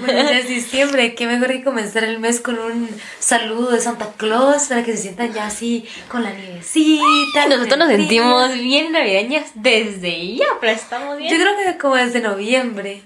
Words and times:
Bueno, 0.00 0.30
ya 0.30 0.38
es 0.38 0.48
diciembre, 0.48 1.14
qué 1.14 1.26
mejor 1.26 1.48
que 1.48 1.64
comenzar 1.64 2.04
el 2.04 2.20
mes 2.20 2.40
con 2.40 2.58
un 2.58 2.88
saludo 3.18 3.70
de 3.70 3.80
Santa 3.80 4.12
Claus 4.16 4.64
para 4.64 4.84
que 4.84 4.96
se 4.96 5.02
sientan 5.02 5.32
ya 5.32 5.46
así 5.46 5.88
con 6.08 6.22
la 6.22 6.30
nievecita. 6.30 7.46
Nosotros 7.48 7.78
nos 7.78 7.88
sentimos 7.88 8.52
bien 8.54 8.92
navideñas 8.92 9.50
desde 9.54 10.36
ya, 10.36 10.46
pero 10.60 10.72
estamos 10.72 11.18
bien. 11.18 11.30
Yo 11.30 11.42
creo 11.42 11.56
que 11.56 11.78
como 11.78 11.96
desde 11.96 12.20
noviembre. 12.20 13.02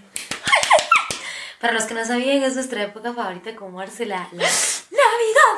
Para 1.60 1.72
los 1.72 1.84
que 1.84 1.94
no 1.94 2.04
sabían, 2.04 2.42
es 2.42 2.54
nuestra 2.54 2.82
época 2.82 3.12
favorita 3.12 3.54
como 3.54 3.78
darse 3.78 4.04
la, 4.04 4.28
la 4.32 4.48
Navidad. 4.48 5.56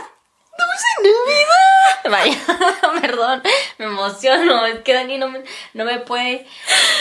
¡Dulce 0.57 0.87
Navidad! 1.03 1.84
Vaya, 2.11 2.37
perdón, 3.01 3.43
me 3.79 3.87
emociono. 3.87 4.67
Es 4.67 4.81
que 4.81 4.93
Dani 4.93 5.19
no 5.19 5.29
me, 5.29 5.41
no 5.73 5.85
me 5.85 5.99
puede 6.01 6.47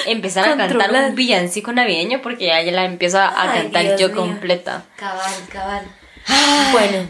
empezar 0.05 0.48
a 0.49 0.55
cantar 0.57 0.91
un 0.91 1.16
villancico 1.16 1.71
navideño 1.73 2.21
porque 2.21 2.45
ya, 2.48 2.62
ya 2.62 2.71
la 2.71 2.85
empiezo 2.85 3.20
a 3.20 3.34
Ay, 3.52 3.62
cantar 3.63 3.84
Dios 3.84 3.99
yo 3.99 4.07
mío. 4.09 4.17
completa. 4.17 4.84
Cabal, 4.95 5.34
cabal. 5.52 5.85
Bueno, 6.71 7.07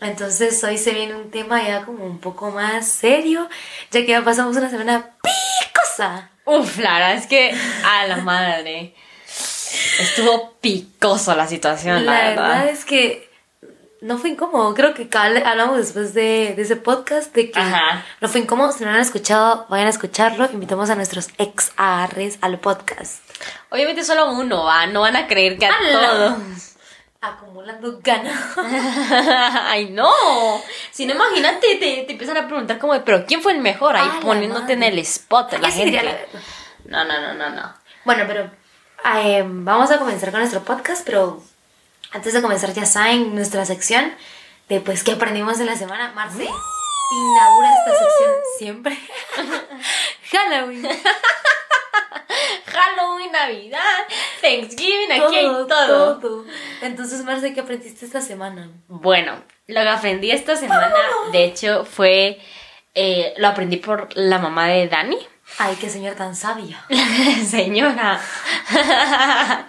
entonces 0.00 0.62
hoy 0.64 0.78
se 0.78 0.92
viene 0.92 1.14
un 1.14 1.30
tema 1.30 1.62
ya 1.66 1.84
como 1.84 2.04
un 2.06 2.18
poco 2.18 2.50
más 2.50 2.88
serio, 2.88 3.48
ya 3.90 4.00
que 4.00 4.06
ya 4.08 4.22
pasamos 4.22 4.56
una 4.56 4.70
semana 4.70 5.10
picosa. 5.22 6.30
Uf, 6.46 6.78
la 6.78 6.94
verdad 6.94 7.14
es 7.14 7.26
que 7.26 7.54
a 7.84 8.06
la 8.06 8.16
madre. 8.16 8.94
Estuvo 10.00 10.52
picoso 10.60 11.34
la 11.36 11.46
situación, 11.46 12.04
la, 12.06 12.12
La 12.12 12.28
verdad. 12.30 12.48
verdad 12.48 12.68
es 12.68 12.84
que 12.84 13.28
no 14.04 14.18
fue 14.18 14.28
incómodo. 14.28 14.74
Creo 14.74 14.92
que 14.92 15.08
hablamos 15.16 15.78
después 15.78 16.12
de, 16.12 16.52
de 16.54 16.62
ese 16.62 16.76
podcast 16.76 17.34
de 17.34 17.50
que 17.50 17.58
Ajá. 17.58 18.04
no 18.20 18.28
fue 18.28 18.42
incómodo. 18.42 18.70
Si 18.70 18.84
no 18.84 18.90
lo 18.90 18.96
han 18.96 19.02
escuchado, 19.02 19.64
vayan 19.70 19.86
a 19.86 19.90
escucharlo. 19.90 20.46
Invitamos 20.52 20.90
a 20.90 20.94
nuestros 20.94 21.30
ex 21.38 21.72
ARs 21.78 22.36
al 22.42 22.58
podcast. 22.60 23.24
Obviamente 23.70 24.04
solo 24.04 24.30
uno, 24.32 24.64
¿va? 24.64 24.86
No 24.86 25.00
van 25.00 25.16
a 25.16 25.26
creer 25.26 25.56
que 25.56 25.64
a 25.64 25.72
todos. 25.90 26.74
Acumulando 27.22 27.98
ganas. 28.02 28.38
Ay, 29.62 29.88
no. 29.88 30.10
Si 30.90 31.06
no, 31.06 31.14
imagínate, 31.14 31.76
te, 31.76 32.02
te 32.02 32.12
empiezan 32.12 32.36
a 32.36 32.46
preguntar 32.46 32.78
como, 32.78 33.02
pero 33.06 33.24
¿quién 33.24 33.40
fue 33.40 33.52
el 33.52 33.62
mejor? 33.62 33.96
Ahí 33.96 34.10
poniéndote 34.20 34.74
en 34.74 34.82
el 34.82 34.98
spot, 34.98 35.54
la 35.54 35.70
gente. 35.70 35.84
diría 35.86 36.02
la 36.02 36.12
verdad. 36.12 36.40
No, 36.84 37.04
no, 37.04 37.20
no, 37.22 37.32
no, 37.32 37.48
no. 37.48 37.74
Bueno, 38.04 38.24
pero 38.26 38.50
eh, 39.16 39.42
vamos 39.46 39.90
a 39.90 39.96
comenzar 39.98 40.30
con 40.30 40.40
nuestro 40.40 40.62
podcast, 40.62 41.06
pero 41.06 41.42
antes 42.14 42.32
de 42.32 42.40
comenzar 42.42 42.72
ya 42.72 42.86
saben 42.86 43.34
nuestra 43.34 43.64
sección 43.64 44.14
de 44.68 44.80
pues 44.80 45.02
qué 45.04 45.12
aprendimos 45.12 45.60
en 45.60 45.66
la 45.66 45.76
semana. 45.76 46.12
Marce 46.14 46.44
inaugura 46.44 47.70
esta 47.74 47.98
sección 47.98 48.30
siempre. 48.58 48.98
Halloween. 50.32 50.88
Halloween, 52.66 53.30
Navidad, 53.30 53.80
Thanksgiving, 54.40 55.12
aquí 55.12 55.36
hay 55.36 55.46
todo. 55.46 56.18
todo. 56.18 56.44
Entonces, 56.82 57.22
Marce, 57.24 57.52
¿qué 57.54 57.60
aprendiste 57.60 58.04
esta 58.06 58.20
semana? 58.20 58.70
Bueno, 58.88 59.42
lo 59.66 59.80
que 59.80 59.88
aprendí 59.88 60.30
esta 60.30 60.56
semana, 60.56 60.92
de 61.32 61.44
hecho, 61.44 61.84
fue. 61.84 62.40
eh, 62.94 63.34
lo 63.36 63.48
aprendí 63.48 63.76
por 63.76 64.08
la 64.16 64.38
mamá 64.38 64.68
de 64.68 64.88
Dani. 64.88 65.18
Ay, 65.58 65.76
qué 65.80 65.88
señor 65.88 66.14
tan 66.16 66.34
sabio. 66.34 66.76
Señora. 67.46 68.20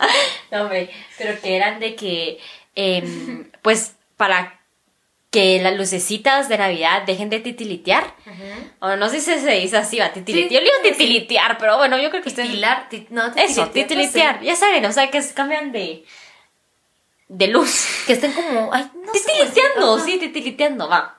no, 0.51 0.61
hombre, 0.63 0.89
pero 1.17 1.39
que 1.41 1.55
eran 1.55 1.79
de 1.79 1.95
que, 1.95 2.39
em, 2.75 3.49
pues, 3.61 3.95
para 4.17 4.59
que 5.31 5.59
las 5.61 5.75
lucecitas 5.75 6.47
de 6.47 6.57
Navidad 6.57 7.03
dejen 7.03 7.29
de 7.29 7.41
titilitear. 7.41 8.15
O 8.79 8.95
no 8.95 9.09
sé 9.09 9.19
si 9.19 9.37
se 9.37 9.51
dice 9.51 9.75
así, 9.77 9.99
va, 9.99 10.13
titilitear. 10.13 10.47
Sí, 10.49 10.55
Yo 10.55 10.61
le 10.61 10.65
digo 10.65 10.77
sí. 10.81 10.89
titilitear, 10.91 11.57
pero 11.57 11.77
bueno, 11.77 11.97
yo 11.97 12.09
creo 12.09 12.23
que 12.23 12.29
ustedes... 12.29 12.47
Titilar, 12.49 12.87
tit- 12.89 13.07
no, 13.09 13.25
Eso, 13.35 13.67
titilitear, 13.67 13.71
titilitear. 13.73 14.41
Ya 14.43 14.55
saben, 14.55 14.85
o 14.85 14.93
sea, 14.93 15.11
que 15.11 15.21
se 15.21 15.33
cambian 15.33 15.73
de... 15.73 16.05
De 17.27 17.47
luz. 17.47 17.85
Que 18.07 18.13
estén 18.13 18.31
como, 18.31 18.71
ay, 18.71 18.89
no 18.93 19.11
Titiliteando, 19.11 19.99
sí, 19.99 20.17
titiliteando, 20.19 20.87
va. 20.87 21.17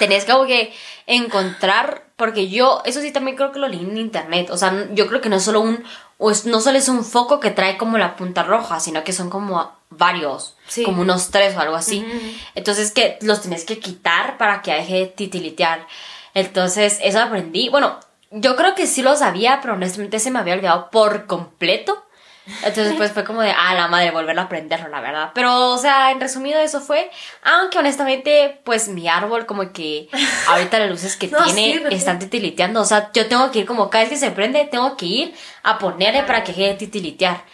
Tenés 0.00 0.24
como 0.24 0.46
que 0.46 0.72
encontrar, 1.06 2.03
porque 2.16 2.48
yo, 2.48 2.80
eso 2.84 3.00
sí 3.00 3.10
también 3.12 3.36
creo 3.36 3.50
que 3.52 3.58
lo 3.58 3.68
leí 3.68 3.80
en 3.80 3.96
internet, 3.96 4.50
o 4.50 4.56
sea, 4.56 4.88
yo 4.92 5.06
creo 5.08 5.20
que 5.20 5.28
no 5.28 5.36
es 5.36 5.42
solo 5.42 5.60
un, 5.60 5.82
o 6.18 6.30
es- 6.30 6.46
no 6.46 6.60
solo 6.60 6.78
es 6.78 6.88
un 6.88 7.04
foco 7.04 7.40
que 7.40 7.50
trae 7.50 7.76
como 7.76 7.98
la 7.98 8.14
punta 8.16 8.42
roja, 8.44 8.78
sino 8.80 9.02
que 9.04 9.12
son 9.12 9.30
como 9.30 9.72
varios, 9.90 10.56
Sí. 10.68 10.82
como 10.84 11.02
unos 11.02 11.30
tres 11.30 11.56
o 11.56 11.60
algo 11.60 11.74
así. 11.76 12.00
Ujú. 12.06 12.18
Entonces 12.54 12.92
que 12.92 13.18
los 13.20 13.42
tenés 13.42 13.64
que 13.64 13.78
quitar 13.80 14.38
para 14.38 14.62
que 14.62 14.72
deje 14.74 14.94
de 14.94 15.06
titilitear. 15.06 15.86
Entonces, 16.34 16.98
eso 17.02 17.20
aprendí. 17.20 17.68
Bueno, 17.68 17.98
yo 18.30 18.56
creo 18.56 18.74
que 18.74 18.86
sí 18.88 19.02
lo 19.02 19.16
sabía, 19.16 19.60
pero 19.60 19.74
honestamente 19.74 20.18
se 20.18 20.30
me 20.32 20.38
había 20.40 20.54
olvidado 20.54 20.90
por 20.90 21.26
completo. 21.26 22.02
Entonces, 22.46 22.94
pues 22.96 23.12
fue 23.12 23.24
como 23.24 23.40
de, 23.40 23.50
ah, 23.50 23.74
la 23.74 23.88
madre, 23.88 24.10
volver 24.10 24.38
a 24.38 24.42
aprenderlo, 24.42 24.88
la 24.88 25.00
verdad. 25.00 25.30
Pero, 25.34 25.70
o 25.70 25.78
sea, 25.78 26.10
en 26.10 26.20
resumido, 26.20 26.60
eso 26.60 26.80
fue. 26.80 27.10
Aunque 27.42 27.78
honestamente, 27.78 28.60
pues 28.64 28.88
mi 28.88 29.08
árbol, 29.08 29.46
como 29.46 29.72
que 29.72 30.08
ahorita 30.48 30.78
las 30.78 30.90
luces 30.90 31.16
que 31.16 31.28
No, 31.34 31.42
tiene 31.44 31.82
están 31.90 32.18
titiliteando. 32.18 32.80
O 32.80 32.84
sea, 32.84 33.10
yo 33.14 33.26
tengo 33.28 33.50
que 33.50 33.60
ir, 33.60 33.66
como 33.66 33.88
cada 33.88 34.04
vez 34.04 34.10
que 34.10 34.18
se 34.18 34.30
prende, 34.30 34.64
tengo 34.66 34.96
que 34.96 35.06
ir 35.06 35.34
a 35.62 35.78
ponerle 35.78 36.22
para 36.24 36.44
que 36.44 36.52
deje 36.52 36.68
de 36.68 36.74
titilitear. 36.74 37.44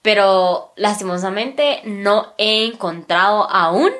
Pero 0.00 0.72
lastimosamente 0.76 1.82
no 1.84 2.32
he 2.38 2.64
encontrado 2.64 3.50
aún 3.50 3.92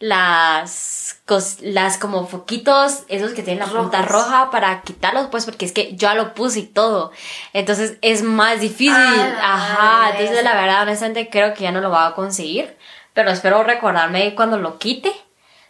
las 0.00 0.97
cos- 1.28 1.58
las 1.60 1.98
como 1.98 2.26
foquitos 2.26 3.02
esos 3.08 3.32
que 3.32 3.42
tienen 3.44 3.60
la 3.64 3.70
punta 3.72 4.02
Rojos. 4.02 4.26
roja 4.26 4.50
para 4.50 4.80
quitarlos 4.82 5.26
pues 5.28 5.44
porque 5.44 5.66
es 5.66 5.72
que 5.72 5.90
yo 5.92 6.08
ya 6.08 6.14
lo 6.14 6.34
puse 6.34 6.60
y 6.60 6.66
todo. 6.66 7.12
Entonces 7.52 7.98
es 8.02 8.22
más 8.22 8.60
difícil. 8.60 8.94
Ah, 8.96 9.54
ajá 9.54 10.10
entonces 10.18 10.42
la 10.42 10.54
verdad 10.54 10.82
honestamente 10.82 11.28
creo 11.30 11.54
que 11.54 11.62
ya 11.64 11.70
no 11.72 11.80
lo 11.80 11.90
voy 11.90 12.00
a 12.02 12.14
conseguir 12.14 12.76
pero 13.12 13.30
espero 13.30 13.62
recordarme 13.62 14.34
cuando 14.34 14.58
lo 14.58 14.78
quite 14.78 15.12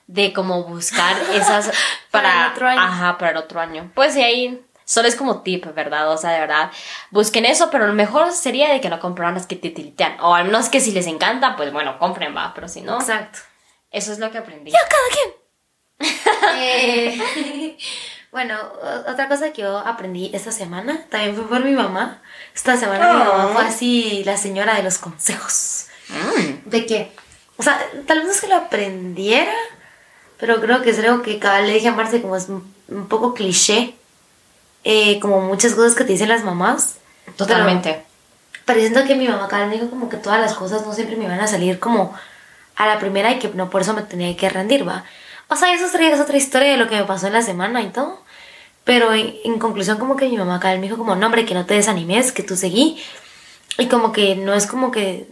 de 0.07 0.33
como 0.33 0.65
buscar 0.65 1.17
esas 1.35 1.71
Para 2.11 2.23
para, 2.29 2.45
el 2.47 2.53
otro 2.53 2.69
año. 2.69 2.81
ajá 2.81 3.19
para 3.19 3.31
el 3.33 3.37
otro 3.37 3.61
año. 3.61 3.91
Pues 3.95 4.17
y 4.17 4.23
ahí 4.23 4.65
solo 4.85 5.07
es 5.09 5.17
como 5.17 5.43
tip 5.43 5.67
verdad 5.75 6.11
o 6.11 6.17
sea 6.17 6.31
de 6.31 6.41
verdad 6.41 6.71
busquen 7.11 7.45
eso 7.45 7.69
pero 7.71 7.87
lo 7.87 7.93
mejor 7.93 8.33
sería 8.33 8.71
de 8.73 8.81
que 8.81 8.89
no 8.89 9.01
compraran 9.01 9.35
las 9.35 9.47
que 9.47 9.55
titilitean 9.57 10.17
o 10.21 10.35
al 10.35 10.45
menos 10.47 10.71
que 10.71 10.81
si 10.81 10.93
les 10.93 11.07
encanta 11.07 11.57
pues 11.57 11.73
bueno 11.75 11.99
compren 11.99 12.35
va 12.35 12.53
pero 12.55 12.69
si 12.69 12.81
no 12.81 12.99
Exacto. 12.99 13.41
eso 13.91 14.13
es 14.13 14.19
lo 14.19 14.31
que 14.31 14.39
aprendí 14.39 14.73
Eh, 16.01 17.77
bueno, 18.33 18.57
otra 19.07 19.29
cosa 19.29 19.53
que 19.53 19.63
yo 19.63 19.79
aprendí 19.79 20.31
esta 20.33 20.53
semana 20.53 21.05
también 21.09 21.35
fue 21.35 21.49
por 21.49 21.65
mi 21.65 21.73
mamá. 21.73 22.21
Esta 22.55 22.77
semana 22.77 23.13
mi 23.13 23.19
mamá 23.19 23.49
fue 23.53 23.65
así 23.65 24.23
la 24.25 24.37
señora 24.37 24.75
de 24.75 24.83
los 24.83 24.99
consejos. 24.99 25.87
Mm. 26.09 26.69
De 26.69 26.87
que, 26.87 27.13
o 27.57 27.63
sea, 27.63 27.81
tal 28.07 28.19
vez 28.19 28.27
no 28.27 28.33
es 28.33 28.41
que 28.41 28.49
lo 28.49 28.57
aprendiera, 28.57 29.55
pero 30.39 30.61
creo 30.61 30.83
que 30.83 30.91
es 30.91 30.99
algo 30.99 31.23
que 31.23 31.39
cada 31.39 31.61
le 31.61 31.75
dije 31.75 31.89
a 31.89 31.93
Marce 31.93 32.23
como 32.23 32.37
es 32.37 32.49
un, 32.49 33.09
poco 33.09 33.35
cliché. 33.35 33.95
eh, 34.85 35.19
como 35.21 35.41
muchas 35.41 35.75
cosas 35.75 35.95
que 35.95 36.05
te 36.05 36.13
dicen 36.13 36.29
las 36.29 36.45
mamás. 36.45 36.97
Totalmente. 37.37 38.05
Pero 38.65 38.81
siento 38.81 39.05
que 39.05 39.15
mi 39.15 39.27
mamá 39.29 39.49
cada 39.49 39.69
dijo 39.69 39.91
como 39.91 40.09
que 40.09 40.17
todas 40.17 40.41
las 40.41 40.55
cosas 40.55 40.87
no 40.87 40.93
siempre 40.95 41.17
me 41.17 41.25
iban 41.25 41.41
a 41.41 41.47
salir 41.47 41.79
como 41.79 42.15
a 42.77 42.87
la 42.87 42.99
primera 42.99 43.33
y 43.33 43.39
que 43.39 43.49
no 43.49 43.71
por 43.71 43.83
eso 43.83 43.95
me 43.95 44.03
tenía 44.03 44.37
que 44.37 44.49
rendir, 44.49 44.87
va. 44.87 45.05
O 45.49 45.57
sea, 45.57 45.73
eso 45.73 45.87
es 45.87 46.21
otra, 46.21 46.37
historia 46.37 46.73
de 46.73 46.77
lo 46.77 46.89
que 46.89 46.97
me 46.97 47.05
pasó 47.05 47.27
en 47.27 47.33
la 47.33 47.43
semana 47.43 47.83
y 47.83 47.89
todo. 47.89 48.21
Pero 48.85 49.13
en, 49.13 49.35
en 49.45 49.59
conclusión 49.59 49.99
como 49.99 50.17
que 50.17 50.29
mi 50.29 50.37
mamá 50.37 50.59
vez 50.59 50.77
me 50.77 50.83
dijo 50.83 50.97
como, 50.97 51.15
no 51.17 51.27
hombre, 51.27 51.45
que 51.45 51.55
no 51.55 51.67
te 51.67 51.75
desanimes, 51.75 52.33
que 52.33 52.43
tú 52.43 52.57
seguí. 52.57 53.03
Y 53.79 53.87
como 53.87 54.13
que 54.13 54.35
no 54.35 54.55
es 54.55 54.67
como 54.67 54.91
que, 54.91 55.29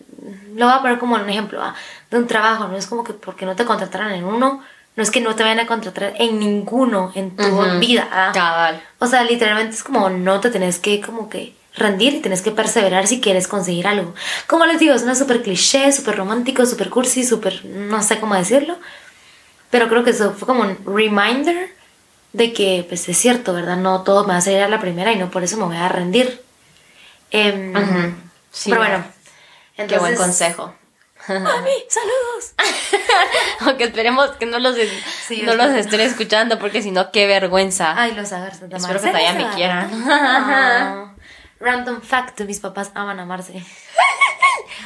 lo 0.54 0.66
voy 0.66 0.75
a 0.75 0.81
poner 0.81 0.99
como 0.99 1.16
un 1.16 1.28
ejemplo 1.28 1.59
¿va? 1.59 1.75
de 2.10 2.19
un 2.19 2.27
trabajo, 2.27 2.69
no 2.69 2.77
es 2.77 2.87
como 2.87 3.04
que 3.04 3.12
porque 3.12 3.44
no 3.44 3.56
te 3.56 3.65
contrataran 3.65 4.12
en 4.12 4.25
uno, 4.25 4.63
no 4.95 5.03
es 5.03 5.10
que 5.10 5.21
no 5.21 5.34
te 5.34 5.42
vayan 5.42 5.60
a 5.60 5.66
contratar 5.66 6.15
en 6.19 6.39
ninguno 6.39 7.12
en 7.15 7.36
tu 7.36 7.47
Ujú. 7.47 7.78
vida. 7.78 8.09
¿va? 8.10 8.33
Cabal. 8.33 8.83
O 8.98 9.07
sea, 9.07 9.24
literalmente 9.24 9.74
es 9.77 9.83
como 9.83 10.09
no 10.09 10.41
te 10.41 10.51
tenés 10.51 10.78
que 10.78 11.01
como 11.01 11.28
que 11.28 11.54
rendir 11.74 12.15
y 12.15 12.21
tenés 12.21 12.41
que 12.41 12.51
perseverar 12.51 13.07
si 13.07 13.21
quieres 13.21 13.48
conseguir 13.48 13.86
algo. 13.86 14.15
Como 14.47 14.65
les 14.65 14.78
digo, 14.78 14.95
es 14.95 15.03
una 15.03 15.15
súper 15.15 15.42
cliché, 15.42 15.92
súper 15.92 16.16
romántico, 16.16 16.65
súper 16.65 16.89
cursi, 16.89 17.24
súper 17.24 17.65
no 17.66 18.03
sé 18.03 18.19
cómo 18.19 18.34
decirlo. 18.34 18.77
Pero 19.71 19.89
creo 19.89 20.04
que 20.04 20.10
eso 20.10 20.33
fue 20.33 20.47
como 20.47 20.63
un 20.63 20.78
reminder 20.84 21.74
de 22.33 22.53
que 22.53 22.84
pues 22.89 23.09
es 23.09 23.16
cierto, 23.16 23.53
¿verdad? 23.54 23.77
No 23.77 24.03
todo 24.03 24.24
me 24.24 24.33
va 24.33 24.39
a 24.39 24.41
salir 24.41 24.60
a 24.60 24.68
la 24.68 24.80
primera 24.80 25.13
y 25.13 25.16
no 25.16 25.30
por 25.30 25.42
eso 25.42 25.57
me 25.57 25.65
voy 25.65 25.77
a 25.77 25.89
rendir. 25.89 26.42
Ujú. 27.33 28.15
Sí, 28.51 28.71
pero 28.71 28.83
bueno. 28.83 29.04
Qué 29.77 29.98
buen 29.98 30.16
consejo. 30.16 30.74
¡Mami, 31.28 31.72
saludos! 31.89 32.54
Aunque 33.60 33.84
esperemos 33.84 34.30
que 34.33 34.47
no 34.47 34.59
los, 34.59 34.77
Sí, 35.27 35.42
no 35.42 35.54
los 35.54 35.71
estén 35.71 36.01
escuchando 36.01 36.59
porque 36.59 36.83
si 36.83 36.92
no, 36.92 37.10
qué 37.10 37.27
vergüenza. 37.27 37.95
Ay, 38.01 38.12
los 38.12 38.33
agarras 38.33 38.60
de 38.60 38.77
Espero 38.77 39.01
que 39.01 39.09
todavía 39.09 39.33
me 39.33 39.48
quieran. 39.54 39.91
Ah. 40.09 41.12
Random 41.60 42.01
fact, 42.01 42.41
mis 42.42 42.60
papás 42.60 42.91
aman 42.95 43.19
a 43.19 43.24
Marce. 43.24 43.54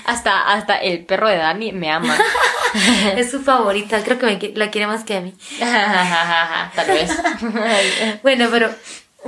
Hasta, 0.05 0.53
hasta 0.53 0.77
el 0.77 1.05
perro 1.05 1.29
de 1.29 1.37
Dani 1.37 1.73
me 1.73 1.91
ama. 1.91 2.17
Es 3.17 3.33
su 3.33 3.43
favorita, 3.43 4.03
creo 4.05 4.19
que 4.19 4.27
me 4.27 4.53
la 4.55 4.71
quiere 4.71 4.87
más 4.87 5.03
que 5.03 5.17
a 5.17 5.21
mí. 5.21 5.35
Tal 5.59 6.87
vez. 6.87 7.11
Bueno, 8.23 8.49
pero 8.51 8.71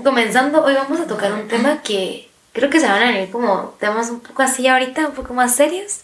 comenzando, 0.02 0.62
hoy 0.62 0.74
vamos 0.74 1.00
a 1.00 1.06
tocar 1.06 1.32
un 1.32 1.48
tema 1.48 1.82
que 1.82 2.28
creo 2.52 2.70
que 2.70 2.80
se 2.80 2.86
van 2.86 3.02
a 3.02 3.06
venir 3.06 3.30
como 3.30 3.74
temas 3.80 4.10
un 4.10 4.20
poco 4.20 4.42
así 4.42 4.66
ahorita, 4.66 5.08
un 5.08 5.14
poco 5.14 5.34
más 5.34 5.54
serios. 5.54 6.00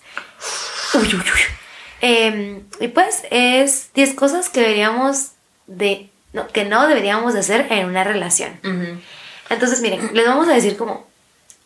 Uy, 0.95 1.07
uy, 1.07 1.15
uy. 1.15 1.41
Em, 2.01 2.63
y 2.81 2.89
pues 2.89 3.23
es 3.31 3.91
10 3.95 4.15
cosas 4.15 4.49
que 4.49 4.61
deberíamos 4.61 5.33
de... 5.67 6.11
No, 6.33 6.47
que 6.49 6.65
no 6.65 6.87
deberíamos 6.87 7.35
de 7.35 7.41
hacer 7.41 7.67
en 7.71 7.87
una 7.87 8.05
relación. 8.05 8.61
Entonces, 9.51 9.81
miren, 9.81 10.11
les 10.13 10.27
vamos 10.27 10.49
a 10.49 10.55
decir 10.55 10.77
como... 10.77 11.08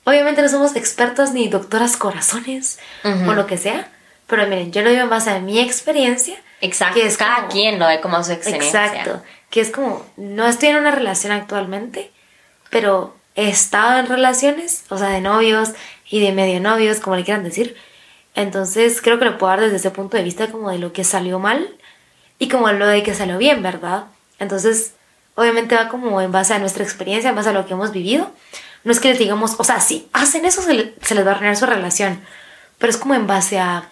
Obviamente 0.04 0.43
no 0.43 0.49
somos 0.49 0.75
expertas 0.76 1.32
ni 1.32 1.49
doctoras 1.49 1.96
corazones 1.96 2.78
Ujú. 3.04 3.31
o 3.31 3.34
lo 3.34 3.46
que 3.46 3.56
sea, 3.58 3.88
pero 4.26 4.46
miren, 4.46 4.72
yo 4.72 4.82
lo 4.82 4.90
digo 4.90 5.02
en 5.02 5.10
base 5.10 5.31
a 5.31 5.38
mi 5.38 5.60
experiencia. 5.60 6.37
Exacto. 6.60 6.99
Que 7.00 7.06
es 7.06 7.16
Cada 7.16 7.37
como- 7.37 7.49
quien 7.49 7.78
lo 7.78 7.87
ve 7.87 8.00
como 8.00 8.22
su 8.25 8.32
excelencia. 8.32 8.87
Exacto. 8.87 9.22
Que 9.50 9.60
es 9.60 9.70
como, 9.70 10.04
no 10.16 10.46
estoy 10.46 10.70
en 10.70 10.76
una 10.76 10.90
relación 10.90 11.32
actualmente, 11.32 12.10
pero 12.70 13.14
he 13.34 13.49
estado 13.49 13.99
en 14.00 14.06
relaciones, 14.06 14.84
o 14.88 14.99
sea, 14.99 15.08
de 15.08 15.20
novios 15.20 15.70
y 16.08 16.20
de 16.20 16.32
medio 16.32 16.60
novios, 16.60 17.00
como 17.00 17.16
le 17.16 17.25
quieran 17.25 17.44
decir. 17.44 17.76
Entonces 18.34 19.00
creo 19.02 19.19
que 19.19 19.25
lo 19.26 19.38
puedo 19.38 19.50
dar 19.50 19.60
desde 19.60 19.76
ese 19.76 19.90
punto 19.90 20.16
de 20.16 20.22
vista 20.22 20.49
como 20.50 20.70
de 20.70 20.78
lo 20.78 20.93
que 20.93 21.04
salió 21.04 21.38
mal 21.38 21.69
y 22.38 22.49
como 22.49 22.70
lo 22.72 22.87
de 22.87 23.02
que 23.02 23.14
salió 23.14 23.38
bien, 23.38 23.62
¿verdad? 23.62 24.04
Entonces, 24.38 24.94
obviamente 25.34 25.75
va 25.76 25.88
como 25.88 26.20
en 26.20 26.32
base 26.32 26.54
a 26.54 26.58
nuestra 26.58 26.82
experiencia, 26.82 27.31
en 27.31 27.37
base 27.37 27.50
a 27.50 27.52
lo 27.52 27.66
que 27.66 27.75
hemos 27.75 27.93
vivido. 27.93 28.31
No 28.84 28.93
es 28.93 29.00
que 29.00 29.08
les 29.11 29.19
digamos, 29.19 29.55
o 29.58 29.64
sea, 29.64 29.81
si 29.81 30.08
hacen 30.12 30.44
eso 30.44 30.62
se, 30.62 30.75
le- 30.75 30.94
se 31.02 31.14
les 31.14 31.25
va 31.26 31.31
a 31.32 31.34
arruinar 31.34 31.56
su 31.56 31.67
relación, 31.67 32.20
pero 32.79 32.90
es 32.90 32.96
como 32.96 33.14
en 33.14 33.26
base 33.26 33.58
a 33.61 33.88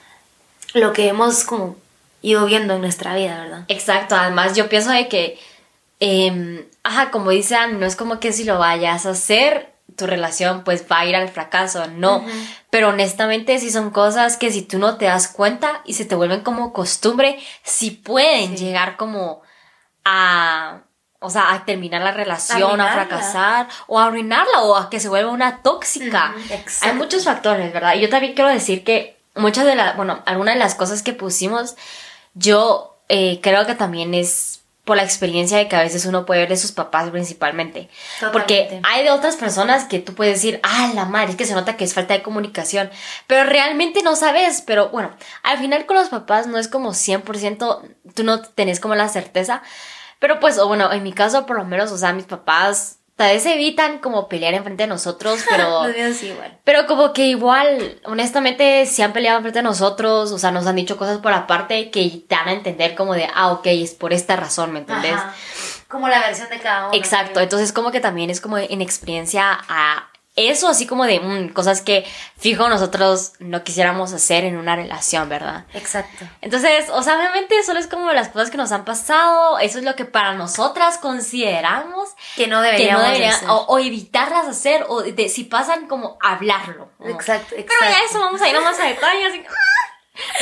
lo 0.75 0.93
que 0.93 1.09
hemos 1.09 1.45
como 1.45 1.77
ido 2.23 2.45
viendo 2.47 2.75
en 2.75 2.81
nuestra 2.81 3.15
vida, 3.15 3.41
¿verdad? 3.43 3.65
Exacto, 3.69 4.15
además 4.17 4.55
yo 4.57 4.69
pienso 4.69 4.91
de 4.91 5.09
que, 5.09 5.39
em, 6.01 6.65
ajá, 6.83 7.11
como 7.11 7.31
dice 7.31 7.55
Anne, 7.57 7.79
no 7.79 7.87
es 7.87 7.97
como 7.97 8.21
que 8.21 8.33
si 8.33 8.45
lo 8.45 8.59
vayas 8.59 9.07
a 9.07 9.11
hacer, 9.11 9.73
tu 9.97 10.07
relación 10.07 10.63
pues 10.65 10.85
va 10.91 11.01
a 11.01 11.07
ir 11.07 11.15
al 11.17 11.29
fracaso, 11.29 11.87
no. 11.89 12.25
Pero 12.71 12.89
honestamente 12.91 13.59
sí 13.59 13.71
son 13.71 13.91
cosas 13.91 14.37
que 14.37 14.51
si 14.53 14.63
tú 14.63 14.79
no 14.79 14.97
te 14.97 15.05
das 15.07 15.29
cuenta 15.29 15.83
y 15.85 15.95
se 15.95 16.05
te 16.05 16.15
vuelven 16.15 16.41
como 16.43 16.73
costumbre, 16.73 17.39
sí 17.65 17.91
pueden 17.91 18.57
Sí. 18.57 18.65
llegar 18.65 18.97
como 18.97 19.43
a... 20.05 20.83
O 21.21 21.31
sea, 21.31 21.53
a 21.53 21.65
terminar 21.65 22.03
la 22.03 22.13
relación, 22.13 22.81
a 22.81 22.93
fracasar, 22.93 23.69
o 23.87 23.99
a 24.01 24.07
arruinarla, 24.07 24.63
o 24.63 24.77
a 24.77 24.89
que 24.89 25.01
se 25.01 25.09
vuelva 25.09 25.31
una 25.31 25.63
tóxica. 25.63 26.35
Hay 26.81 26.95
muchos 26.95 27.25
factores, 27.25 27.73
¿verdad? 27.73 27.95
Y 27.95 28.01
yo 28.01 28.09
también 28.09 28.35
quiero 28.35 28.51
decir 28.51 28.85
que 28.85 29.19
muchas 29.35 29.67
de 29.67 29.77
las, 29.77 29.97
bueno, 29.97 30.23
algunas 30.25 30.55
de 30.55 30.61
las 30.61 30.75
cosas 30.75 31.03
que 31.03 31.13
pusimos, 31.13 31.77
yo 32.35 32.97
eh, 33.09 33.41
creo 33.43 33.67
que 33.67 33.75
también 33.75 34.15
es 34.15 34.61
por 34.85 34.97
la 34.97 35.05
experiencia 35.05 35.59
de 35.59 35.69
que 35.69 35.77
a 35.77 35.83
veces 35.83 36.05
uno 36.07 36.27
puede 36.27 36.41
ver 36.41 36.49
de 36.49 36.57
sus 36.57 36.73
papás 36.73 37.11
principalmente. 37.11 37.89
Porque 38.33 38.81
hay 38.83 39.05
de 39.05 39.11
otras 39.11 39.37
personas 39.37 39.85
que 39.85 40.01
tú 40.01 40.15
puedes 40.15 40.35
decir, 40.35 40.59
ah, 40.63 40.91
la 40.95 41.05
madre, 41.05 41.31
es 41.31 41.37
que 41.37 41.45
se 41.45 41.55
nota 41.55 41.77
que 41.77 41.85
es 41.85 41.95
falta 41.95 42.15
de 42.15 42.23
comunicación, 42.23 42.91
pero 43.27 43.45
realmente 43.45 44.03
no 44.03 44.17
sabes, 44.17 44.63
pero 44.67 44.89
bueno, 44.89 45.11
al 45.43 45.59
final 45.59 45.87
con 45.87 45.97
los 45.97 46.09
papás 46.09 46.47
no 46.47 46.59
es 46.59 46.67
como 46.67 46.91
100%, 46.91 47.83
tú 48.15 48.25
no 48.25 48.43
tenés 48.43 48.81
como 48.81 48.95
la 48.95 49.09
certeza, 49.09 49.63
pero 50.21 50.39
pues, 50.39 50.59
o 50.59 50.69
bueno, 50.69 50.93
en 50.93 51.03
mi 51.03 51.13
caso 51.13 51.47
por 51.47 51.57
lo 51.57 51.65
menos, 51.65 51.91
o 51.91 51.99
sea, 51.99 52.13
mis 52.13 52.27
papás 52.27 52.99
tal 53.17 53.35
vez 53.35 53.45
evitan 53.45 53.99
como 53.99 54.29
pelear 54.29 54.55
enfrente 54.55 54.85
de 54.85 54.87
nosotros, 54.87 55.45
pero... 55.51 55.83
Sí, 56.15 56.29
igual. 56.29 56.59
Pero 56.65 56.87
como 56.87 57.13
que 57.13 57.27
igual, 57.27 58.01
honestamente, 58.05 58.87
si 58.87 59.03
han 59.03 59.13
peleado 59.13 59.41
frente 59.41 59.59
a 59.59 59.63
nosotros, 59.63 60.31
o 60.33 60.39
sea, 60.39 60.53
nos 60.53 60.67
han 60.67 60.77
dicho 60.77 60.97
cosas 60.97 61.19
por 61.19 61.33
aparte 61.33 61.91
que 61.91 62.09
te 62.27 62.35
dan 62.35 62.49
a 62.49 62.53
entender 62.53 62.95
como 62.95 63.15
de, 63.15 63.29
ah, 63.35 63.53
ok, 63.53 63.67
es 63.67 63.95
por 63.95 64.13
esta 64.13 64.37
razón, 64.37 64.73
¿me 64.73 64.79
entendés? 64.79 65.15
Ajá. 65.15 65.35
Como 65.89 66.09
la 66.09 66.21
versión 66.21 66.49
de 66.49 66.61
cada 66.61 66.89
uno. 66.89 66.97
Exacto, 66.97 67.41
entonces 67.41 67.73
como 67.73 67.91
que 67.91 68.01
también 68.01 68.31
es 68.31 68.41
como 68.41 68.57
en 68.57 68.81
experiencia 68.81 69.59
a 69.69 70.09
eso, 70.37 70.69
así 70.69 70.87
como 70.87 71.05
de 71.07 71.19
mm, 71.21 71.49
cosas 71.53 71.81
que 71.83 72.07
fijo 72.39 72.69
nosotros 72.69 73.33
no 73.41 73.63
quisiéramos 73.65 74.13
hacer 74.13 74.45
en 74.45 74.57
una 74.57 74.77
relación, 74.77 75.29
¿verdad? 75.29 75.65
Exacto. 75.75 76.25
Entonces, 76.41 76.89
o 76.91 77.03
sea, 77.03 77.17
obviamente 77.17 77.63
solo 77.65 77.81
es 77.81 77.87
como 77.89 78.13
las 78.13 78.29
cosas 78.29 78.51
que 78.51 78.57
nos 78.57 78.73
han 78.73 78.85
pasado, 78.85 79.59
eso 79.59 79.79
es 79.79 79.85
lo 79.85 79.97
que 79.97 80.05
para 80.05 80.35
nosotras 80.35 80.99
consideramos 80.99 82.11
Que 82.37 82.47
no 82.47 82.61
que 82.61 82.67
deberíamos 82.67 83.03
no 83.03 83.09
deberían, 83.09 83.35
hacer. 83.35 83.49
o, 83.51 83.57
o 83.69 83.79
evitarlas 83.79 84.47
hacer, 84.47 84.85
o 84.89 85.03
de, 85.03 85.29
si 85.29 85.45
pasan 85.45 85.87
como 85.89 86.17
hablarlo. 86.23 86.91
como- 86.99 87.11
Exacto, 87.11 87.55
exacto. 87.57 87.75
pero 87.81 87.91
ya 87.91 87.99
eso 88.09 88.21
vamos 88.21 88.41
a 88.41 88.49
ir 88.49 88.61
más 88.61 88.79
a 88.79 88.85
detalle, 88.85 89.27
así 89.27 89.41
que... 89.41 89.49
ah, 89.49 89.87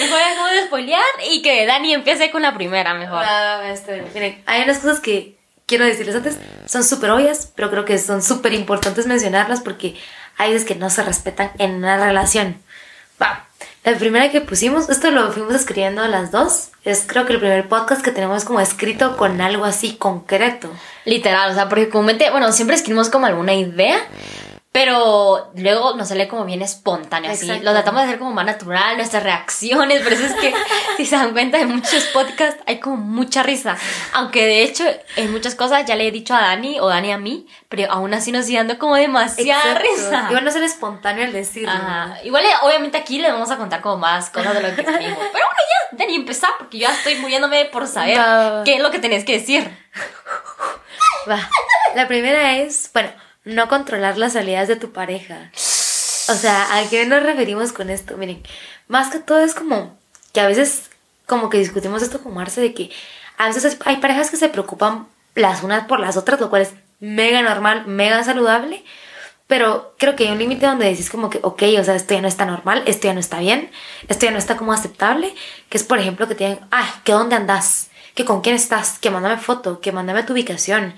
Mejor 0.01 0.19
dejo 0.19 0.45
de 0.47 0.65
spoilear 0.67 1.05
y 1.31 1.41
que 1.41 1.65
Dani 1.65 1.95
empiece 1.95 2.31
con 2.33 2.43
la 2.43 2.53
primera, 2.55 2.95
mejor. 2.95 3.23
Está 3.23 3.93
bien. 3.93 4.11
Miren, 4.13 4.43
hay 4.47 4.63
unas 4.63 4.79
cosas 4.79 4.99
que 4.99 5.38
quiero 5.69 5.85
decirles 5.85 6.17
antes. 6.17 6.39
Son 6.67 6.83
súper 6.83 7.11
obvias, 7.11 7.53
pero 7.55 7.71
creo 7.71 7.85
que 7.85 7.99
son 7.99 8.23
súper 8.23 8.55
importantes 8.55 9.07
mencionarlas 9.07 9.61
porque 9.61 9.95
hay 10.37 10.53
veces 10.53 10.67
que 10.67 10.75
no 10.75 10.91
se 10.91 11.05
respetan 11.05 11.53
en 11.59 11.77
una 11.77 12.05
relación. 12.05 12.57
Va. 13.23 13.45
La 13.85 13.97
primera 13.97 14.31
que 14.31 14.41
pusimos, 14.41 14.89
esto 14.89 15.11
lo 15.11 15.31
fuimos 15.33 15.55
escribiendo 15.55 16.07
las 16.09 16.31
dos. 16.31 16.71
Es 16.85 17.05
creo 17.07 17.27
que 17.27 17.35
el 17.35 17.39
primer 17.39 17.69
podcast 17.69 18.03
que 18.03 18.11
tenemos 18.11 18.45
como 18.45 18.61
escrito 18.61 19.17
con 19.17 19.41
algo 19.41 19.65
así 19.65 19.97
concreto. 19.97 20.71
Literal, 21.05 21.53
o 21.53 21.55
sea, 21.55 21.69
porque 21.69 21.89
comúnmente, 21.89 22.31
bueno, 22.31 22.51
siempre 22.53 22.77
escribimos 22.77 23.09
como 23.09 23.27
alguna 23.27 23.55
idea, 23.55 23.99
pero 24.71 25.51
luego 25.55 25.95
nos 25.95 26.09
sale 26.09 26.29
como 26.29 26.45
bien 26.45 26.61
espontáneo, 26.61 27.31
así. 27.31 27.47
Lo 27.47 27.73
tratamos 27.73 28.03
de 28.03 28.09
hacer 28.09 28.19
como 28.19 28.33
más 28.33 28.45
natural, 28.45 28.97
nuestras 28.97 29.23
reacciones, 29.23 30.03
por 30.03 30.13
eso 30.13 30.27
es 30.27 30.35
que, 30.35 30.55
si 30.99 31.07
se 31.07 31.17
dan 31.17 31.33
cuenta, 31.33 31.59
en 31.59 31.69
muchos 31.69 32.05
podcasts 32.13 32.63
hay 32.67 32.79
como 32.79 32.97
mucha 32.97 33.43
risa. 33.43 33.77
Aunque 34.13 34.45
de 34.45 34.63
hecho, 34.63 34.85
en 35.17 35.33
muchas 35.33 35.55
cosas 35.55 35.87
ya 35.87 35.97
le 35.97 36.07
he 36.07 36.11
dicho 36.11 36.35
a 36.35 36.41
Dani 36.43 36.81
o 36.81 36.89
Dani 36.89 37.13
a 37.13 37.19
mí, 37.19 37.47
pero 37.69 37.91
aún 37.91 38.13
así 38.13 38.31
nos 38.31 38.45
sigue 38.45 38.59
dando 38.59 38.79
como 38.79 38.95
demasiada 38.97 39.73
Exacto. 39.73 39.89
risa. 39.91 40.29
Y 40.31 40.35
van 40.35 40.47
a 40.47 40.51
ser 40.51 40.63
espontáneo 40.63 41.25
al 41.25 41.33
decirlo. 41.33 41.71
Ajá. 41.71 42.19
Igual, 42.23 42.45
eh, 42.45 42.53
obviamente, 42.63 42.99
aquí 42.99 43.19
le 43.19 43.33
vamos 43.33 43.51
a 43.51 43.57
contar 43.57 43.81
como 43.81 43.97
más 43.97 44.29
cosas 44.29 44.55
de 44.55 44.61
lo 44.63 44.75
que 44.75 44.83
escribimos. 44.83 45.19
Pero 45.33 45.47
bueno, 45.47 45.61
ya, 45.93 45.97
Dani, 45.97 46.15
empezá, 46.15 46.49
porque 46.59 46.79
yo 46.79 46.89
ya 46.89 46.95
estoy 46.95 47.15
muriéndome 47.17 47.65
por 47.65 47.87
saber 47.87 48.19
va. 48.19 48.63
qué 48.65 48.75
es 48.75 48.83
lo 48.83 48.91
que 48.91 48.99
tenés 48.99 49.25
que 49.25 49.39
decir. 49.39 49.69
Va. 51.29 51.49
La 51.95 52.07
primera 52.07 52.59
es, 52.59 52.91
bueno, 52.93 53.11
no 53.45 53.69
controlar 53.69 54.19
las 54.19 54.35
salidas 54.35 54.69
de 54.69 54.77
tu 54.77 54.93
pareja. 54.93 55.51
O 56.29 56.35
sea, 56.35 56.77
¿a 56.77 56.89
qué 56.89 57.07
nos 57.07 57.23
referimos 57.23 57.73
con 57.73 57.91
esto? 57.91 58.17
Miren, 58.17 58.43
más 58.87 59.09
que 59.11 59.19
todo 59.19 59.41
es 59.41 59.55
como 59.55 59.97
que 60.33 60.41
a 60.41 60.47
veces 60.47 60.91
como 61.27 61.49
que 61.51 61.59
discutimos 61.59 62.03
esto 62.03 62.23
con 62.23 62.35
Marce 62.35 62.61
de 62.61 62.75
que 62.75 62.91
a 63.37 63.47
veces 63.47 63.65
es- 63.65 63.79
hay 63.85 63.97
parejas 63.97 64.31
que 64.31 64.37
se 64.37 64.49
preocupan 64.49 65.07
las 65.35 65.63
unas 65.63 65.87
por 65.87 66.01
las 66.01 66.17
otras, 66.17 66.41
lo 66.41 66.51
cual 66.51 66.63
es 66.63 66.73
mega 67.01 67.43
normal, 67.43 67.87
mega 67.87 68.23
saludable. 68.25 68.85
Pero 69.47 69.95
creo 69.99 70.15
que 70.17 70.25
hay 70.25 70.33
un 70.33 70.39
límite 70.39 70.67
donde 70.67 70.85
decís 70.87 71.09
como 71.09 71.31
que, 71.31 71.39
ok, 71.43 71.63
o 71.81 71.85
sea, 71.85 71.95
esto 71.95 72.13
ya 72.13 72.21
no 72.21 72.29
está 72.29 72.45
normal, 72.45 72.83
esto 72.87 73.07
ya 73.07 73.15
no 73.15 73.21
está 73.21 73.39
bien, 73.39 73.71
esto 74.09 74.27
ya 74.27 74.33
no 74.33 74.37
está 74.39 74.57
como 74.59 74.75
aceptable. 74.75 75.35
Que 75.71 75.79
es, 75.79 75.85
por 75.85 75.99
ejemplo, 75.99 76.29
que 76.29 76.35
digan, 76.35 76.61
ay, 76.71 76.87
que 77.05 77.13
dónde 77.13 77.37
andas, 77.37 77.89
que 78.15 78.27
con 78.27 78.43
quién 78.43 78.57
estás, 78.57 78.99
que 78.99 79.11
mándame 79.11 79.39
foto, 79.39 79.81
que 79.81 79.93
mándame 79.93 80.23
tu 80.25 80.35
ubicación. 80.35 80.95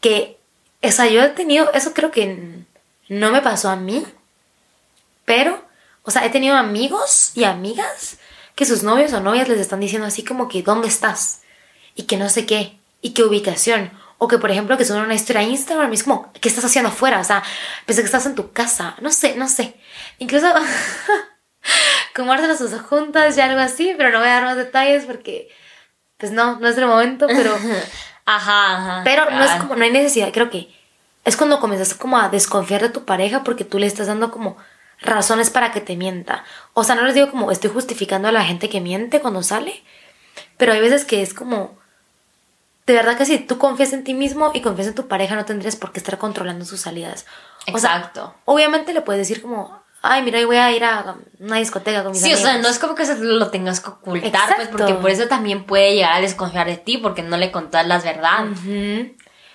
Que, 0.00 0.38
o 0.82 0.90
sea, 0.90 1.06
yo 1.06 1.22
he 1.22 1.28
tenido, 1.28 1.72
eso 1.72 1.94
creo 1.94 2.10
que 2.10 2.64
no 3.08 3.30
me 3.30 3.42
pasó 3.42 3.70
a 3.70 3.76
mí, 3.76 4.04
pero, 5.24 5.64
o 6.02 6.10
sea, 6.10 6.24
he 6.26 6.30
tenido 6.30 6.56
amigos 6.56 7.32
y 7.34 7.44
amigas 7.44 8.18
que 8.54 8.66
sus 8.66 8.82
novios 8.82 9.12
o 9.12 9.20
novias 9.20 9.48
les 9.48 9.60
están 9.60 9.80
diciendo 9.80 10.06
así 10.06 10.24
como 10.24 10.48
que, 10.48 10.62
¿dónde 10.62 10.88
estás? 10.88 11.42
Y 11.94 12.04
que 12.04 12.16
no 12.16 12.28
sé 12.28 12.46
qué, 12.46 12.78
y 13.00 13.14
qué 13.14 13.22
ubicación. 13.22 13.90
O 14.18 14.28
que, 14.28 14.38
por 14.38 14.50
ejemplo, 14.50 14.76
que 14.78 14.84
suben 14.84 15.02
una 15.02 15.14
historia 15.14 15.40
a 15.40 15.44
Instagram 15.44 15.90
y 15.90 15.94
es 15.94 16.04
como, 16.04 16.32
¿qué 16.32 16.48
estás 16.48 16.64
haciendo 16.64 16.90
afuera? 16.90 17.20
O 17.20 17.24
sea, 17.24 17.42
pensé 17.86 18.02
que 18.02 18.06
estás 18.06 18.24
en 18.26 18.36
tu 18.36 18.52
casa. 18.52 18.94
No 19.00 19.10
sé, 19.10 19.34
no 19.34 19.48
sé. 19.48 19.74
Incluso 20.18 20.46
Marta 22.24 22.46
nos 22.46 22.58
puso 22.58 22.78
juntas 22.80 23.36
y 23.36 23.40
algo 23.40 23.60
así, 23.60 23.94
pero 23.96 24.10
no 24.10 24.18
voy 24.18 24.28
a 24.28 24.34
dar 24.34 24.44
más 24.44 24.56
detalles 24.56 25.04
porque, 25.04 25.48
pues 26.18 26.30
no, 26.32 26.58
no 26.60 26.68
es 26.68 26.78
el 26.78 26.86
momento, 26.86 27.26
pero, 27.26 27.56
Ajá, 28.24 28.76
ajá. 28.76 29.00
pero 29.04 29.30
no 29.30 29.42
es 29.42 29.50
como, 29.52 29.76
no 29.76 29.84
hay 29.84 29.90
necesidad. 29.90 30.32
Creo 30.32 30.50
que 30.50 30.72
es 31.24 31.36
cuando 31.36 31.60
comienzas 31.60 31.94
como 31.94 32.18
a 32.18 32.28
desconfiar 32.28 32.82
de 32.82 32.88
tu 32.88 33.04
pareja 33.04 33.44
porque 33.44 33.64
tú 33.64 33.78
le 33.78 33.86
estás 33.86 34.06
dando 34.06 34.30
como 34.30 34.56
razones 35.00 35.50
para 35.50 35.72
que 35.72 35.80
te 35.80 35.96
mienta. 35.96 36.44
O 36.74 36.84
sea, 36.84 36.94
no 36.94 37.02
les 37.02 37.14
digo 37.14 37.30
como 37.30 37.50
estoy 37.50 37.70
justificando 37.70 38.28
a 38.28 38.32
la 38.32 38.44
gente 38.44 38.68
que 38.68 38.80
miente 38.80 39.20
cuando 39.20 39.42
sale, 39.42 39.82
pero 40.56 40.72
hay 40.72 40.80
veces 40.80 41.04
que 41.04 41.22
es 41.22 41.34
como, 41.34 41.76
de 42.86 42.94
verdad 42.94 43.16
que 43.16 43.26
si 43.26 43.38
tú 43.38 43.58
confías 43.58 43.92
en 43.92 44.04
ti 44.04 44.14
mismo 44.14 44.52
y 44.54 44.60
confías 44.60 44.88
en 44.88 44.94
tu 44.94 45.08
pareja, 45.08 45.34
no 45.34 45.44
tendrías 45.44 45.76
por 45.76 45.92
qué 45.92 45.98
estar 45.98 46.18
controlando 46.18 46.64
sus 46.64 46.80
salidas. 46.80 47.26
O 47.72 47.78
sea, 47.78 47.96
Exacto. 47.96 48.34
obviamente 48.44 48.92
le 48.92 49.02
puedes 49.02 49.20
decir 49.26 49.42
como, 49.42 49.81
ay, 50.02 50.22
mira, 50.22 50.44
voy 50.46 50.56
a 50.56 50.70
ir 50.72 50.84
a 50.84 51.16
una 51.40 51.56
discoteca 51.58 52.02
con 52.02 52.12
mis 52.12 52.20
Sí, 52.20 52.32
o 52.32 52.34
amigos. 52.34 52.50
sea, 52.50 52.58
no 52.60 52.68
es 52.68 52.78
como 52.78 52.94
que 52.94 53.06
se 53.06 53.16
lo 53.18 53.50
tengas 53.50 53.80
que 53.80 53.90
ocultar, 53.90 54.56
pues 54.56 54.68
porque 54.68 54.94
por 54.94 55.10
eso 55.10 55.28
también 55.28 55.64
puede 55.64 55.94
llegar 55.94 56.12
a 56.14 56.20
desconfiar 56.20 56.66
de 56.66 56.76
ti 56.76 56.98
porque 56.98 57.22
no 57.22 57.36
le 57.36 57.50
contás 57.52 57.86
las 57.86 58.04
verdades. 58.04 58.58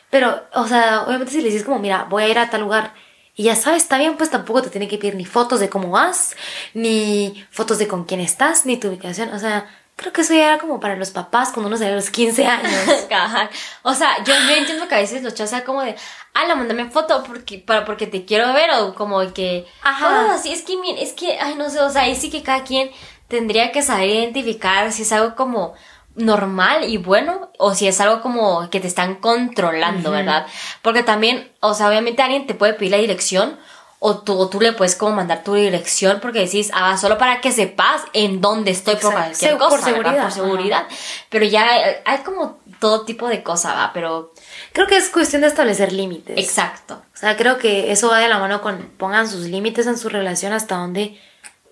Pero, 0.10 0.42
o 0.54 0.68
sea, 0.68 1.04
obviamente 1.04 1.34
si 1.34 1.42
le 1.42 1.50
dices 1.50 1.64
como, 1.66 1.80
mira, 1.80 2.06
voy 2.10 2.24
a 2.24 2.30
ir 2.30 2.40
a 2.40 2.50
tal 2.50 2.62
lugar 2.62 2.94
y 3.36 3.44
ya 3.44 3.56
sabes, 3.56 3.84
está 3.84 3.98
bien, 3.98 4.16
pues 4.18 4.30
tampoco 4.32 4.62
te 4.62 4.70
tiene 4.70 4.88
que 4.88 4.98
pedir 4.98 5.16
ni 5.16 5.26
fotos 5.26 5.60
de 5.60 5.70
cómo 5.70 5.90
vas, 5.90 6.36
ni 6.74 7.46
fotos 7.52 7.78
de 7.78 7.88
con 7.88 8.06
quién 8.06 8.20
estás, 8.22 8.66
ni 8.66 8.78
tu 8.78 8.88
ubicación. 8.88 9.34
O 9.34 9.40
sea, 9.40 9.68
creo 9.98 10.14
que 10.14 10.22
eso 10.22 10.34
ya 10.34 10.46
era 10.46 10.58
como 10.60 10.80
para 10.80 10.96
los 10.96 11.10
papás 11.10 11.50
cuando 11.52 11.68
uno 11.68 11.78
salía 11.78 11.94
a 11.94 11.98
los 11.98 12.12
15 12.12 12.46
años. 12.46 12.72
O 13.84 13.94
sea, 13.94 14.24
yo, 14.24 14.34
yo 14.48 14.56
entiendo 14.56 14.88
que 14.88 14.96
a 14.96 15.00
veces 15.00 15.24
los 15.24 15.34
chavos 15.34 15.50
sea 15.50 15.64
como 15.66 15.82
de, 15.82 15.96
ah, 16.34 16.46
la 16.46 16.56
mándame 16.56 16.90
foto 16.90 17.24
porque, 17.24 17.58
para, 17.58 17.84
porque 17.84 18.06
te 18.06 18.24
quiero 18.24 18.54
ver 18.54 18.70
o 18.72 18.94
como 18.94 19.34
que, 19.34 19.66
Ajá. 19.82 20.08
cosas 20.08 20.40
así, 20.40 20.54
es 20.54 20.62
que, 20.62 20.76
es 21.00 21.14
que, 21.14 21.40
ay, 21.40 21.56
no 21.56 21.70
sé, 21.70 21.82
o 21.82 21.90
sea, 21.90 22.04
ahí 22.04 22.16
sí 22.16 22.30
que 22.30 22.44
cada 22.44 22.64
quien 22.64 22.92
tendría 23.28 23.72
que 23.72 23.82
saber 23.82 24.10
identificar 24.10 24.92
si 24.92 25.02
es 25.02 25.12
algo 25.12 25.36
como 25.36 25.74
normal 26.16 26.84
y 26.84 26.98
bueno 26.98 27.52
o 27.58 27.74
si 27.74 27.88
es 27.88 28.00
algo 28.00 28.22
como 28.22 28.70
que 28.70 28.80
te 28.80 28.88
están 28.88 29.16
controlando, 29.16 30.12
¿verdad? 30.12 30.46
Porque 30.82 31.04
también, 31.04 31.52
o 31.60 31.74
sea, 31.74 31.90
obviamente 31.90 32.22
alguien 32.22 32.46
te 32.46 32.54
puede 32.54 32.74
pedir 32.74 32.92
la 32.92 32.98
dirección 32.98 33.58
o 34.00 34.20
tú, 34.20 34.38
o 34.38 34.48
tú 34.48 34.62
le 34.62 34.74
puedes 34.74 34.96
como 34.96 35.16
mandar 35.16 35.44
tu 35.44 35.56
dirección 35.56 36.20
porque 36.22 36.40
decís, 36.40 36.70
ah, 36.74 36.98
solo 36.98 37.18
para 37.18 37.42
que 37.42 37.52
sepas 37.52 38.04
en 38.14 38.42
dónde 38.42 38.72
estoy 38.72 38.96
por 38.98 39.12
cualquier 39.12 39.58
cosa, 39.58 39.70
por 39.70 39.80
¿verdad? 39.80 39.94
seguridad, 39.96 40.24
Por 40.24 40.32
seguridad. 40.32 40.88
Pero 41.30 41.46
ya 41.46 41.68
hay, 42.06 42.18
como 42.20 42.60
todo 42.80 43.06
tipo 43.06 43.28
de 43.28 43.42
cosas, 43.42 43.76
¿va? 43.76 43.92
Pero, 43.94 44.34
Creo 44.74 44.86
que 44.86 44.98
es 44.98 45.10
cuestión 45.10 45.42
de 45.42 45.48
establecer 45.48 45.92
límites. 45.94 46.38
exacto. 46.38 47.02
O 47.16 47.18
sea, 47.18 47.36
creo 47.36 47.58
que 47.58 47.92
eso 47.92 48.10
va 48.10 48.20
de 48.20 48.28
la 48.30 48.38
mano 48.38 48.62
con 48.62 48.78
pongan 48.98 49.28
sus 49.28 49.46
límites 49.46 49.88
en 49.88 49.98
su 49.98 50.10
relación 50.10 50.54
hasta 50.54 50.76
donde 50.76 51.20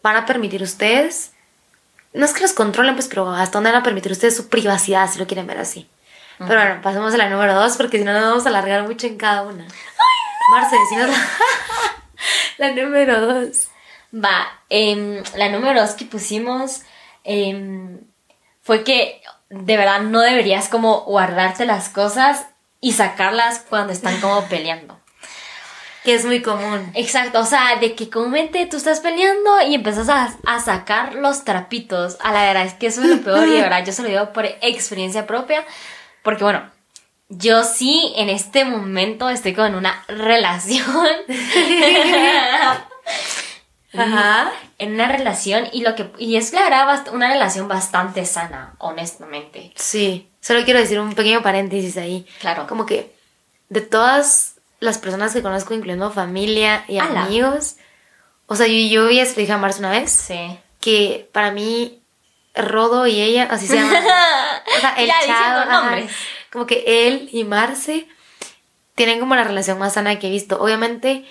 van 0.02 0.16
a 0.16 0.26
permitir 0.26 0.64
ustedes. 0.64 1.32
No 2.14 2.26
es 2.26 2.34
que 2.34 2.42
los 2.42 2.54
controlen, 2.54 2.96
pues, 2.96 3.08
pero 3.08 3.30
hasta 3.30 3.58
dónde 3.58 3.72
van 3.72 3.82
a 3.82 3.84
permitir 3.84 4.12
ustedes 4.12 4.36
su 4.36 4.48
privacidad, 4.50 5.08
si 5.12 5.20
lo 5.20 5.28
quieren 5.28 5.46
ver 5.46 5.60
así. 5.60 5.88
Pero 6.40 6.56
bueno, 6.60 6.82
pasemos 6.82 7.14
a 7.14 7.18
la 7.18 7.30
número 7.30 7.54
dos, 7.54 7.78
porque 7.78 7.98
si 8.00 8.04
no 8.04 8.12
nos 8.14 8.24
vamos 8.24 8.46
a 8.46 8.50
alargar 8.50 8.84
mucho 8.88 9.06
en 9.06 9.18
cada 9.18 9.44
una. 9.44 9.66
Marce, 10.52 10.76
decinos 10.78 11.10
la, 11.10 11.16
la 12.58 12.72
número 12.72 13.22
dos. 13.22 13.70
Va, 14.14 14.48
em, 14.70 15.24
la 15.36 15.50
número 15.50 15.82
dos 15.82 15.92
que 15.92 16.06
pusimos 16.06 16.84
em, 17.24 18.00
fue 18.62 18.84
que 18.84 19.22
de 19.50 19.78
verdad 19.78 20.02
no 20.02 20.22
deberías 20.22 20.70
como 20.70 21.02
guardarte 21.02 21.66
las 21.66 21.90
cosas 21.90 22.46
y 22.82 22.94
sacarlas 22.94 23.66
cuando 23.70 23.94
están 23.94 24.20
como 24.22 24.42
peleando. 24.50 25.00
Que 26.04 26.14
es 26.14 26.24
muy 26.24 26.44
común. 26.44 26.92
Exacto, 26.94 27.40
o 27.40 27.46
sea, 27.46 27.78
de 27.78 27.96
que 27.96 28.12
comúnmente 28.12 28.68
tú 28.68 28.78
estás 28.78 29.00
peleando 29.00 29.62
y 29.68 29.74
empiezas 29.74 30.08
a, 30.08 30.36
a 30.46 30.60
sacar 30.60 31.16
los 31.16 31.44
trapitos. 31.44 32.18
A 32.22 32.32
la 32.32 32.44
verdad 32.44 32.66
es 32.66 32.76
que 32.76 32.88
eso 32.88 33.02
es 33.02 33.10
lo 33.10 33.22
peor 33.24 33.48
y 33.48 33.54
de 33.54 33.62
verdad 33.64 33.84
yo 33.84 33.92
se 33.92 34.04
lo 34.04 34.10
digo 34.10 34.32
por 34.32 34.46
experiencia 34.46 35.26
propia. 35.26 35.66
Porque 36.22 36.44
bueno, 36.44 36.70
yo 37.30 37.64
sí 37.64 38.14
en 38.16 38.30
este 38.30 38.66
momento 38.66 39.30
estoy 39.30 39.54
con 39.54 39.76
una 39.76 40.04
relación. 40.08 40.86
Ajá. 43.98 44.52
en 44.78 44.94
una 44.96 45.08
relación 45.08 45.70
y 45.72 45.82
lo 45.82 45.96
que 45.96 46.12
y 46.18 46.36
es 46.36 46.52
la 46.52 46.64
verdad 46.64 47.08
una 47.14 47.30
relación 47.30 47.68
bastante 47.70 48.26
sana, 48.26 48.74
honestamente. 48.80 49.72
Sí, 49.76 50.28
solo 50.42 50.66
quiero 50.66 50.80
decir 50.82 51.00
un 51.00 51.14
pequeño 51.16 51.42
paréntesis 51.42 51.96
ahí. 51.98 52.26
Claro. 52.42 52.68
Como 52.68 52.86
que 52.86 53.16
de 53.70 53.80
todas 53.82 54.56
las 54.82 54.98
personas 54.98 55.34
que 55.34 55.42
conozco, 55.42 55.74
incluyendo 55.74 56.12
familia 56.12 56.84
y 56.90 56.98
Ala. 57.00 57.24
amigos, 57.24 57.78
o 58.48 58.56
sea, 58.58 58.68
yo, 58.68 58.74
yo 58.74 59.10
ya 59.10 59.26
se 59.26 59.32
lo 59.32 59.38
dije 59.38 59.54
a 59.54 59.58
Marce 59.58 59.80
una 59.80 59.92
vez, 59.92 60.12
Sí. 60.12 60.60
que 60.82 61.30
para 61.32 61.52
mí 61.52 62.02
Rodo 62.54 63.08
y 63.08 63.22
ella, 63.22 63.48
así 63.50 63.66
se 63.68 63.76
llaman. 63.80 64.04
o 64.04 64.80
sea, 64.82 64.94
el 64.98 65.08
Ya 65.08 65.16
chavo, 65.26 65.72
nombres. 65.72 66.12
Como 66.56 66.66
que 66.66 67.08
él 67.08 67.30
y 67.32 67.44
Marce 67.44 68.08
tienen 68.96 69.20
como 69.20 69.36
la 69.36 69.44
relación 69.44 69.78
más 69.78 69.94
sana 69.94 70.18
que 70.18 70.28
he 70.28 70.32
visto. 70.32 70.60
Obviamente, 70.62 71.26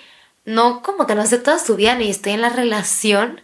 no 0.45 0.83
como 0.83 1.07
que 1.07 1.15
no 1.15 1.25
sé 1.25 1.39
toda 1.39 1.57
su 1.57 1.75
vida 1.75 1.95
ni 1.95 2.09
estoy 2.09 2.33
en 2.33 2.41
la 2.41 2.49
relación, 2.49 3.41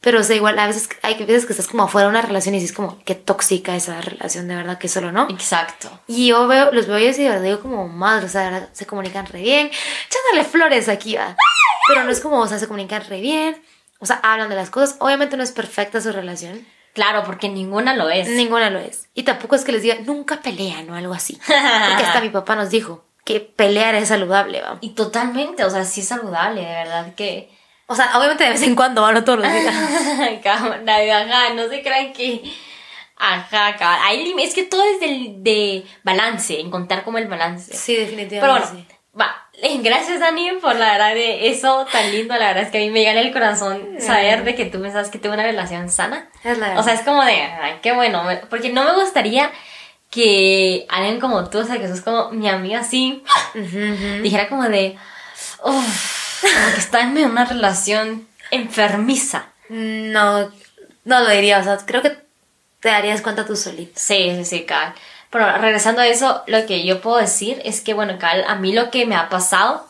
pero 0.00 0.20
o 0.20 0.22
sea, 0.22 0.34
igual 0.34 0.58
a 0.58 0.66
veces 0.66 0.88
hay 1.02 1.14
veces 1.24 1.44
que 1.44 1.52
estás 1.52 1.68
como 1.68 1.82
afuera 1.82 2.06
de 2.06 2.10
una 2.10 2.22
relación 2.22 2.54
y 2.54 2.58
dices 2.58 2.74
como 2.74 2.98
qué 3.04 3.14
tóxica 3.14 3.76
esa 3.76 4.00
relación, 4.00 4.48
de 4.48 4.56
verdad 4.56 4.78
que 4.78 4.88
solo 4.88 5.12
no. 5.12 5.28
Exacto. 5.28 5.90
Y 6.06 6.28
yo 6.28 6.48
veo, 6.48 6.72
los 6.72 6.86
veo 6.86 6.98
y 6.98 7.12
de 7.12 7.28
verdad 7.28 7.42
digo 7.42 7.60
como 7.60 7.86
madre, 7.86 8.24
o 8.24 8.28
sea, 8.30 8.44
de 8.44 8.50
verdad, 8.50 8.68
se 8.72 8.86
comunican 8.86 9.26
re 9.26 9.42
bien. 9.42 9.66
Echándole 9.66 10.48
flores 10.50 10.88
aquí, 10.88 11.16
va. 11.16 11.36
Pero 11.86 12.04
no 12.04 12.10
es 12.10 12.20
como, 12.20 12.40
o 12.40 12.46
sea, 12.46 12.58
se 12.58 12.66
comunican 12.66 13.04
re 13.04 13.20
bien. 13.20 13.62
O 13.98 14.06
sea, 14.06 14.20
hablan 14.22 14.48
de 14.48 14.56
las 14.56 14.70
cosas. 14.70 14.96
Obviamente 15.00 15.36
no 15.36 15.42
es 15.42 15.52
perfecta 15.52 16.00
su 16.00 16.12
relación. 16.12 16.66
Claro, 16.94 17.22
porque 17.24 17.48
ninguna 17.48 17.94
lo 17.94 18.10
es. 18.10 18.28
Ninguna 18.28 18.68
lo 18.70 18.78
es. 18.80 19.08
Y 19.14 19.22
tampoco 19.22 19.54
es 19.54 19.64
que 19.64 19.72
les 19.72 19.82
diga, 19.82 19.96
nunca 20.04 20.40
pelean 20.42 20.88
o 20.90 20.94
algo 20.96 21.14
así. 21.14 21.34
Porque 21.46 22.04
hasta 22.04 22.20
mi 22.20 22.28
papá 22.30 22.56
nos 22.56 22.70
dijo 22.70 23.04
que 23.24 23.38
pelear 23.40 23.94
es 23.94 24.08
saludable, 24.08 24.60
va. 24.60 24.78
Y 24.80 24.90
totalmente, 24.90 25.64
o 25.64 25.70
sea, 25.70 25.84
sí 25.84 26.00
es 26.00 26.08
saludable, 26.08 26.62
de 26.62 26.72
verdad 26.72 27.14
que. 27.14 27.50
O 27.86 27.94
sea, 27.94 28.16
obviamente 28.18 28.44
de 28.44 28.50
vez 28.50 28.62
en 28.62 28.74
cuando, 28.74 29.02
va, 29.02 29.12
no 29.12 29.24
todos 29.24 29.40
los 29.40 29.52
días. 29.52 29.74
Ajá, 30.46 31.54
no 31.54 31.68
se 31.68 31.82
crean 31.82 32.12
que. 32.12 32.42
Ajá, 33.16 33.76
cabal. 33.76 34.16
Lim- 34.18 34.40
es 34.40 34.54
que 34.54 34.62
todo 34.62 34.82
es 34.82 35.00
del, 35.00 35.42
de 35.44 35.84
balance, 36.02 36.58
encontrar 36.58 37.04
como 37.04 37.18
el 37.18 37.28
balance. 37.28 37.76
Sí, 37.76 37.94
definitivamente. 37.96 38.40
Pero 38.40 38.52
bueno, 38.52 38.66
sí. 38.72 38.86
va. 39.20 39.48
Eh, 39.62 39.78
Gracias, 39.82 40.20
Dani, 40.20 40.52
por 40.60 40.76
la 40.76 40.92
verdad 40.92 41.14
de 41.14 41.48
eso 41.48 41.86
tan 41.90 42.10
lindo. 42.10 42.34
La 42.36 42.48
verdad 42.48 42.64
es 42.64 42.70
que 42.70 42.78
a 42.78 42.80
mí 42.80 42.90
me 42.90 43.04
gana 43.04 43.20
el 43.20 43.32
corazón 43.32 43.96
saber 44.00 44.44
de 44.44 44.54
que 44.54 44.66
tú 44.66 44.80
pensabas 44.80 45.10
que 45.10 45.18
tuve 45.18 45.34
una 45.34 45.42
relación 45.42 45.90
sana. 45.90 46.28
Es 46.44 46.58
la 46.58 46.78
O 46.78 46.82
sea, 46.82 46.94
es 46.94 47.02
como 47.02 47.24
de, 47.24 47.32
ay, 47.32 47.78
qué 47.82 47.92
bueno. 47.92 48.22
Porque 48.48 48.70
no 48.70 48.84
me 48.84 48.94
gustaría 48.94 49.50
que 50.10 50.86
alguien 50.88 51.20
como 51.20 51.48
tú, 51.48 51.58
o 51.58 51.64
sea, 51.64 51.78
que 51.78 51.88
sos 51.88 52.00
como 52.00 52.30
mi 52.30 52.48
amiga 52.48 52.80
así, 52.80 53.22
dijera 54.22 54.48
como 54.48 54.64
de, 54.68 54.96
uff, 55.62 56.42
como 56.42 56.74
que 56.74 56.80
está 56.80 57.00
en 57.00 57.16
una 57.18 57.44
relación 57.44 58.26
enfermiza. 58.50 59.46
No, 59.68 60.50
no 61.04 61.20
lo 61.20 61.28
diría. 61.30 61.58
O 61.58 61.62
sea, 61.62 61.78
creo 61.86 62.02
que 62.02 62.16
te 62.80 62.88
darías 62.88 63.22
cuenta 63.22 63.44
tú 63.46 63.56
solito. 63.56 63.92
Sí, 63.94 64.32
sí, 64.36 64.44
sí, 64.44 64.60
Cal. 64.62 64.94
Pero 65.30 65.56
regresando 65.58 66.02
a 66.02 66.08
eso, 66.08 66.42
lo 66.46 66.66
que 66.66 66.84
yo 66.84 67.00
puedo 67.00 67.16
decir 67.16 67.62
es 67.64 67.80
que, 67.80 67.94
bueno, 67.94 68.18
Cal, 68.18 68.44
a 68.46 68.56
mí 68.56 68.72
lo 68.72 68.90
que 68.90 69.06
me 69.06 69.14
ha 69.14 69.28
pasado 69.28 69.86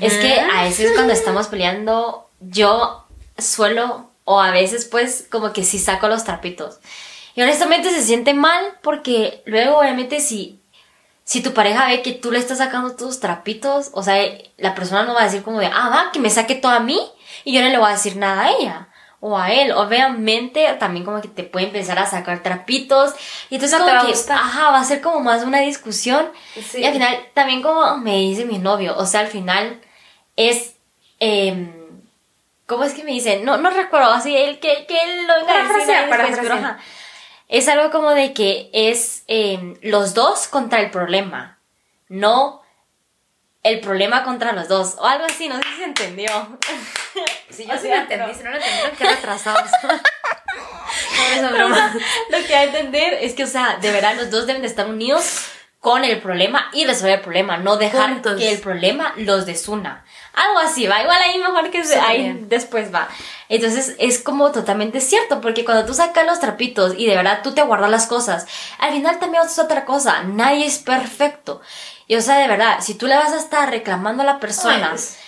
es 0.00 0.14
que 0.18 0.40
a 0.40 0.64
veces 0.64 0.92
cuando 0.94 1.12
estamos 1.12 1.48
peleando, 1.48 2.28
yo 2.40 3.04
suelo, 3.36 4.10
o 4.24 4.40
a 4.40 4.50
veces 4.50 4.84
pues, 4.84 5.26
como 5.30 5.52
que 5.52 5.64
sí 5.64 5.78
saco 5.78 6.08
los 6.08 6.24
trapitos. 6.24 6.78
Y 7.34 7.42
honestamente 7.42 7.90
se 7.90 8.02
siente 8.02 8.34
mal 8.34 8.78
porque 8.82 9.42
luego, 9.46 9.78
obviamente, 9.78 10.20
si, 10.20 10.60
si 11.24 11.40
tu 11.40 11.54
pareja 11.54 11.86
ve 11.86 12.02
que 12.02 12.12
tú 12.12 12.30
le 12.30 12.38
estás 12.38 12.58
sacando 12.58 12.96
tus 12.96 13.20
trapitos, 13.20 13.90
o 13.92 14.02
sea, 14.02 14.16
la 14.56 14.74
persona 14.74 15.04
no 15.04 15.14
va 15.14 15.22
a 15.22 15.24
decir 15.24 15.42
como 15.42 15.60
de, 15.60 15.66
ah, 15.66 15.88
va, 15.88 16.12
que 16.12 16.18
me 16.20 16.30
saque 16.30 16.56
todo 16.56 16.72
a 16.72 16.80
mí 16.80 17.00
y 17.44 17.52
yo 17.52 17.62
no 17.62 17.68
le 17.68 17.78
voy 17.78 17.88
a 17.88 17.92
decir 17.92 18.16
nada 18.16 18.42
a 18.42 18.50
ella. 18.50 18.87
O 19.20 19.36
a 19.36 19.52
él, 19.52 19.72
obviamente 19.72 20.72
también 20.78 21.04
como 21.04 21.20
que 21.20 21.26
te 21.26 21.42
puede 21.42 21.66
empezar 21.66 21.98
a 21.98 22.06
sacar 22.06 22.40
trapitos 22.42 23.14
y 23.50 23.56
entonces 23.56 23.76
como 23.78 23.90
que, 24.06 24.32
ajá, 24.32 24.70
va 24.70 24.78
a 24.78 24.84
ser 24.84 25.00
como 25.00 25.18
más 25.20 25.42
una 25.42 25.58
discusión 25.58 26.30
Sí. 26.54 26.78
y 26.80 26.84
al 26.84 26.92
final 26.92 27.18
también 27.34 27.60
como 27.62 27.96
me 27.98 28.16
dice 28.18 28.44
mi 28.44 28.58
novio, 28.58 28.94
o 28.96 29.06
sea, 29.06 29.20
al 29.20 29.26
final 29.26 29.80
es, 30.36 30.76
em, 31.18 31.72
¿cómo 32.66 32.84
es 32.84 32.94
que 32.94 33.02
me 33.02 33.10
dice? 33.10 33.40
No, 33.40 33.56
no 33.56 33.70
recuerdo, 33.70 34.12
así, 34.12 34.36
él 34.36 34.60
que, 34.60 34.86
que 34.86 35.02
él 35.02 35.26
lo 35.26 35.34
venga 35.34 35.52
a 35.52 35.56
decir 35.56 35.68
Parafrasea, 35.68 35.98
ahí 35.98 36.06
después, 36.10 36.28
pero 36.36 36.48
parafrasea. 36.48 36.70
ajá. 36.70 36.78
Es 37.48 37.66
algo 37.68 37.90
como 37.90 38.10
de 38.10 38.32
que 38.34 38.70
es 38.72 39.24
em, 39.26 39.74
los 39.82 40.14
dos 40.14 40.46
contra 40.46 40.78
el 40.80 40.90
problema, 40.92 41.58
no 42.08 42.62
el 43.64 43.80
problema 43.80 44.22
contra 44.22 44.52
los 44.52 44.68
dos, 44.68 44.94
o 45.00 45.04
algo 45.06 45.24
así, 45.24 45.48
no 45.48 45.56
sé 45.56 45.62
si 45.70 45.76
se 45.78 45.84
entendió. 45.84 46.30
Sí, 47.50 47.66
yo 47.66 47.76
sí 47.78 47.88
lo 47.88 47.94
entendí, 47.96 48.34
Si 48.34 48.42
no 48.44 48.50
lo 48.50 48.56
entendieron, 48.56 48.96
qué 48.96 49.04
retrasados. 49.04 49.70
O 51.44 51.52
broma. 51.52 51.74
sea, 51.76 51.94
lo 52.40 52.46
que 52.46 52.54
hay 52.56 52.70
que 52.70 52.78
entender 52.78 53.14
es 53.20 53.34
que, 53.34 53.44
o 53.44 53.46
sea, 53.46 53.76
de 53.80 53.90
verdad 53.92 54.14
los 54.16 54.30
dos 54.30 54.46
deben 54.46 54.62
de 54.62 54.68
estar 54.68 54.86
unidos 54.86 55.46
con 55.80 56.04
el 56.04 56.20
problema 56.20 56.68
y 56.72 56.86
resolver 56.86 57.14
el 57.14 57.20
problema, 57.20 57.56
no 57.58 57.76
dejar 57.76 58.10
Juntos. 58.10 58.38
que 58.38 58.50
el 58.50 58.58
problema 58.60 59.12
los 59.16 59.46
desuna. 59.46 60.04
Algo 60.34 60.58
así, 60.58 60.86
va, 60.86 61.00
igual 61.02 61.20
ahí 61.22 61.38
mejor 61.38 61.70
que 61.70 61.84
se- 61.84 61.94
Súper 61.94 62.08
ahí 62.08 62.22
bien. 62.22 62.48
después 62.48 62.92
va. 62.94 63.08
Entonces 63.48 63.94
es 63.98 64.18
como 64.20 64.50
totalmente 64.52 65.00
cierto, 65.00 65.40
porque 65.40 65.64
cuando 65.64 65.84
tú 65.84 65.94
sacas 65.94 66.26
los 66.26 66.40
trapitos 66.40 66.94
y 66.96 67.06
de 67.06 67.16
verdad 67.16 67.40
tú 67.42 67.52
te 67.54 67.62
guardas 67.62 67.90
las 67.90 68.06
cosas, 68.06 68.46
al 68.78 68.92
final 68.92 69.18
también 69.18 69.44
es 69.44 69.58
otra 69.58 69.84
cosa, 69.84 70.22
nadie 70.24 70.66
es 70.66 70.78
perfecto. 70.78 71.60
Y 72.06 72.16
o 72.16 72.22
sea, 72.22 72.38
de 72.38 72.48
verdad, 72.48 72.78
si 72.80 72.94
tú 72.94 73.06
le 73.06 73.16
vas 73.16 73.32
a 73.32 73.38
estar 73.38 73.70
reclamando 73.70 74.22
a 74.22 74.26
la 74.26 74.40
persona 74.40 74.90
Pues. 74.90 75.18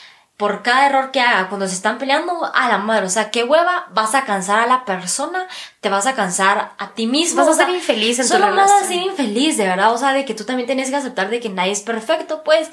Por 0.40 0.62
cada 0.62 0.86
error 0.86 1.10
que 1.10 1.20
haga 1.20 1.50
cuando 1.50 1.68
se 1.68 1.74
están 1.74 1.98
peleando, 1.98 2.50
a 2.54 2.66
la 2.66 2.78
madre, 2.78 3.04
o 3.04 3.10
sea, 3.10 3.30
qué 3.30 3.44
hueva, 3.44 3.88
vas 3.92 4.14
a 4.14 4.24
cansar 4.24 4.58
a 4.58 4.66
la 4.66 4.86
persona, 4.86 5.46
te 5.82 5.90
vas 5.90 6.06
a 6.06 6.14
cansar 6.14 6.72
a 6.78 6.94
ti 6.94 7.06
mismo. 7.06 7.44
Vas 7.44 7.60
a 7.60 7.66
ser 7.66 7.74
infeliz 7.74 8.18
en 8.18 8.24
tu 8.24 8.32
Solo 8.32 8.56
vas 8.56 8.70
a 8.70 8.86
ser 8.86 8.96
infeliz, 8.96 9.58
de 9.58 9.66
verdad, 9.66 9.92
o 9.92 9.98
sea, 9.98 10.14
de 10.14 10.24
que 10.24 10.32
tú 10.32 10.44
también 10.44 10.66
tienes 10.66 10.88
que 10.88 10.96
aceptar 10.96 11.28
de 11.28 11.40
que 11.40 11.50
nadie 11.50 11.72
es 11.72 11.82
perfecto, 11.82 12.42
pues. 12.42 12.70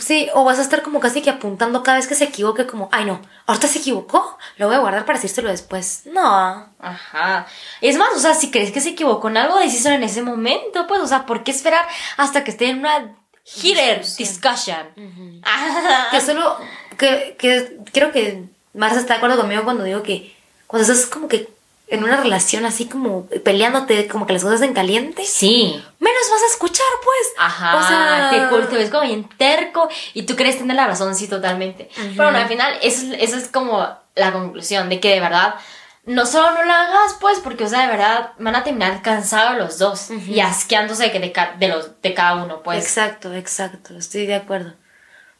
Sí, 0.00 0.28
o 0.34 0.42
vas 0.42 0.58
a 0.58 0.62
estar 0.62 0.82
como 0.82 0.98
casi 0.98 1.22
que 1.22 1.30
apuntando 1.30 1.84
cada 1.84 1.98
vez 1.98 2.08
que 2.08 2.16
se 2.16 2.24
equivoque, 2.24 2.66
como, 2.66 2.88
ay 2.90 3.04
no, 3.04 3.22
ahorita 3.46 3.68
se 3.68 3.78
equivocó, 3.78 4.36
lo 4.56 4.66
voy 4.66 4.74
a 4.74 4.80
guardar 4.80 5.04
para 5.04 5.20
decírselo 5.20 5.50
después. 5.50 6.02
No. 6.06 6.68
Ajá. 6.80 7.46
Es 7.80 7.96
más, 7.96 8.08
o 8.16 8.18
sea, 8.18 8.34
si 8.34 8.50
crees 8.50 8.72
que 8.72 8.80
se 8.80 8.90
equivocó 8.90 9.28
en 9.28 9.36
algo, 9.36 9.56
decíselo 9.56 9.94
en 9.94 10.02
ese 10.02 10.20
momento, 10.20 10.88
pues, 10.88 11.00
o 11.00 11.06
sea, 11.06 11.26
¿por 11.26 11.44
qué 11.44 11.52
esperar 11.52 11.86
hasta 12.16 12.42
que 12.42 12.50
esté 12.50 12.70
en 12.70 12.80
una 12.80 13.14
heated 13.44 14.04
discussion? 14.18 15.42
Ajá. 15.44 16.08
Que 16.10 16.20
solo, 16.20 16.58
que, 16.98 17.36
que 17.38 17.78
creo 17.92 18.12
que 18.12 18.44
Marcia 18.74 19.00
está 19.00 19.14
de 19.14 19.18
acuerdo 19.18 19.38
conmigo 19.38 19.64
cuando 19.64 19.84
digo 19.84 20.02
que 20.02 20.36
cuando 20.66 20.90
estás 20.92 21.06
como 21.06 21.28
que 21.28 21.48
en 21.90 22.04
una 22.04 22.18
relación 22.18 22.66
así 22.66 22.84
como 22.86 23.26
peleándote, 23.44 24.08
como 24.08 24.26
que 24.26 24.34
las 24.34 24.42
cosas 24.44 24.60
en 24.60 24.74
caliente, 24.74 25.24
Sí. 25.24 25.82
menos 26.00 26.22
vas 26.30 26.42
a 26.42 26.46
escuchar, 26.52 26.86
pues. 27.02 27.28
Ajá, 27.38 27.76
O 27.78 27.82
sea, 27.88 28.28
te, 28.30 28.66
te 28.66 28.76
ves 28.76 28.90
como 28.90 29.04
bien 29.04 29.26
terco 29.38 29.88
y 30.12 30.24
tú 30.24 30.36
crees 30.36 30.58
tener 30.58 30.76
la 30.76 30.86
razón, 30.86 31.14
sí, 31.14 31.28
totalmente. 31.28 31.88
Pero 31.96 32.24
bueno, 32.24 32.36
al 32.40 32.48
final, 32.48 32.74
eso, 32.82 33.06
es- 33.14 33.22
eso 33.30 33.36
es 33.38 33.48
como 33.48 33.88
la 34.14 34.32
conclusión 34.34 34.90
de 34.90 35.00
que 35.00 35.14
de 35.14 35.20
verdad 35.20 35.54
no 36.04 36.26
solo 36.26 36.52
no 36.52 36.62
la 36.64 36.82
hagas, 36.88 37.14
pues, 37.20 37.38
porque, 37.38 37.64
o 37.64 37.68
sea, 37.68 37.80
de 37.82 37.86
verdad, 37.88 38.32
van 38.38 38.56
a 38.56 38.64
terminar 38.64 39.00
cansados 39.00 39.56
los 39.56 39.78
dos 39.78 40.10
y 40.10 40.40
asqueándose 40.40 41.08
de, 41.08 41.32
ca- 41.32 41.54
de 41.58 41.68
los, 41.68 42.02
de 42.02 42.12
cada 42.12 42.42
uno, 42.44 42.62
pues. 42.62 42.84
Exacto, 42.84 43.32
exacto, 43.34 43.96
estoy 43.96 44.26
de 44.26 44.34
acuerdo. 44.34 44.74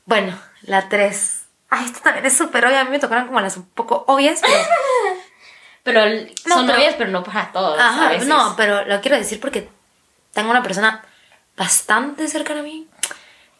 Bueno, 0.07 0.38
la 0.62 0.88
3. 0.88 1.38
Ay, 1.70 1.84
esta 1.87 2.00
también 2.00 2.25
es 2.26 2.37
súper 2.37 2.64
obvia. 2.66 2.80
A 2.80 2.84
mí 2.84 2.90
me 2.90 2.98
tocaron 2.98 3.26
como 3.26 3.40
las 3.40 3.56
un 3.56 3.68
poco 3.70 4.04
obvias, 4.08 4.40
pero. 4.40 4.54
Pero 5.84 6.02
el- 6.02 6.34
No, 6.44 6.56
son 6.56 6.66
pero- 6.66 6.78
novias, 6.78 6.94
pero 6.98 7.10
no 7.10 7.22
para 7.22 7.50
todos. 7.50 7.78
a 7.80 7.88
Ajá, 7.88 8.08
veces. 8.10 8.28
no, 8.28 8.54
pero 8.58 8.84
lo 8.84 9.00
quiero 9.00 9.16
decir 9.16 9.40
porque 9.40 9.68
tengo 10.34 10.50
una 10.50 10.62
persona 10.62 11.02
bastante 11.56 12.28
cercana 12.28 12.60
a 12.60 12.62
mí 12.62 12.87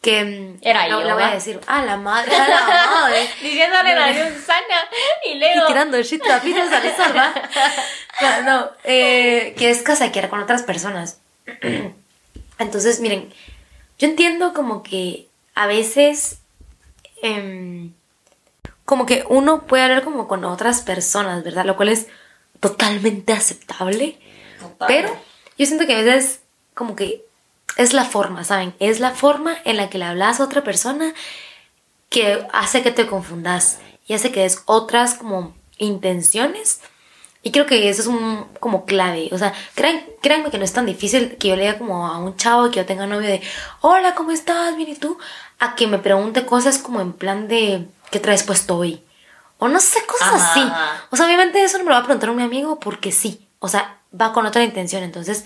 que. 0.03 0.25
mm, 0.25 0.59
Era 0.61 0.89
no, 0.89 1.01
yo, 1.01 1.07
La 1.07 1.15
voy 1.15 1.23
a 1.23 1.31
decir. 1.31 1.59
Ah, 1.67 1.83
la 1.83 1.97
madre, 1.97 2.37
a 2.37 2.47
la 2.49 2.87
madre. 2.87 3.31
Diciéndole 3.41 3.95
la 3.95 4.09
Susana 4.13 4.89
y 5.25 5.39
luego. 5.39 5.63
y 5.65 5.67
tirando 5.69 6.03
shit 6.03 6.23
trapitos 6.23 6.71
al 6.71 6.97
sol, 6.97 7.17
¿va? 7.17 7.33
No, 8.21 8.43
no, 8.43 8.71
eh, 8.85 9.55
que 9.57 9.71
es 9.71 9.81
casaquera 9.81 10.29
con 10.29 10.41
otras 10.41 10.65
personas. 10.65 11.21
Entonces, 12.59 13.01
miren, 13.01 13.33
yo 13.99 14.07
entiendo 14.09 14.53
como 14.53 14.83
que 14.83 15.29
a 15.55 15.67
veces, 15.67 16.41
em, 17.23 17.95
como 18.89 19.05
que 19.05 19.23
uno 19.29 19.67
puede 19.67 19.83
hablar 19.83 20.03
como 20.03 20.27
con 20.29 20.47
otras 20.47 20.81
personas, 20.81 21.45
¿verdad? 21.45 21.67
Lo 21.67 21.77
cual 21.77 21.91
es 21.91 22.07
totalmente 22.59 23.35
aceptable. 23.35 24.19
Total. 24.59 24.89
Pero 24.89 25.15
yo 25.59 25.67
siento 25.67 25.87
que 25.87 25.95
a 25.95 26.03
veces 26.03 26.41
como 26.73 26.97
que 26.97 27.23
es 27.77 27.93
la 27.93 28.07
forma, 28.07 28.45
¿saben? 28.45 28.75
Es 28.79 28.99
la 28.99 29.11
forma 29.11 29.59
en 29.67 29.77
la 29.77 29.91
que 29.91 29.99
le 29.99 30.07
hablas 30.07 30.41
a 30.41 30.45
otra 30.45 30.65
persona 30.65 31.13
que 32.09 32.47
hace 32.55 32.83
que 32.83 32.91
te 32.91 33.07
confundas 33.07 33.79
y 34.07 34.15
hace 34.15 34.33
que 34.33 34.41
des 34.41 34.63
otras 34.65 35.13
como 35.13 35.55
intenciones. 35.77 36.81
Y 37.43 37.53
creo 37.53 37.67
que 37.67 37.91
eso 37.91 38.01
es 38.01 38.09
un 38.09 38.47
como 38.59 38.87
clave. 38.87 39.29
O 39.33 39.37
sea, 39.37 39.53
crean, 39.75 40.03
créanme 40.23 40.51
que 40.51 40.57
no 40.57 40.65
es 40.65 40.73
tan 40.73 40.87
difícil 40.87 41.37
que 41.37 41.49
yo 41.49 41.57
le 41.57 41.67
diga 41.67 41.77
como 41.77 42.07
a 42.07 42.17
un 42.17 42.39
chavo 42.39 42.71
que 42.71 42.77
yo 42.77 42.87
tenga 42.87 43.07
novio 43.07 43.29
de 43.29 43.43
hola, 43.83 44.15
¿cómo 44.15 44.31
estás? 44.31 44.77
Bien, 44.77 44.89
¿y 44.89 44.95
tú? 44.95 45.19
A 45.59 45.75
que 45.75 45.87
me 45.87 45.99
pregunte 45.99 46.47
cosas 46.47 46.79
como 46.79 47.03
en 47.03 47.13
plan 47.13 47.49
de 47.49 47.87
¿qué 48.11 48.21
traes 48.21 48.43
puesto 48.43 48.77
hoy? 48.77 49.03
O 49.59 49.69
no 49.69 49.81
sé, 49.81 50.05
cosas 50.07 50.35
Ajá, 50.35 50.51
así. 50.51 50.61
ajá. 50.61 51.05
O 51.11 51.17
sea, 51.17 51.27
obviamente 51.27 51.63
eso 51.63 51.79
no 51.79 51.85
me 51.85 51.91
lo 51.91 51.97
va 51.97 52.01
a 52.01 52.05
preguntar 52.05 52.31
un 52.31 52.41
amigo 52.41 52.79
porque 52.79 53.13
sí. 53.13 53.49
O 53.59 53.69
sea, 53.69 53.99
va 54.19 54.33
con 54.33 54.47
otra 54.47 54.63
intención. 54.63 55.03
Entonces, 55.03 55.45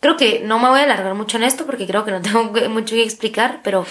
creo 0.00 0.16
que 0.16 0.40
no 0.40 0.58
me 0.58 0.68
voy 0.68 0.80
a 0.80 0.84
alargar 0.84 1.14
mucho 1.14 1.36
en 1.36 1.44
esto 1.44 1.66
porque 1.66 1.86
creo 1.86 2.04
que 2.04 2.10
no 2.10 2.20
tengo 2.22 2.44
mucho 2.68 2.94
que 2.94 3.02
explicar, 3.02 3.60
pero, 3.62 3.86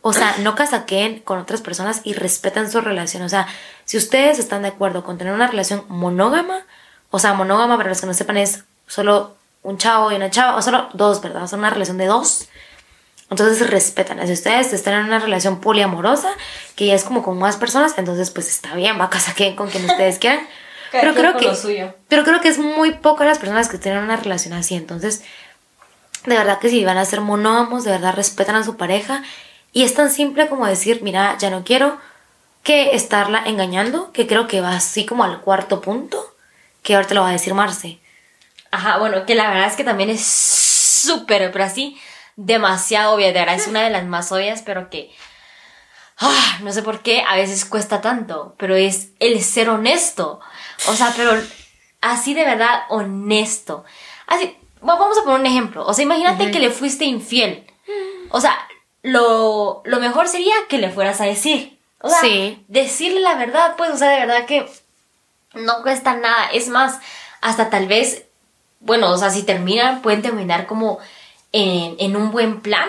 o 0.00 0.12
sea, 0.12 0.36
no 0.38 0.54
casaqueen 0.54 1.20
con 1.20 1.38
otras 1.38 1.60
personas 1.60 2.00
y 2.04 2.14
respetan 2.14 2.70
su 2.70 2.80
relación. 2.80 3.22
O 3.22 3.28
sea, 3.28 3.46
si 3.84 3.96
ustedes 3.98 4.38
están 4.38 4.62
de 4.62 4.68
acuerdo 4.68 5.04
con 5.04 5.18
tener 5.18 5.34
una 5.34 5.46
relación 5.46 5.84
monógama, 5.88 6.60
o 7.10 7.18
sea, 7.18 7.34
monógama 7.34 7.76
para 7.76 7.90
los 7.90 8.00
que 8.00 8.06
no 8.06 8.14
sepan 8.14 8.38
es 8.38 8.64
solo 8.86 9.36
un 9.62 9.78
chavo 9.78 10.12
y 10.12 10.14
una 10.14 10.30
chava, 10.30 10.56
o 10.56 10.62
solo 10.62 10.88
dos, 10.92 11.20
¿verdad? 11.20 11.42
O 11.42 11.48
sea, 11.48 11.58
una 11.58 11.70
relación 11.70 11.98
de 11.98 12.06
dos. 12.06 12.48
Entonces 13.30 13.68
respetan. 13.68 14.24
Si 14.26 14.32
ustedes 14.32 14.72
están 14.72 14.94
en 14.94 15.06
una 15.06 15.18
relación 15.18 15.60
poliamorosa, 15.60 16.30
que 16.76 16.86
ya 16.86 16.94
es 16.94 17.04
como 17.04 17.22
con 17.22 17.38
más 17.38 17.56
personas, 17.56 17.94
entonces 17.98 18.30
pues 18.30 18.48
está 18.48 18.74
bien, 18.74 18.98
va 19.00 19.04
a 19.06 19.10
casaquen 19.10 19.56
con 19.56 19.68
quien 19.68 19.84
ustedes 19.84 20.18
quieran. 20.18 20.46
Pero 20.92 21.14
creo 21.14 21.36
que 21.36 21.54
suyo. 21.54 21.94
pero 22.08 22.24
creo 22.24 22.40
que 22.40 22.48
es 22.48 22.58
muy 22.58 22.92
poco 22.92 23.24
las 23.24 23.38
personas 23.38 23.68
que 23.68 23.76
tienen 23.76 24.04
una 24.04 24.16
relación 24.16 24.54
así. 24.54 24.76
Entonces, 24.76 25.24
de 26.24 26.36
verdad 26.36 26.58
que 26.58 26.70
si 26.70 26.84
van 26.84 26.96
a 26.96 27.04
ser 27.04 27.20
monógamos, 27.20 27.84
de 27.84 27.90
verdad 27.90 28.14
respetan 28.14 28.54
a 28.54 28.64
su 28.64 28.76
pareja. 28.76 29.22
Y 29.72 29.82
es 29.82 29.92
tan 29.92 30.10
simple 30.10 30.48
como 30.48 30.66
decir, 30.66 31.02
mira, 31.02 31.36
ya 31.38 31.50
no 31.50 31.64
quiero 31.64 31.98
que 32.62 32.96
estarla 32.96 33.42
engañando, 33.44 34.10
que 34.12 34.26
creo 34.26 34.48
que 34.48 34.60
va 34.60 34.76
así 34.76 35.04
como 35.04 35.24
al 35.24 35.40
cuarto 35.40 35.80
punto, 35.80 36.34
que 36.82 36.94
ahorita 36.94 37.14
lo 37.14 37.22
va 37.22 37.28
a 37.28 37.32
decir 37.32 37.52
Marce. 37.52 37.98
Ajá, 38.70 38.98
bueno, 38.98 39.26
que 39.26 39.34
la 39.34 39.48
verdad 39.48 39.66
es 39.68 39.76
que 39.76 39.84
también 39.84 40.08
es 40.08 40.24
súper, 40.24 41.52
pero 41.52 41.64
así, 41.64 41.98
demasiado 42.36 43.14
obvia. 43.14 43.28
De 43.28 43.32
verdad 43.32 43.54
es 43.56 43.66
una 43.66 43.82
de 43.82 43.90
las 43.90 44.04
más 44.04 44.30
obvias, 44.32 44.62
pero 44.62 44.88
que. 44.90 45.10
ah, 46.18 46.58
no 46.62 46.72
sé 46.72 46.82
por 46.82 47.00
qué 47.00 47.22
a 47.26 47.34
veces 47.36 47.64
cuesta 47.64 48.00
tanto, 48.00 48.54
pero 48.58 48.74
es 48.76 49.08
el 49.20 49.42
ser 49.42 49.68
honesto. 49.70 50.40
O 50.88 50.92
sea, 50.94 51.12
pero 51.16 51.32
así 52.00 52.34
de 52.34 52.44
verdad 52.44 52.82
honesto. 52.88 53.84
Así, 54.26 54.56
va- 54.86 54.96
vamos 54.96 55.18
a 55.18 55.22
poner 55.24 55.40
un 55.40 55.46
ejemplo. 55.46 55.84
O 55.86 55.92
sea, 55.94 56.04
imagínate 56.04 56.50
que 56.50 56.60
le 56.60 56.70
fuiste 56.70 57.04
infiel. 57.04 57.66
O 58.30 58.40
sea, 58.40 58.56
lo, 59.02 59.82
lo 59.84 60.00
mejor 60.00 60.28
sería 60.28 60.54
que 60.68 60.78
le 60.78 60.90
fueras 60.90 61.20
a 61.20 61.24
decir. 61.24 61.78
O 62.00 62.08
sea, 62.08 62.20
Sí. 62.20 62.64
decirle 62.68 63.20
la 63.20 63.34
verdad, 63.36 63.74
pues, 63.76 63.90
o 63.90 63.96
sea, 63.96 64.10
de 64.10 64.20
verdad 64.26 64.46
que 64.46 64.70
no 65.54 65.82
cuesta 65.82 66.14
nada. 66.14 66.48
Es 66.52 66.68
más, 66.68 66.98
hasta 67.40 67.70
tal 67.70 67.86
vez, 67.88 68.24
bueno, 68.80 69.10
o 69.10 69.16
sea, 69.16 69.30
si 69.30 69.42
terminan, 69.44 70.02
pueden 70.02 70.22
terminar 70.22 70.66
como 70.66 70.98
en, 71.52 71.96
en 71.98 72.16
un 72.16 72.30
buen 72.30 72.60
plan, 72.60 72.88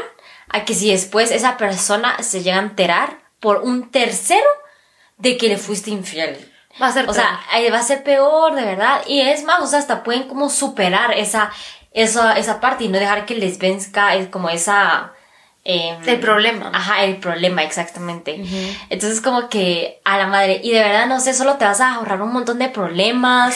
a 0.50 0.65
que 0.65 0.74
si 0.74 0.91
después 0.91 1.32
esa 1.32 1.58
persona 1.58 2.22
se 2.24 2.41
llega 2.41 2.58
a 2.58 2.62
enterar 2.62 3.20
por 3.39 3.58
un 3.58 3.91
tercero 3.91 4.48
de 5.17 5.38
que 5.38 5.48
le 5.50 5.58
fuiste 5.58 5.91
infiel. 5.91 6.52
Va 6.82 6.88
a 6.88 6.91
ser 6.91 7.10
O 7.10 7.13
sea, 7.13 7.39
va 7.72 7.80
a 7.80 7.84
ser 7.84 8.04
peor, 8.04 8.54
de 8.54 8.63
verdad. 8.63 9.02
Y 9.08 9.22
es 9.22 9.43
más, 9.43 9.62
o 9.62 9.67
sea, 9.67 9.80
hasta 9.80 10.04
pueden 10.04 10.28
como 10.28 10.50
superar 10.50 11.13
esa, 11.13 11.52
esa, 11.91 12.38
esa 12.38 12.60
parte 12.60 12.84
y 12.84 12.88
no 12.88 13.00
dejar 13.00 13.26
que 13.26 13.36
les 13.36 13.58
venzca 13.58 14.15
es 14.15 14.28
como 14.28 14.50
esa... 14.50 15.13
em, 15.63 15.98
El 16.08 16.20
problema. 16.20 16.72
Ajá, 16.74 17.04
el 17.04 17.17
problema, 17.17 17.63
exactamente. 17.63 18.43
Entonces 18.89 19.22
como 19.22 19.50
que 19.50 20.00
a 20.06 20.17
la 20.17 20.28
madre, 20.28 20.62
y 20.63 20.72
de 20.72 20.80
verdad, 20.82 21.08
no 21.08 21.20
sé, 21.20 21.34
solo 21.34 21.56
te 21.56 21.65
vas 21.65 21.82
a 21.82 21.96
ahorrar 21.96 22.22
un 22.22 22.32
montón 22.32 22.60
de 22.60 22.70
problemas. 22.70 23.56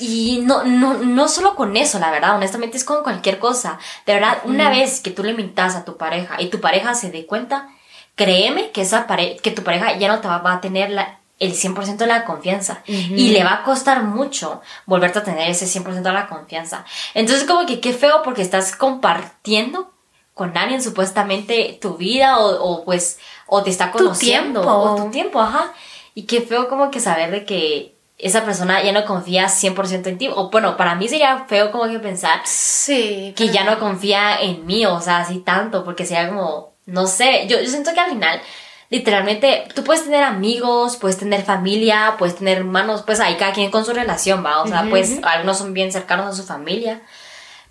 Y 0.00 0.40
no, 0.42 0.64
no, 0.64 0.94
no 0.94 1.28
solo 1.28 1.54
con 1.54 1.76
eso, 1.76 1.98
la 1.98 2.10
verdad, 2.10 2.36
honestamente 2.36 2.76
es 2.76 2.84
con 2.84 3.02
cualquier 3.02 3.38
cosa. 3.38 3.78
De 4.06 4.14
verdad, 4.14 4.38
una 4.44 4.70
vez 4.70 5.00
que 5.00 5.10
tú 5.10 5.22
le 5.22 5.34
mintas 5.34 5.76
a 5.76 5.84
tu 5.84 5.96
pareja 5.96 6.40
y 6.40 6.48
tu 6.50 6.60
pareja 6.60 6.94
se 6.94 7.10
dé 7.10 7.26
cuenta, 7.26 7.68
créeme 8.14 8.70
que, 8.70 8.82
esa 8.82 9.06
pare 9.06 9.36
que 9.36 9.50
tu 9.50 9.62
pareja 9.62 9.96
ya 9.96 10.08
no 10.08 10.20
te 10.20 10.28
va, 10.28 10.38
va 10.38 10.54
a 10.54 10.60
tener 10.60 10.90
la, 10.90 11.18
el 11.38 11.54
100% 11.54 11.96
de 11.96 12.06
la 12.06 12.24
confianza. 12.24 12.82
Y 12.86 13.30
le 13.30 13.42
va 13.42 13.54
a 13.54 13.64
costar 13.64 14.04
mucho 14.04 14.62
volverte 14.86 15.18
a 15.18 15.24
tener 15.24 15.50
ese 15.50 15.66
100% 15.66 16.02
de 16.02 16.12
la 16.12 16.28
confianza. 16.28 16.84
Entonces 17.14 17.44
como 17.44 17.66
que 17.66 17.80
qué 17.80 17.92
feo 17.92 18.22
porque 18.22 18.42
estás 18.42 18.76
compartiendo 18.76 19.90
con 20.34 20.56
alguien 20.56 20.80
supuestamente 20.82 21.78
tu 21.80 21.96
vida 21.96 22.38
o, 22.38 22.62
o, 22.62 22.84
pues 22.84 23.18
o 23.46 23.62
te 23.62 23.70
está 23.70 23.90
conociendo 23.90 24.60
tiempo. 24.60 24.78
o 24.78 24.96
tu 24.96 25.10
tiempo, 25.10 25.40
ajá. 25.40 25.72
Y 26.14 26.22
qué 26.24 26.42
feo 26.42 26.68
como 26.68 26.90
que 26.90 27.00
saber 27.00 27.30
de 27.30 27.44
que 27.44 27.96
esa 28.22 28.44
persona 28.44 28.82
ya 28.82 28.92
no 28.92 29.04
confía 29.04 29.48
100% 29.48 30.06
en 30.06 30.16
ti. 30.18 30.28
O 30.34 30.48
bueno, 30.50 30.76
para 30.76 30.94
mí 30.94 31.08
sería 31.08 31.44
feo 31.48 31.70
como 31.72 31.88
que 31.90 31.98
pensar 31.98 32.40
Sí. 32.44 33.34
que 33.36 33.48
ya 33.48 33.64
no 33.64 33.78
confía 33.78 34.40
en 34.40 34.64
mí, 34.64 34.86
o 34.86 35.00
sea, 35.00 35.18
así 35.18 35.40
tanto, 35.40 35.84
porque 35.84 36.06
sería 36.06 36.28
como, 36.28 36.72
no 36.86 37.06
sé, 37.06 37.46
yo, 37.48 37.60
yo 37.60 37.68
siento 37.68 37.92
que 37.92 38.00
al 38.00 38.10
final, 38.10 38.40
literalmente, 38.90 39.66
tú 39.74 39.82
puedes 39.84 40.04
tener 40.04 40.22
amigos, 40.22 40.96
puedes 40.96 41.18
tener 41.18 41.42
familia, 41.44 42.14
puedes 42.18 42.36
tener 42.36 42.58
hermanos, 42.58 43.02
pues 43.02 43.18
ahí 43.20 43.36
cada 43.36 43.52
quien 43.52 43.70
con 43.70 43.84
su 43.84 43.92
relación, 43.92 44.44
va, 44.44 44.62
o 44.62 44.66
sea, 44.68 44.86
pues 44.88 45.18
algunos 45.24 45.58
son 45.58 45.72
bien 45.74 45.90
cercanos 45.92 46.26
a 46.26 46.32
su 46.40 46.46
familia, 46.46 47.02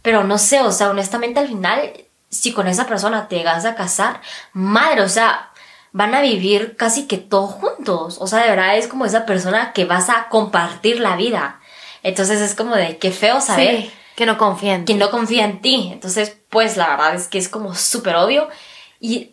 pero 0.01 0.23
no 0.23 0.37
sé, 0.37 0.61
o 0.61 0.71
sea, 0.71 0.89
honestamente 0.89 1.39
al 1.39 1.47
final, 1.47 1.93
si 2.29 2.51
con 2.53 2.67
esa 2.67 2.87
persona 2.87 3.27
te 3.27 3.43
vas 3.43 3.65
a 3.65 3.75
casar, 3.75 4.19
madre, 4.53 5.01
o 5.03 5.09
sea, 5.09 5.50
van 5.91 6.15
a 6.15 6.21
vivir 6.21 6.75
casi 6.77 7.05
que 7.07 7.17
todos 7.17 7.51
juntos, 7.51 8.17
o 8.19 8.27
sea, 8.27 8.39
de 8.43 8.49
verdad 8.49 8.77
es 8.77 8.87
como 8.87 9.05
esa 9.05 9.25
persona 9.25 9.73
que 9.73 9.85
vas 9.85 10.09
a 10.09 10.27
compartir 10.29 10.99
la 10.99 11.15
vida. 11.15 11.59
Entonces 12.03 12.39
es 12.41 12.55
como 12.55 12.75
de 12.75 12.97
qué 12.97 13.11
feo 13.11 13.41
saber 13.41 13.81
Sí, 13.83 13.91
que 14.15 14.25
no 14.25 14.37
confían. 14.37 14.85
quien 14.85 14.99
no 14.99 15.09
confía 15.11 15.45
en 15.45 15.61
ti. 15.61 15.89
Entonces, 15.91 16.37
pues 16.49 16.77
la 16.77 16.89
verdad 16.89 17.15
es 17.15 17.27
que 17.27 17.37
es 17.37 17.49
como 17.49 17.75
súper 17.75 18.15
obvio. 18.15 18.47
Y, 18.99 19.31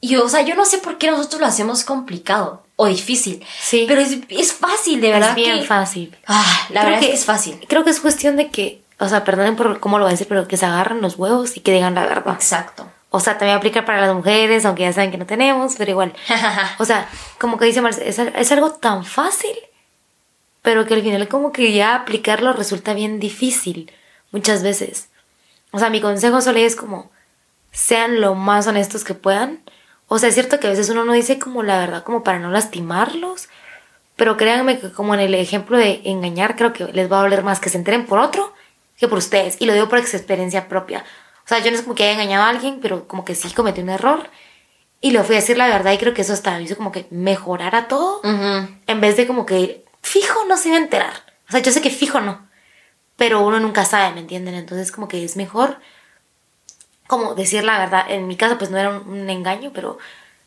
y, 0.00 0.16
o 0.16 0.28
sea, 0.28 0.42
yo 0.42 0.54
no 0.54 0.64
sé 0.64 0.78
por 0.78 0.98
qué 0.98 1.10
nosotros 1.10 1.40
lo 1.40 1.46
hacemos 1.46 1.82
complicado 1.84 2.62
o 2.76 2.86
difícil. 2.86 3.44
Sí. 3.60 3.84
Pero 3.88 4.00
es, 4.00 4.18
es 4.28 4.52
fácil, 4.52 5.00
de 5.00 5.10
verdad. 5.12 5.30
Es 5.30 5.34
bien 5.34 5.60
que- 5.60 5.66
fácil. 5.66 6.16
Ah, 6.26 6.44
la 6.70 6.80
Creo 6.82 6.84
verdad 6.92 7.00
es 7.02 7.08
que 7.08 7.14
es 7.16 7.24
fácil. 7.24 7.60
Creo 7.68 7.84
que 7.84 7.90
es 7.90 8.00
cuestión 8.00 8.36
de 8.36 8.50
que, 8.50 8.82
o 8.98 9.08
sea, 9.08 9.24
perdonen 9.24 9.56
por 9.56 9.80
cómo 9.80 9.98
lo 9.98 10.04
voy 10.04 10.10
a 10.10 10.12
decir, 10.12 10.28
pero 10.28 10.46
que 10.46 10.56
se 10.56 10.66
agarren 10.66 11.00
los 11.00 11.16
huevos 11.16 11.56
y 11.56 11.60
que 11.60 11.72
digan 11.72 11.94
la 11.94 12.06
verdad. 12.06 12.34
Exacto. 12.34 12.86
O 13.10 13.18
sea, 13.18 13.36
también 13.38 13.58
aplica 13.58 13.84
para 13.84 14.00
las 14.00 14.14
mujeres, 14.14 14.64
aunque 14.64 14.84
ya 14.84 14.92
saben 14.92 15.10
que 15.10 15.18
no 15.18 15.26
tenemos, 15.26 15.74
pero 15.76 15.90
igual. 15.90 16.12
O 16.78 16.84
sea, 16.84 17.08
como 17.38 17.58
que 17.58 17.64
dice 17.64 17.80
Marce, 17.80 18.08
es, 18.08 18.18
es 18.18 18.52
algo 18.52 18.70
tan 18.70 19.04
fácil, 19.04 19.56
pero 20.62 20.86
que 20.86 20.94
al 20.94 21.02
final 21.02 21.28
como 21.28 21.52
que 21.52 21.72
ya 21.72 21.96
aplicarlo 21.96 22.52
resulta 22.52 22.94
bien 22.94 23.18
difícil 23.18 23.92
muchas 24.30 24.62
veces. 24.62 25.08
O 25.72 25.78
sea, 25.78 25.90
mi 25.90 26.00
consejo 26.00 26.40
solo 26.40 26.58
es 26.58 26.76
como, 26.76 27.10
sean 27.72 28.20
lo 28.20 28.34
más 28.34 28.66
honestos 28.66 29.04
que 29.04 29.14
puedan. 29.14 29.60
O 30.06 30.18
sea, 30.18 30.28
es 30.28 30.34
cierto 30.34 30.60
que 30.60 30.66
a 30.66 30.70
veces 30.70 30.88
uno 30.88 31.04
no 31.04 31.12
dice 31.12 31.38
como 31.38 31.62
la 31.62 31.78
verdad 31.78 32.04
como 32.04 32.22
para 32.22 32.38
no 32.38 32.50
lastimarlos, 32.50 33.48
pero 34.16 34.36
créanme 34.36 34.78
que 34.78 34.92
como 34.92 35.14
en 35.14 35.20
el 35.20 35.34
ejemplo 35.34 35.78
de 35.78 36.02
engañar, 36.04 36.56
creo 36.56 36.72
que 36.72 36.84
les 36.84 37.10
va 37.10 37.18
a 37.18 37.22
doler 37.22 37.42
más 37.42 37.60
que 37.60 37.70
se 37.70 37.78
enteren 37.78 38.06
por 38.06 38.18
otro 38.18 38.52
que 38.98 39.08
por 39.08 39.18
ustedes. 39.18 39.56
Y 39.60 39.66
lo 39.66 39.72
digo 39.72 39.88
por 39.88 39.98
experiencia 39.98 40.68
propia. 40.68 41.04
O 41.44 41.48
sea, 41.48 41.58
yo 41.58 41.70
no 41.70 41.76
es 41.76 41.82
como 41.82 41.94
que 41.94 42.04
haya 42.04 42.12
engañado 42.12 42.44
a 42.44 42.48
alguien, 42.48 42.78
pero 42.80 43.08
como 43.08 43.24
que 43.24 43.34
sí 43.34 43.50
cometí 43.50 43.80
un 43.80 43.88
error. 43.88 44.28
Y 45.00 45.12
le 45.12 45.22
fui 45.24 45.34
a 45.34 45.40
decir 45.40 45.56
la 45.56 45.68
verdad 45.68 45.92
y 45.92 45.98
creo 45.98 46.14
que 46.14 46.22
eso 46.22 46.32
hasta 46.32 46.60
hizo 46.60 46.76
como 46.76 46.92
que 46.92 47.06
mejorara 47.10 47.88
todo. 47.88 48.20
En 48.22 49.00
vez 49.00 49.16
de 49.16 49.26
como 49.26 49.46
que, 49.46 49.84
fijo, 50.02 50.44
no 50.46 50.56
se 50.56 50.68
iba 50.68 50.78
a 50.78 50.82
enterar. 50.82 51.12
O 51.48 51.52
sea, 51.52 51.60
yo 51.60 51.72
sé 51.72 51.80
que 51.80 51.90
fijo 51.90 52.20
no, 52.20 52.46
pero 53.16 53.40
uno 53.40 53.58
nunca 53.60 53.84
sabe, 53.84 54.14
¿me 54.14 54.20
entienden? 54.20 54.54
Entonces 54.54 54.92
como 54.92 55.08
que 55.08 55.24
es 55.24 55.36
mejor 55.36 55.78
como 57.06 57.34
decir 57.34 57.64
la 57.64 57.78
verdad. 57.78 58.04
En 58.08 58.28
mi 58.28 58.36
caso 58.36 58.56
pues 58.56 58.70
no 58.70 58.78
era 58.78 58.90
un, 58.90 59.08
un 59.08 59.30
engaño, 59.30 59.72
pero 59.74 59.98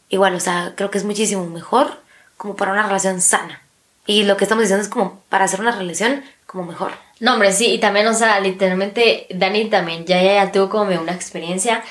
igual, 0.10 0.36
o 0.36 0.40
sea, 0.40 0.74
creo 0.76 0.90
que 0.92 0.98
es 0.98 1.04
muchísimo 1.04 1.46
mejor 1.46 2.00
como 2.38 2.56
para 2.56 2.72
una 2.72 2.84
relación 2.84 3.20
sana. 3.20 3.62
Y 4.06 4.24
lo 4.24 4.38
que 4.38 4.46
estamos 4.46 4.64
diciendo 4.64 4.84
es 4.84 4.90
como 4.90 5.22
para 5.30 5.46
hacer 5.46 5.62
una 5.62 5.72
relación 5.72 6.24
como 6.46 6.66
mejor. 6.66 6.94
No, 7.24 7.34
hombre, 7.36 7.54
sí, 7.54 7.68
y 7.68 7.80
también, 7.80 8.06
o 8.08 8.14
sea, 8.14 8.40
literalmente, 8.42 9.28
Dani 9.30 9.66
también 9.70 10.04
ya, 10.06 10.22
ya, 10.22 10.34
ya 10.44 10.52
tuvo 10.52 10.68
como 10.70 10.92
una 11.00 11.14
experiencia 11.14 11.82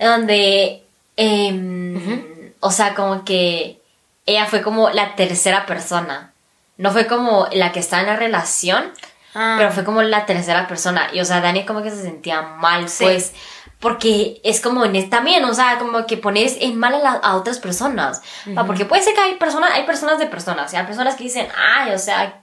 en 0.00 0.08
donde, 0.08 0.82
em, 1.16 2.52
o 2.60 2.70
sea, 2.72 2.94
como 2.94 3.24
que 3.24 3.78
ella 4.26 4.46
fue 4.46 4.62
como 4.62 4.90
la 4.90 5.14
tercera 5.14 5.64
persona. 5.64 6.32
No 6.76 6.90
fue 6.90 7.06
como 7.06 7.46
la 7.52 7.70
que 7.72 7.78
está 7.78 8.00
en 8.00 8.06
la 8.06 8.16
relación, 8.16 8.92
Ah. 9.32 9.54
pero 9.58 9.70
fue 9.70 9.84
como 9.84 10.02
la 10.02 10.26
tercera 10.26 10.66
persona. 10.66 11.08
Y, 11.12 11.20
o 11.20 11.24
sea, 11.24 11.40
Dani 11.40 11.64
como 11.64 11.82
que 11.82 11.90
se 11.90 12.02
sentía 12.02 12.42
mal, 12.42 12.88
Sí. 12.88 13.04
pues, 13.04 13.32
porque 13.78 14.40
es 14.42 14.60
como 14.60 14.84
en 14.84 15.08
también, 15.08 15.44
o 15.44 15.54
sea, 15.54 15.78
como 15.78 16.04
que 16.06 16.16
pones 16.16 16.56
en 16.60 16.76
mal 16.76 16.94
a, 16.94 16.98
la- 16.98 17.10
a 17.22 17.36
otras 17.36 17.58
personas. 17.60 18.22
Porque 18.66 18.84
puede 18.86 19.02
ser 19.02 19.14
que 19.14 19.20
hay 19.20 19.34
personas, 19.36 19.70
hay 19.72 19.84
personas 19.84 20.18
de 20.18 20.26
personas, 20.26 20.74
hay 20.74 20.84
personas 20.84 21.14
que 21.14 21.24
dicen, 21.24 21.46
ay, 21.56 21.92
o 21.92 21.98
sea, 21.98 22.42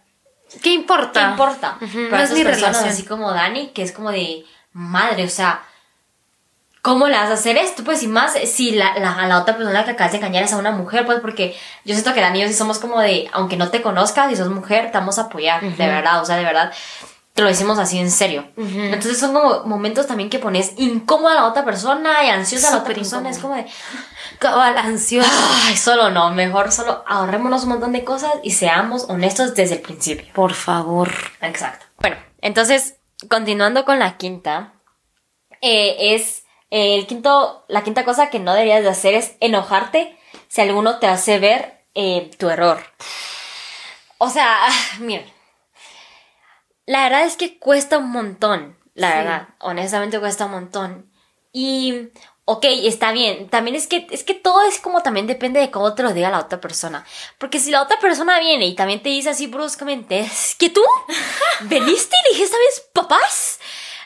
¿Qué 0.61 0.71
importa? 0.73 1.19
¿Qué 1.19 1.29
importa? 1.31 1.77
Ujú, 1.81 1.91
Pero 1.93 2.17
no 2.17 2.23
es 2.23 2.31
mi 2.31 2.43
relación. 2.43 2.89
así 2.89 3.03
como 3.03 3.31
Dani, 3.31 3.67
que 3.69 3.83
es 3.83 3.91
como 3.91 4.11
de 4.11 4.45
madre, 4.73 5.25
o 5.25 5.29
sea, 5.29 5.61
¿cómo 6.81 7.07
le 7.07 7.17
vas 7.17 7.29
a 7.29 7.33
hacer 7.33 7.57
esto? 7.57 7.83
Pues 7.83 8.01
y 8.03 8.07
más 8.07 8.33
si 8.33 8.71
la, 8.71 8.97
la, 8.99 9.13
a 9.13 9.27
la 9.27 9.39
otra 9.41 9.57
persona 9.57 9.83
que 9.83 9.91
acabas 9.91 10.11
de 10.13 10.19
engañar 10.19 10.43
es 10.43 10.53
a 10.53 10.57
una 10.57 10.71
mujer, 10.71 11.05
pues 11.05 11.19
porque 11.19 11.55
yo 11.83 11.93
siento 11.93 12.13
que 12.13 12.21
Dani 12.21 12.39
y 12.39 12.41
yo 12.43 12.47
sí 12.47 12.53
somos 12.53 12.79
como 12.79 13.01
de, 13.01 13.29
aunque 13.33 13.57
no 13.57 13.69
te 13.69 13.81
conozcas, 13.81 14.29
si 14.29 14.35
sos 14.37 14.49
mujer, 14.49 14.91
te 14.91 14.97
vamos 14.97 15.17
a 15.19 15.23
apoyar, 15.23 15.61
de 15.61 15.87
verdad, 15.87 16.21
o 16.21 16.25
sea, 16.25 16.37
de 16.37 16.43
verdad. 16.45 16.71
Te 17.37 17.43
lo 17.43 17.49
decimos 17.49 17.77
así 17.77 17.99
en 17.99 18.09
serio. 18.09 18.49
Entonces 18.57 19.19
son 19.19 19.31
como 19.31 19.63
momentos 19.65 20.07
también 20.07 20.27
que 20.27 20.39
pones 20.39 20.73
incómoda 20.77 21.33
a 21.33 21.35
la 21.35 21.45
otra 21.45 21.63
persona 21.63 22.23
y 22.23 22.29
ansiosa 22.29 22.69
a 22.69 22.71
la 22.71 22.77
otra 22.79 22.95
persona. 22.95 23.29
Es 23.29 23.37
como 23.37 23.53
de, 23.53 23.67
Cabal, 24.39 24.75
ansioso. 24.75 25.29
ay, 25.67 25.77
solo 25.77 26.09
no, 26.09 26.31
mejor 26.31 26.71
solo 26.71 27.03
ahorrémonos 27.05 27.61
un 27.61 27.69
montón 27.69 27.91
de 27.91 28.03
cosas 28.03 28.31
y 28.41 28.53
seamos 28.53 29.03
honestos 29.07 29.53
desde 29.53 29.75
el 29.75 29.81
principio. 29.81 30.33
Por 30.33 30.55
favor. 30.55 31.11
Exacto. 31.41 31.85
Bueno, 31.99 32.17
entonces, 32.41 32.95
continuando 33.29 33.85
con 33.85 33.99
la 33.99 34.17
quinta, 34.17 34.73
eh, 35.61 36.15
es 36.15 36.43
eh, 36.71 36.95
el 36.95 37.05
quinto, 37.05 37.65
la 37.67 37.83
quinta 37.83 38.03
cosa 38.03 38.31
que 38.31 38.39
no 38.39 38.55
deberías 38.55 38.81
de 38.81 38.89
hacer 38.89 39.13
es 39.13 39.33
enojarte 39.41 40.17
si 40.47 40.61
alguno 40.61 40.97
te 40.97 41.05
hace 41.05 41.37
ver 41.37 41.85
eh, 41.93 42.31
tu 42.39 42.49
error. 42.49 42.79
O 44.17 44.27
sea, 44.27 44.57
miren, 44.99 45.36
la 46.87 47.03
verdad 47.03 47.23
es 47.25 47.37
que 47.37 47.59
cuesta 47.59 47.99
un 47.99 48.09
montón, 48.09 48.75
la 48.95 49.11
Sí. 49.11 49.17
verdad, 49.19 49.47
honestamente 49.59 50.19
cuesta 50.19 50.45
un 50.45 50.51
montón. 50.51 51.11
Y, 51.53 52.09
ok, 52.45 52.65
está 52.83 53.11
bien, 53.11 53.49
también 53.49 53.75
es 53.75 53.85
que, 53.87 54.07
es 54.09 54.23
que 54.23 54.33
todo 54.33 54.63
es 54.67 54.79
como 54.79 55.01
también 55.03 55.27
depende 55.27 55.59
de 55.59 55.69
cómo 55.69 55.93
te 55.93 56.01
lo 56.03 56.13
diga 56.13 56.29
la 56.31 56.39
otra 56.39 56.59
persona. 56.59 57.05
Porque 57.37 57.59
si 57.59 57.69
la 57.71 57.81
otra 57.83 57.99
persona 57.99 58.39
viene 58.39 58.65
y 58.65 58.75
también 58.75 59.03
te 59.03 59.09
dice 59.09 59.29
así 59.29 59.45
bruscamente, 59.47 60.19
es 60.21 60.55
que 60.55 60.69
tú 60.71 60.81
veniste 61.61 62.15
y 62.29 62.33
dijiste, 62.33 62.55
¿sabes, 62.55 62.89
papás? 62.93 63.59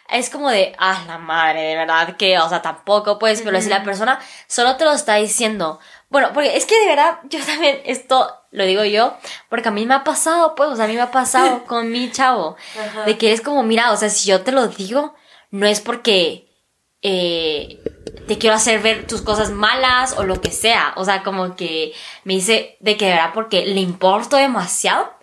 Es 0.10 0.30
como 0.30 0.50
de, 0.50 0.76
ah, 0.78 1.04
la 1.08 1.18
madre, 1.18 1.62
de 1.62 1.76
verdad 1.78 2.18
que, 2.18 2.38
o 2.38 2.50
sea, 2.50 2.62
tampoco, 2.62 3.18
pues, 3.18 3.42
pero 3.44 3.62
si 3.62 3.70
la 3.70 3.82
persona 3.84 4.20
solo 4.48 4.76
te 4.76 4.84
lo 4.84 4.92
está 4.92 5.16
diciendo. 5.16 5.80
Bueno, 6.12 6.32
porque 6.34 6.58
es 6.58 6.66
que 6.66 6.78
de 6.78 6.88
verdad, 6.88 7.20
yo 7.24 7.40
también, 7.44 7.82
esto 7.86 8.38
lo 8.52 8.66
digo 8.66 8.84
yo, 8.84 9.16
porque 9.48 9.70
a 9.70 9.72
mí 9.72 9.86
me 9.86 9.94
ha 9.94 10.04
pasado, 10.04 10.56
pues, 10.56 10.70
o 10.70 10.76
sea, 10.76 10.84
a 10.84 10.88
mí 10.90 10.96
me 10.96 11.02
ha 11.02 11.10
pasado 11.10 11.64
con 11.66 11.90
mi 11.90 12.12
chavo, 12.12 12.58
Ajá. 12.78 13.06
de 13.06 13.18
que 13.18 13.32
es 13.32 13.40
como, 13.40 13.64
mira, 13.64 13.94
o 13.94 13.98
sea, 13.98 14.10
si 14.10 14.30
yo 14.30 14.42
te 14.42 14.52
lo 14.52 14.68
digo, 14.68 15.16
no 15.52 15.66
es 15.66 15.80
porque 15.80 16.52
eh, 17.02 17.80
te 18.28 18.38
quiero 18.38 18.58
hacer 18.58 18.82
ver 18.82 19.08
tus 19.08 19.22
cosas 19.22 19.52
malas 19.52 20.14
o 20.18 20.24
lo 20.24 20.42
que 20.42 20.52
sea, 20.52 20.92
o 20.98 21.06
sea, 21.06 21.24
como 21.24 21.56
que 21.56 21.94
me 22.26 22.34
dice 22.34 22.76
de 22.82 22.98
que 22.98 23.06
de 23.06 23.12
verdad 23.12 23.32
porque 23.34 23.66
le 23.66 23.80
importo 23.80 24.36
demasiado, 24.36 25.14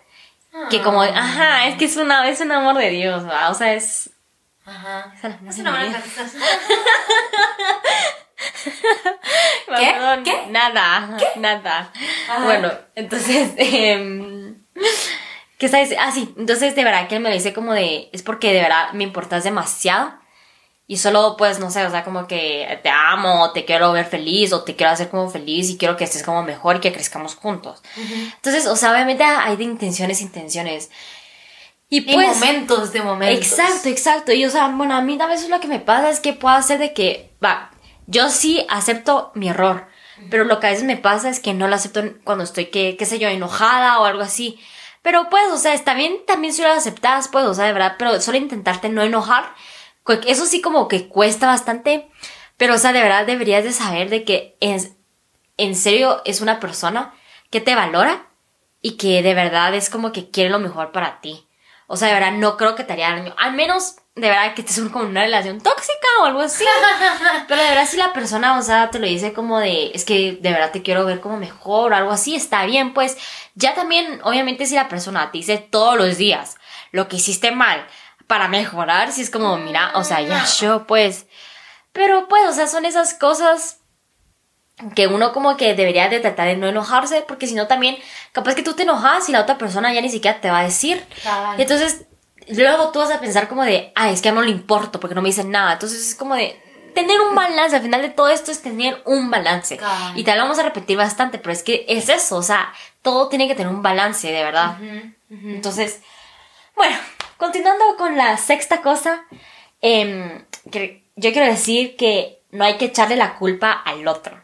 que 0.71 0.81
como, 0.81 1.03
ajá, 1.03 1.67
es 1.67 1.77
que 1.77 1.85
es 1.85 1.97
una, 1.97 2.27
es 2.27 2.41
un 2.41 2.51
amor 2.51 2.75
de 2.75 2.89
Dios, 2.89 3.23
o 3.23 3.53
sea, 3.53 3.75
es... 3.75 4.09
Ajá. 4.65 5.13
Es 5.15 5.23
amor 5.23 5.49
Es 5.49 5.59
una 5.59 5.71
buena. 5.71 6.03
¿Qué? 9.79 9.91
Perdón, 9.93 10.23
¿Qué? 10.23 10.45
Nada, 10.49 11.17
nada. 11.35 11.91
Ajá. 12.29 12.43
Bueno, 12.43 12.71
entonces, 12.95 13.51
em, 13.57 14.63
¿qué 15.57 15.67
diciendo? 15.67 15.95
Ah, 15.99 16.11
sí, 16.11 16.33
entonces 16.37 16.75
de 16.75 16.83
verdad 16.83 17.07
que 17.07 17.15
él 17.15 17.21
me 17.21 17.29
lo 17.29 17.35
dice 17.35 17.53
como 17.53 17.73
de, 17.73 18.09
es 18.13 18.23
porque 18.23 18.53
de 18.53 18.61
verdad 18.61 18.91
me 18.93 19.03
importas 19.03 19.43
demasiado 19.43 20.13
y 20.89 20.97
solo 20.97 21.35
pues, 21.37 21.59
no 21.59 21.69
sé, 21.69 21.85
o 21.85 21.91
sea, 21.91 22.03
como 22.03 22.25
que 22.25 22.79
te 22.81 22.89
amo, 22.89 23.51
te 23.51 23.63
quiero 23.63 23.91
ver 23.91 24.07
feliz 24.07 24.51
o 24.53 24.63
te 24.63 24.75
quiero 24.75 24.91
hacer 24.91 25.09
como 25.09 25.29
feliz 25.29 25.69
y 25.69 25.77
quiero 25.77 25.95
que 25.95 26.03
estés 26.03 26.23
como 26.23 26.41
mejor 26.41 26.77
y 26.77 26.79
que 26.79 26.91
crezcamos 26.91 27.35
juntos. 27.35 27.83
Entonces, 28.35 28.65
o 28.65 28.75
sea, 28.75 28.91
obviamente 28.91 29.23
hay 29.23 29.55
de 29.55 29.65
intenciones, 29.65 30.19
intenciones. 30.19 30.89
Y 31.89 31.97
Y 31.97 32.01
pues... 32.01 32.27
momentos 32.27 32.91
de 32.91 33.03
momentos. 33.03 33.51
Exacto, 33.51 33.87
exacto. 33.87 34.31
Y 34.33 34.43
o 34.45 34.49
sea, 34.49 34.67
bueno, 34.69 34.95
a 34.95 35.01
mí 35.01 35.15
a 35.21 35.27
veces 35.27 35.49
lo 35.49 35.59
que 35.59 35.67
me 35.67 35.79
pasa 35.79 36.09
es 36.09 36.19
que 36.19 36.33
puedo 36.33 36.55
hacer 36.55 36.79
de 36.79 36.91
que, 36.91 37.29
va, 37.43 37.68
yo 38.09 38.29
sí 38.29 38.65
acepto 38.69 39.31
mi 39.35 39.49
error, 39.49 39.87
pero 40.31 40.43
lo 40.43 40.59
que 40.59 40.67
a 40.67 40.71
veces 40.71 40.83
me 40.83 40.97
pasa 40.97 41.29
es 41.29 41.39
que 41.39 41.53
no 41.53 41.67
lo 41.67 41.75
acepto 41.75 42.01
cuando 42.23 42.43
estoy, 42.43 42.65
que, 42.65 42.97
qué 42.97 43.05
sé 43.05 43.19
yo, 43.19 43.29
enojada 43.29 43.99
o 43.99 44.05
algo 44.05 44.23
así. 44.23 44.59
Pero 45.03 45.29
pues, 45.29 45.43
o 45.51 45.57
sea, 45.57 45.73
está 45.75 45.93
bien 45.93 46.17
también 46.25 46.51
si 46.51 46.61
lo 46.63 46.69
aceptas, 46.69 47.27
pues, 47.27 47.45
o 47.45 47.53
sea, 47.53 47.65
de 47.65 47.73
verdad, 47.73 47.95
pero 47.99 48.19
solo 48.19 48.37
intentarte 48.37 48.89
no 48.89 49.03
enojar. 49.03 49.53
Eso 50.25 50.47
sí 50.47 50.59
como 50.59 50.87
que 50.87 51.07
cuesta 51.07 51.45
bastante, 51.45 52.09
pero 52.57 52.73
o 52.73 52.77
sea, 52.79 52.93
de 52.93 53.01
verdad 53.01 53.27
deberías 53.27 53.63
de 53.63 53.71
saber 53.71 54.09
de 54.09 54.23
que 54.23 54.57
es, 54.59 54.93
en 55.57 55.75
serio 55.75 56.23
es 56.25 56.41
una 56.41 56.59
persona 56.59 57.13
que 57.51 57.61
te 57.61 57.75
valora 57.75 58.27
y 58.81 58.97
que 58.97 59.21
de 59.21 59.35
verdad 59.35 59.75
es 59.75 59.91
como 59.91 60.11
que 60.11 60.31
quiere 60.31 60.49
lo 60.49 60.57
mejor 60.57 60.91
para 60.91 61.21
ti. 61.21 61.45
O 61.91 61.97
sea, 61.97 62.09
de 62.09 62.13
verdad, 62.13 62.33
no 62.33 62.55
creo 62.55 62.75
que 62.75 62.83
te 62.83 62.93
haría 62.93 63.09
daño. 63.09 63.33
Al 63.35 63.53
menos, 63.53 63.95
de 64.13 64.29
verdad, 64.29 64.53
que 64.53 64.61
estés 64.61 64.77
en 64.77 64.89
como 64.89 65.05
una 65.05 65.23
relación 65.23 65.59
tóxica 65.59 66.07
o 66.21 66.25
algo 66.25 66.41
así. 66.41 66.63
Pero 67.47 67.63
de 67.63 67.67
verdad, 67.67 67.87
si 67.87 67.97
la 67.97 68.13
persona, 68.13 68.59
o 68.59 68.61
sea, 68.61 68.91
te 68.91 68.99
lo 68.99 69.07
dice 69.07 69.33
como 69.33 69.57
de, 69.57 69.89
es 69.95 70.05
que 70.05 70.37
de 70.39 70.51
verdad 70.51 70.71
te 70.71 70.83
quiero 70.83 71.03
ver 71.03 71.19
como 71.19 71.37
mejor 71.37 71.91
o 71.91 71.95
algo 71.95 72.11
así, 72.11 72.35
está 72.35 72.63
bien, 72.65 72.93
pues. 72.93 73.17
Ya 73.55 73.73
también, 73.73 74.21
obviamente, 74.23 74.67
si 74.67 74.75
la 74.75 74.87
persona 74.87 75.31
te 75.31 75.39
dice 75.39 75.57
todos 75.57 75.97
los 75.97 76.17
días 76.17 76.57
lo 76.91 77.07
que 77.07 77.15
hiciste 77.15 77.49
mal 77.49 77.83
para 78.27 78.47
mejorar, 78.47 79.11
si 79.11 79.21
es 79.21 79.31
como, 79.31 79.57
mira, 79.57 79.91
o 79.95 80.03
sea, 80.03 80.21
ya 80.21 80.45
yo, 80.45 80.85
pues. 80.85 81.25
Pero, 81.91 82.27
pues, 82.27 82.47
o 82.47 82.53
sea, 82.53 82.67
son 82.67 82.85
esas 82.85 83.15
cosas 83.15 83.78
que 84.95 85.07
uno 85.07 85.33
como 85.33 85.57
que 85.57 85.73
debería 85.73 86.09
de 86.09 86.19
tratar 86.19 86.47
de 86.47 86.57
no 86.57 86.67
enojarse, 86.67 87.23
porque 87.27 87.47
si 87.47 87.53
no 87.53 87.67
también, 87.67 87.97
capaz 88.31 88.55
que 88.55 88.63
tú 88.63 88.73
te 88.73 88.83
enojas 88.83 89.27
y 89.29 89.31
la 89.31 89.41
otra 89.41 89.57
persona 89.57 89.93
ya 89.93 90.01
ni 90.01 90.09
siquiera 90.09 90.39
te 90.39 90.49
va 90.49 90.59
a 90.59 90.63
decir. 90.63 91.05
Y 91.57 91.61
entonces, 91.61 92.05
luego 92.47 92.91
tú 92.91 92.99
vas 92.99 93.11
a 93.11 93.19
pensar 93.19 93.47
como 93.47 93.63
de, 93.63 93.91
ay, 93.95 94.13
es 94.13 94.21
que 94.21 94.31
no 94.31 94.41
le 94.41 94.51
importo 94.51 94.99
porque 94.99 95.15
no 95.15 95.21
me 95.21 95.29
dicen 95.29 95.51
nada. 95.51 95.73
Entonces 95.73 96.09
es 96.09 96.15
como 96.15 96.35
de 96.35 96.61
tener 96.93 97.19
un 97.21 97.35
balance, 97.35 97.75
al 97.75 97.81
final 97.81 98.01
de 98.01 98.09
todo 98.09 98.29
esto 98.29 98.51
es 98.51 98.61
tener 98.61 99.01
un 99.05 99.29
balance. 99.29 99.79
Y 100.15 100.23
te 100.23 100.35
lo 100.35 100.41
vamos 100.41 100.59
a 100.59 100.63
repetir 100.63 100.97
bastante, 100.97 101.37
pero 101.37 101.51
es 101.51 101.63
que 101.63 101.85
es 101.87 102.09
eso, 102.09 102.37
o 102.37 102.43
sea, 102.43 102.73
todo 103.01 103.29
tiene 103.29 103.47
que 103.47 103.55
tener 103.55 103.71
un 103.71 103.81
balance, 103.81 104.31
de 104.31 104.43
verdad. 104.43 104.77
Entonces, 105.29 106.01
bueno, 106.75 106.97
continuando 107.37 107.83
con 107.97 108.17
la 108.17 108.37
sexta 108.37 108.81
cosa, 108.81 109.25
em, 109.81 110.45
que 110.71 111.03
yo 111.15 111.31
quiero 111.31 111.47
decir 111.47 111.95
que 111.95 112.41
no 112.51 112.63
hay 112.63 112.77
que 112.77 112.85
echarle 112.85 113.15
la 113.15 113.35
culpa 113.35 113.71
al 113.71 114.07
otro. 114.07 114.41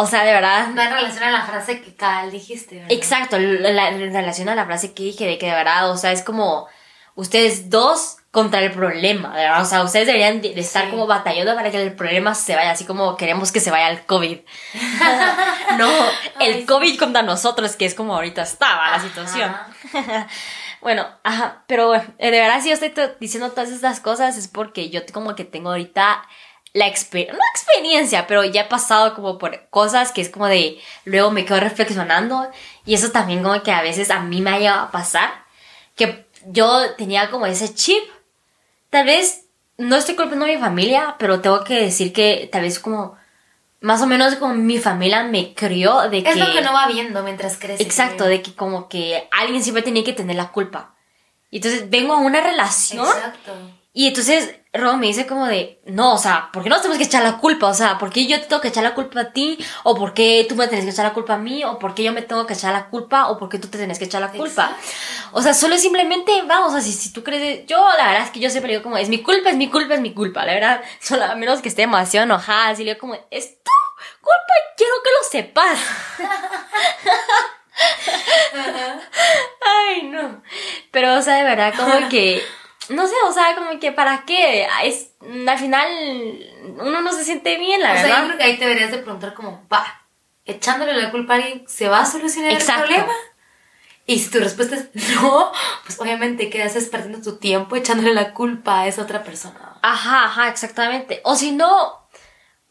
O 0.00 0.06
sea, 0.06 0.24
de 0.24 0.32
verdad, 0.32 0.68
Va 0.76 0.84
en 0.84 0.92
relación 0.92 1.24
a 1.24 1.30
la 1.30 1.42
frase 1.42 1.80
que 1.82 1.94
Cal 1.94 2.30
dijiste, 2.30 2.76
¿verdad? 2.76 2.92
Exacto, 2.92 3.38
la, 3.38 3.70
la- 3.70 3.88
en 3.88 4.12
relación 4.12 4.48
a 4.48 4.54
la 4.54 4.64
frase 4.66 4.92
que 4.94 5.02
dije 5.04 5.26
de 5.26 5.38
que 5.38 5.46
de 5.46 5.52
verdad, 5.52 5.90
o 5.90 5.96
sea, 5.96 6.12
es 6.12 6.22
como 6.22 6.66
ustedes 7.14 7.68
dos 7.70 8.16
contra 8.30 8.60
el 8.60 8.70
problema, 8.70 9.36
de 9.36 9.42
verdad, 9.42 9.62
o 9.62 9.64
sea, 9.64 9.82
ustedes 9.82 10.06
deberían 10.06 10.40
de, 10.40 10.54
de 10.54 10.60
estar 10.60 10.84
Sí. 10.84 10.90
como 10.92 11.06
batallando 11.08 11.54
para 11.56 11.70
que 11.70 11.82
el 11.82 11.92
problema 11.94 12.34
se 12.34 12.54
vaya, 12.54 12.70
así 12.70 12.84
como 12.84 13.16
queremos 13.16 13.50
que 13.50 13.58
se 13.60 13.70
vaya 13.72 13.90
el 13.90 14.06
COVID. 14.06 14.38
no, 15.78 15.88
el 16.40 16.54
Ay, 16.54 16.60
sí. 16.60 16.66
COVID 16.66 16.98
contra 16.98 17.22
nosotros, 17.22 17.76
que 17.76 17.86
es 17.86 17.94
como 17.94 18.14
ahorita 18.14 18.42
estaba 18.42 18.90
la 18.90 18.96
Ajá. 18.96 19.00
situación. 19.06 19.56
bueno, 20.80 21.06
ajá, 21.24 21.64
pero 21.66 21.88
bueno, 21.88 22.04
eh, 22.18 22.30
de 22.30 22.40
verdad 22.40 22.60
si 22.62 22.68
yo 22.68 22.74
estoy 22.74 22.90
to- 22.90 23.14
diciendo 23.20 23.50
todas 23.50 23.70
estas 23.70 24.00
cosas 24.00 24.36
es 24.36 24.48
porque 24.48 24.90
yo 24.90 25.00
como 25.12 25.34
que 25.34 25.44
tengo 25.44 25.70
ahorita 25.70 26.22
la 26.72 26.86
experiencia, 26.86 27.36
no 27.36 27.44
experiencia, 27.52 28.26
pero 28.26 28.44
ya 28.44 28.62
he 28.62 28.68
pasado 28.68 29.14
como 29.14 29.38
por 29.38 29.68
cosas 29.70 30.12
que 30.12 30.20
es 30.20 30.28
como 30.28 30.46
de, 30.46 30.78
luego 31.04 31.30
me 31.30 31.44
quedo 31.44 31.58
reflexionando 31.60 32.48
y 32.86 32.94
eso 32.94 33.10
también 33.10 33.42
como 33.42 33.60
que 33.62 33.72
a 33.72 33.82
veces 33.82 34.10
a 34.10 34.20
mí 34.20 34.40
me 34.40 34.50
ha 34.50 34.58
llegado 34.58 34.80
a 34.82 34.90
pasar, 34.90 35.30
que 35.96 36.26
yo 36.46 36.94
tenía 36.96 37.30
como 37.30 37.46
ese 37.46 37.74
chip, 37.74 38.02
tal 38.88 39.06
vez 39.06 39.46
no 39.78 39.96
estoy 39.96 40.14
culpando 40.14 40.44
a 40.44 40.48
mi 40.48 40.58
familia, 40.58 41.16
pero 41.18 41.40
tengo 41.40 41.64
que 41.64 41.74
decir 41.74 42.12
que 42.12 42.48
tal 42.52 42.62
vez 42.62 42.78
como, 42.78 43.16
más 43.80 44.00
o 44.02 44.06
menos 44.06 44.36
como 44.36 44.54
mi 44.54 44.78
familia 44.78 45.24
me 45.24 45.54
crió 45.54 46.08
de 46.08 46.22
que... 46.22 46.30
Es 46.30 46.36
lo 46.36 46.52
que 46.52 46.60
no 46.60 46.72
va 46.72 46.86
viendo 46.86 47.22
mientras 47.22 47.56
crece. 47.58 47.82
Exacto, 47.82 48.24
de 48.24 48.42
que 48.42 48.54
como 48.54 48.88
que 48.88 49.28
alguien 49.32 49.62
siempre 49.62 49.82
tenía 49.82 50.04
que 50.04 50.12
tener 50.12 50.36
la 50.36 50.52
culpa. 50.52 50.94
Y 51.50 51.56
entonces 51.56 51.90
vengo 51.90 52.12
a 52.12 52.18
una 52.18 52.40
relación. 52.40 53.06
Exacto. 53.06 53.52
Y 53.92 54.06
entonces 54.06 54.59
Rob 54.72 54.98
me 54.98 55.08
dice 55.08 55.26
como 55.26 55.46
de, 55.46 55.80
no, 55.86 56.14
o 56.14 56.18
sea, 56.18 56.50
¿por 56.52 56.62
qué 56.62 56.68
no 56.68 56.76
tenemos 56.76 56.98
que 56.98 57.04
echar 57.04 57.24
la 57.24 57.38
culpa? 57.38 57.66
O 57.66 57.74
sea, 57.74 57.98
¿por 57.98 58.10
qué 58.10 58.26
yo 58.26 58.40
te 58.40 58.46
tengo 58.46 58.62
que 58.62 58.68
echar 58.68 58.84
la 58.84 58.94
culpa 58.94 59.20
a 59.20 59.32
ti? 59.32 59.58
¿O 59.82 59.96
por 59.96 60.14
qué 60.14 60.46
tú 60.48 60.54
me 60.54 60.68
tienes 60.68 60.84
que 60.84 60.92
echar 60.92 61.04
la 61.04 61.12
culpa 61.12 61.34
a 61.34 61.38
mí? 61.38 61.64
¿O 61.64 61.76
por 61.78 61.92
qué 61.92 62.04
yo 62.04 62.12
me 62.12 62.22
tengo 62.22 62.46
que 62.46 62.54
echar 62.54 62.72
la 62.72 62.88
culpa? 62.88 63.30
¿O 63.30 63.36
por 63.36 63.48
qué 63.48 63.58
tú 63.58 63.66
te 63.66 63.78
tienes 63.78 63.98
que 63.98 64.04
echar 64.04 64.20
la 64.20 64.30
culpa? 64.30 64.76
O 65.32 65.42
sea, 65.42 65.54
solo 65.54 65.76
simplemente, 65.76 66.42
vamos, 66.46 66.70
o 66.70 66.72
sea, 66.74 66.80
si, 66.80 66.92
si 66.92 67.12
tú 67.12 67.24
crees, 67.24 67.66
yo 67.66 67.84
la 67.98 68.06
verdad 68.06 68.22
es 68.22 68.30
que 68.30 68.38
yo 68.38 68.48
siempre 68.48 68.70
digo 68.70 68.84
como, 68.84 68.96
es 68.96 69.08
mi 69.08 69.22
culpa, 69.22 69.50
es 69.50 69.56
mi 69.56 69.68
culpa, 69.68 69.94
es 69.94 70.00
mi 70.00 70.14
culpa, 70.14 70.44
la 70.44 70.54
verdad, 70.54 70.82
solo 71.00 71.24
a 71.24 71.34
menos 71.34 71.62
que 71.62 71.68
esté 71.68 71.82
demasiado 71.82 72.24
enojada, 72.24 72.68
así 72.68 72.84
le 72.84 72.92
digo 72.92 73.00
como, 73.00 73.14
es 73.30 73.60
tu 73.62 73.72
culpa, 74.20 74.54
quiero 74.76 74.94
que 75.02 75.10
lo 75.10 75.30
sepas. 75.30 75.78
Ay, 79.88 80.02
no. 80.02 80.42
Pero, 80.90 81.16
o 81.16 81.22
sea, 81.22 81.36
de 81.36 81.44
verdad, 81.44 81.72
como 81.76 82.08
que 82.08 82.42
no 82.90 83.06
sé, 83.06 83.14
o 83.26 83.32
sea, 83.32 83.54
como 83.56 83.78
que 83.80 83.92
para 83.92 84.24
qué, 84.24 84.66
es, 84.84 85.10
al 85.48 85.58
final 85.58 85.86
uno 86.78 87.00
no 87.00 87.12
se 87.12 87.24
siente 87.24 87.58
bien, 87.58 87.80
la 87.80 87.90
o 87.90 87.94
verdad. 87.94 88.06
sea, 88.08 88.20
yo 88.20 88.26
creo 88.26 88.38
que 88.38 88.44
ahí 88.44 88.56
te 88.58 88.64
deberías 88.66 88.90
de 88.90 88.98
preguntar 88.98 89.34
como, 89.34 89.66
va, 89.72 89.84
echándole 90.44 90.92
la 90.94 91.10
culpa 91.10 91.34
a 91.34 91.36
alguien, 91.36 91.64
¿se 91.68 91.88
va 91.88 92.00
a 92.00 92.06
solucionar 92.06 92.52
Exacto. 92.52 92.82
el 92.84 92.88
problema? 92.88 93.12
Y 94.06 94.18
si 94.18 94.30
tu 94.30 94.38
respuesta 94.40 94.74
es 94.76 94.88
no, 95.14 95.52
pues 95.84 96.00
obviamente 96.00 96.50
quedas 96.50 96.72
perdiendo 96.86 97.22
tu 97.22 97.38
tiempo 97.38 97.76
echándole 97.76 98.12
la 98.12 98.32
culpa 98.34 98.80
a 98.80 98.86
esa 98.88 99.02
otra 99.02 99.22
persona. 99.22 99.78
Ajá, 99.82 100.24
ajá, 100.24 100.48
exactamente. 100.48 101.20
O 101.22 101.36
si 101.36 101.52
no, 101.52 102.08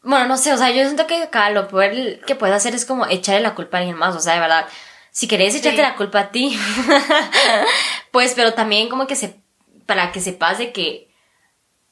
bueno, 0.02 0.26
no 0.26 0.36
sé, 0.36 0.52
o 0.52 0.58
sea, 0.58 0.68
yo 0.70 0.82
siento 0.84 1.06
que 1.06 1.22
acá 1.22 1.48
lo 1.50 1.66
peor 1.68 1.92
que 2.26 2.34
puedes 2.34 2.54
hacer 2.54 2.74
es 2.74 2.84
como 2.84 3.06
echarle 3.06 3.40
la 3.40 3.54
culpa 3.54 3.78
a 3.78 3.80
alguien 3.80 3.96
más, 3.96 4.14
o 4.14 4.20
sea, 4.20 4.34
de 4.34 4.40
verdad. 4.40 4.66
Si 5.12 5.26
querés 5.28 5.54
echarte 5.54 5.76
Sí. 5.78 5.82
la 5.82 5.96
culpa 5.96 6.20
a 6.20 6.30
ti, 6.30 6.56
pues, 8.10 8.34
pero 8.34 8.54
también 8.54 8.88
como 8.88 9.06
que 9.06 9.16
se, 9.16 9.39
para 9.90 10.12
que 10.12 10.20
sepas 10.20 10.56
de 10.58 10.70
que, 10.70 11.10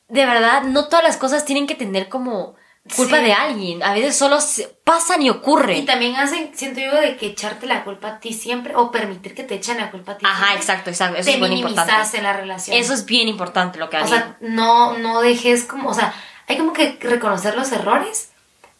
de 0.07 0.25
verdad, 0.25 0.63
no 0.63 0.85
todas 0.87 1.03
las 1.03 1.17
cosas 1.17 1.45
tienen 1.45 1.67
que 1.67 1.75
tener 1.75 2.09
como 2.09 2.55
culpa 2.97 3.17
Sí. 3.19 3.25
de 3.25 3.33
alguien. 3.33 3.83
A 3.83 3.93
veces 3.93 4.17
solo 4.17 4.39
pasan 4.85 5.21
y 5.21 5.27
Y 5.27 5.31
ocurren. 5.31 5.85
también 5.85 6.15
hacen, 6.15 6.53
siento 6.55 6.79
yo, 6.81 6.95
de 6.95 7.17
que 7.17 7.27
echarte 7.27 7.67
la 7.67 7.83
culpa 7.83 8.07
a 8.09 8.21
ti 8.21 8.33
siempre, 8.33 8.77
o 8.77 8.93
permitir 8.93 9.35
que 9.35 9.43
te 9.43 9.57
echen 9.57 9.79
la 9.79 9.91
culpa 9.91 10.13
a 10.13 10.17
ti 10.19 10.25
Ajá, 10.25 10.37
siempre, 10.39 10.61
exacto, 10.61 10.91
exacto. 10.91 11.17
Eso 11.19 11.27
te 11.29 11.35
es 11.35 11.41
muy 11.41 11.49
importante. 11.59 12.17
en 12.17 12.23
la 12.23 12.33
relación. 12.35 12.77
Eso 12.77 12.95
es 12.95 13.05
bien 13.05 13.27
importante 13.27 13.81
lo 13.81 13.91
que 13.91 13.97
O 13.97 14.01
haría. 14.01 14.09
sea, 14.15 14.37
no, 14.41 14.97
no 14.97 15.21
dejes 15.21 15.65
como, 15.65 15.89
o 15.91 15.95
sea, 15.95 16.15
hay 16.47 16.57
como 16.57 16.73
que 16.73 16.97
reconocer 17.01 17.57
los 17.57 17.73
errores, 17.73 18.31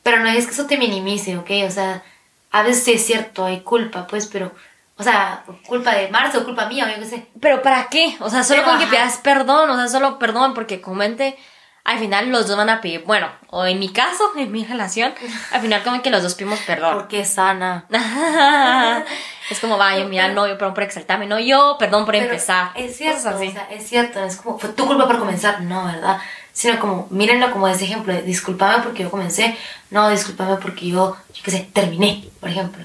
pero 0.05 0.21
no 0.21 0.29
es 0.29 0.47
que 0.47 0.53
eso 0.53 0.67
te 0.67 0.79
minimice, 0.79 1.37
¿ok? 1.37 1.51
O 1.67 1.71
sea, 1.73 2.05
a 2.53 2.63
veces 2.63 2.85
sí 2.85 2.93
es 2.93 3.05
cierto, 3.05 3.45
hay 3.45 3.61
culpa, 3.63 4.07
pues, 4.07 4.27
pero, 4.29 4.53
o 4.99 5.03
sea, 5.03 5.45
culpa 5.67 5.95
de 5.95 6.09
Marce 6.09 6.39
o 6.39 6.45
culpa 6.45 6.67
mía, 6.67 6.87
o 6.87 6.91
yo 6.91 6.99
qué 7.01 7.09
sé. 7.09 7.27
Pero 7.41 7.63
¿para 7.63 7.87
qué? 7.89 8.17
O 8.21 8.29
sea, 8.29 8.43
solo 8.43 8.63
Pero, 8.63 8.73
con 8.73 8.79
que 8.79 8.85
ajá. 8.85 8.93
pidas 8.93 9.19
perdón, 9.19 9.71
o 9.71 9.77
sea, 9.77 9.89
solo 9.89 10.19
perdón, 10.19 10.55
porque 10.55 10.81
comente, 10.81 11.39
al 11.85 11.99
final 12.01 12.31
los 12.31 12.49
dos 12.49 12.57
van 12.57 12.69
a 12.69 12.81
pedir, 12.81 13.05
bueno, 13.05 13.29
o 13.49 13.65
en 13.65 13.79
mi 13.79 13.91
caso, 13.91 14.33
en 14.37 14.51
mi 14.51 14.65
relación, 14.65 15.15
al 15.53 15.61
final 15.61 15.85
como 15.85 16.03
que 16.03 16.11
los 16.11 16.23
dos 16.23 16.35
pedimos 16.35 16.59
perdón. 16.61 16.95
Porque 16.97 17.25
sana. 17.25 17.87
es 19.51 19.61
como, 19.61 19.79
vaya, 19.79 20.05
mira, 20.05 20.29
no, 20.29 20.49
yo 20.49 20.59
perdón 20.59 20.75
por 20.75 20.83
exaltarme, 20.83 21.27
no 21.27 21.39
yo, 21.39 21.77
perdón 21.79 22.05
por 22.05 22.15
Pero 22.15 22.25
empezar. 22.25 22.73
Es 22.75 22.97
cierto, 22.97 23.19
Cosas 23.23 23.35
así. 23.37 23.49
o 23.49 23.53
sea, 23.53 23.69
es 23.71 23.89
cierto, 23.89 24.25
es 24.25 24.37
como, 24.37 24.59
fue 24.59 24.71
tu 24.71 24.85
culpa 24.85 25.07
por 25.07 25.21
comenzar, 25.21 25.61
no, 25.63 25.85
¿verdad? 25.85 26.19
Sino 26.53 26.81
como, 26.81 27.07
mírenlo 27.11 27.53
como 27.53 27.69
ese 27.69 27.85
ejemplo, 27.85 28.13
de, 28.13 28.23
discúlpame 28.23 28.83
porque 28.83 29.05
yo 29.05 29.13
comencé, 29.13 29.57
no, 29.91 30.11
discúlpame 30.11 30.57
porque 30.57 30.89
yo, 30.89 31.17
yo 31.33 31.43
qué 31.45 31.53
sé, 31.53 31.71
terminé, 31.73 32.29
por 32.41 32.49
ejemplo. 32.49 32.85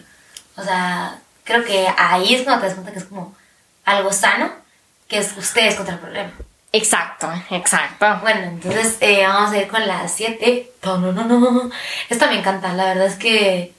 O 0.56 0.62
sea, 0.62 1.18
creo 1.44 1.64
que 1.64 1.88
ahí 1.98 2.36
es 2.36 2.44
cuando 2.44 2.62
te 2.62 2.68
das 2.68 2.76
cuenta 2.76 2.94
que 2.94 3.00
es 3.00 3.06
como 3.06 3.36
algo 3.86 4.12
sano, 4.14 4.52
que 5.08 5.18
es 5.18 5.36
ustedes 5.38 5.76
contra 5.76 5.96
el 5.96 6.00
problema. 6.00 6.32
Exacto, 6.76 7.32
exacto. 7.52 8.20
Bueno, 8.22 8.42
entonces 8.46 8.98
eh, 9.00 9.24
vamos 9.28 9.52
a 9.52 9.58
ir 9.60 9.68
con 9.68 9.86
la 9.88 10.08
7. 10.08 10.72
No, 10.84 10.98
no, 10.98 11.12
no, 11.12 11.24
no. 11.24 11.70
Esta 12.10 12.28
me 12.28 12.40
encanta, 12.40 12.74
la 12.74 12.86
verdad 12.86 13.06
es 13.06 13.16
que. 13.16 13.74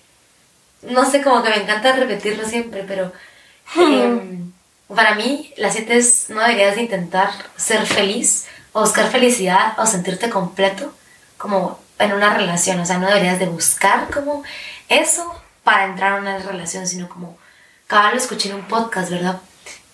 No 0.83 1.05
sé, 1.11 1.20
como 1.20 1.42
que 1.42 1.50
me 1.50 1.57
encanta 1.57 1.92
repetirlo 1.92 2.46
siempre, 2.46 2.85
pero. 2.87 3.12
eh, 3.77 4.38
para 4.94 5.16
mí, 5.16 5.53
la 5.57 5.70
7 5.72 5.96
es. 5.96 6.31
No 6.31 6.40
deberías 6.40 6.77
de 6.77 6.83
intentar 6.83 7.31
ser 7.57 7.85
feliz, 7.85 8.46
o 8.72 8.83
buscar 8.83 9.11
felicidad, 9.11 9.74
o 9.79 9.87
sentirte 9.87 10.31
completo, 10.31 10.94
como 11.37 11.81
en 11.98 12.12
una 12.12 12.33
relación. 12.35 12.79
O 12.79 12.87
sea, 12.87 12.98
no 12.98 13.09
deberías 13.09 13.40
de 13.40 13.46
buscar 13.46 14.09
como 14.11 14.44
eso 14.88 15.35
para 15.64 15.87
entrar 15.87 16.12
a 16.12 16.16
una 16.20 16.38
relación, 16.38 16.87
sino 16.87 17.09
como. 17.09 17.37
Cada 17.87 18.11
lo 18.12 18.16
escuché 18.16 18.49
en 18.51 18.57
un 18.57 18.62
podcast, 18.68 19.11
¿verdad? 19.11 19.40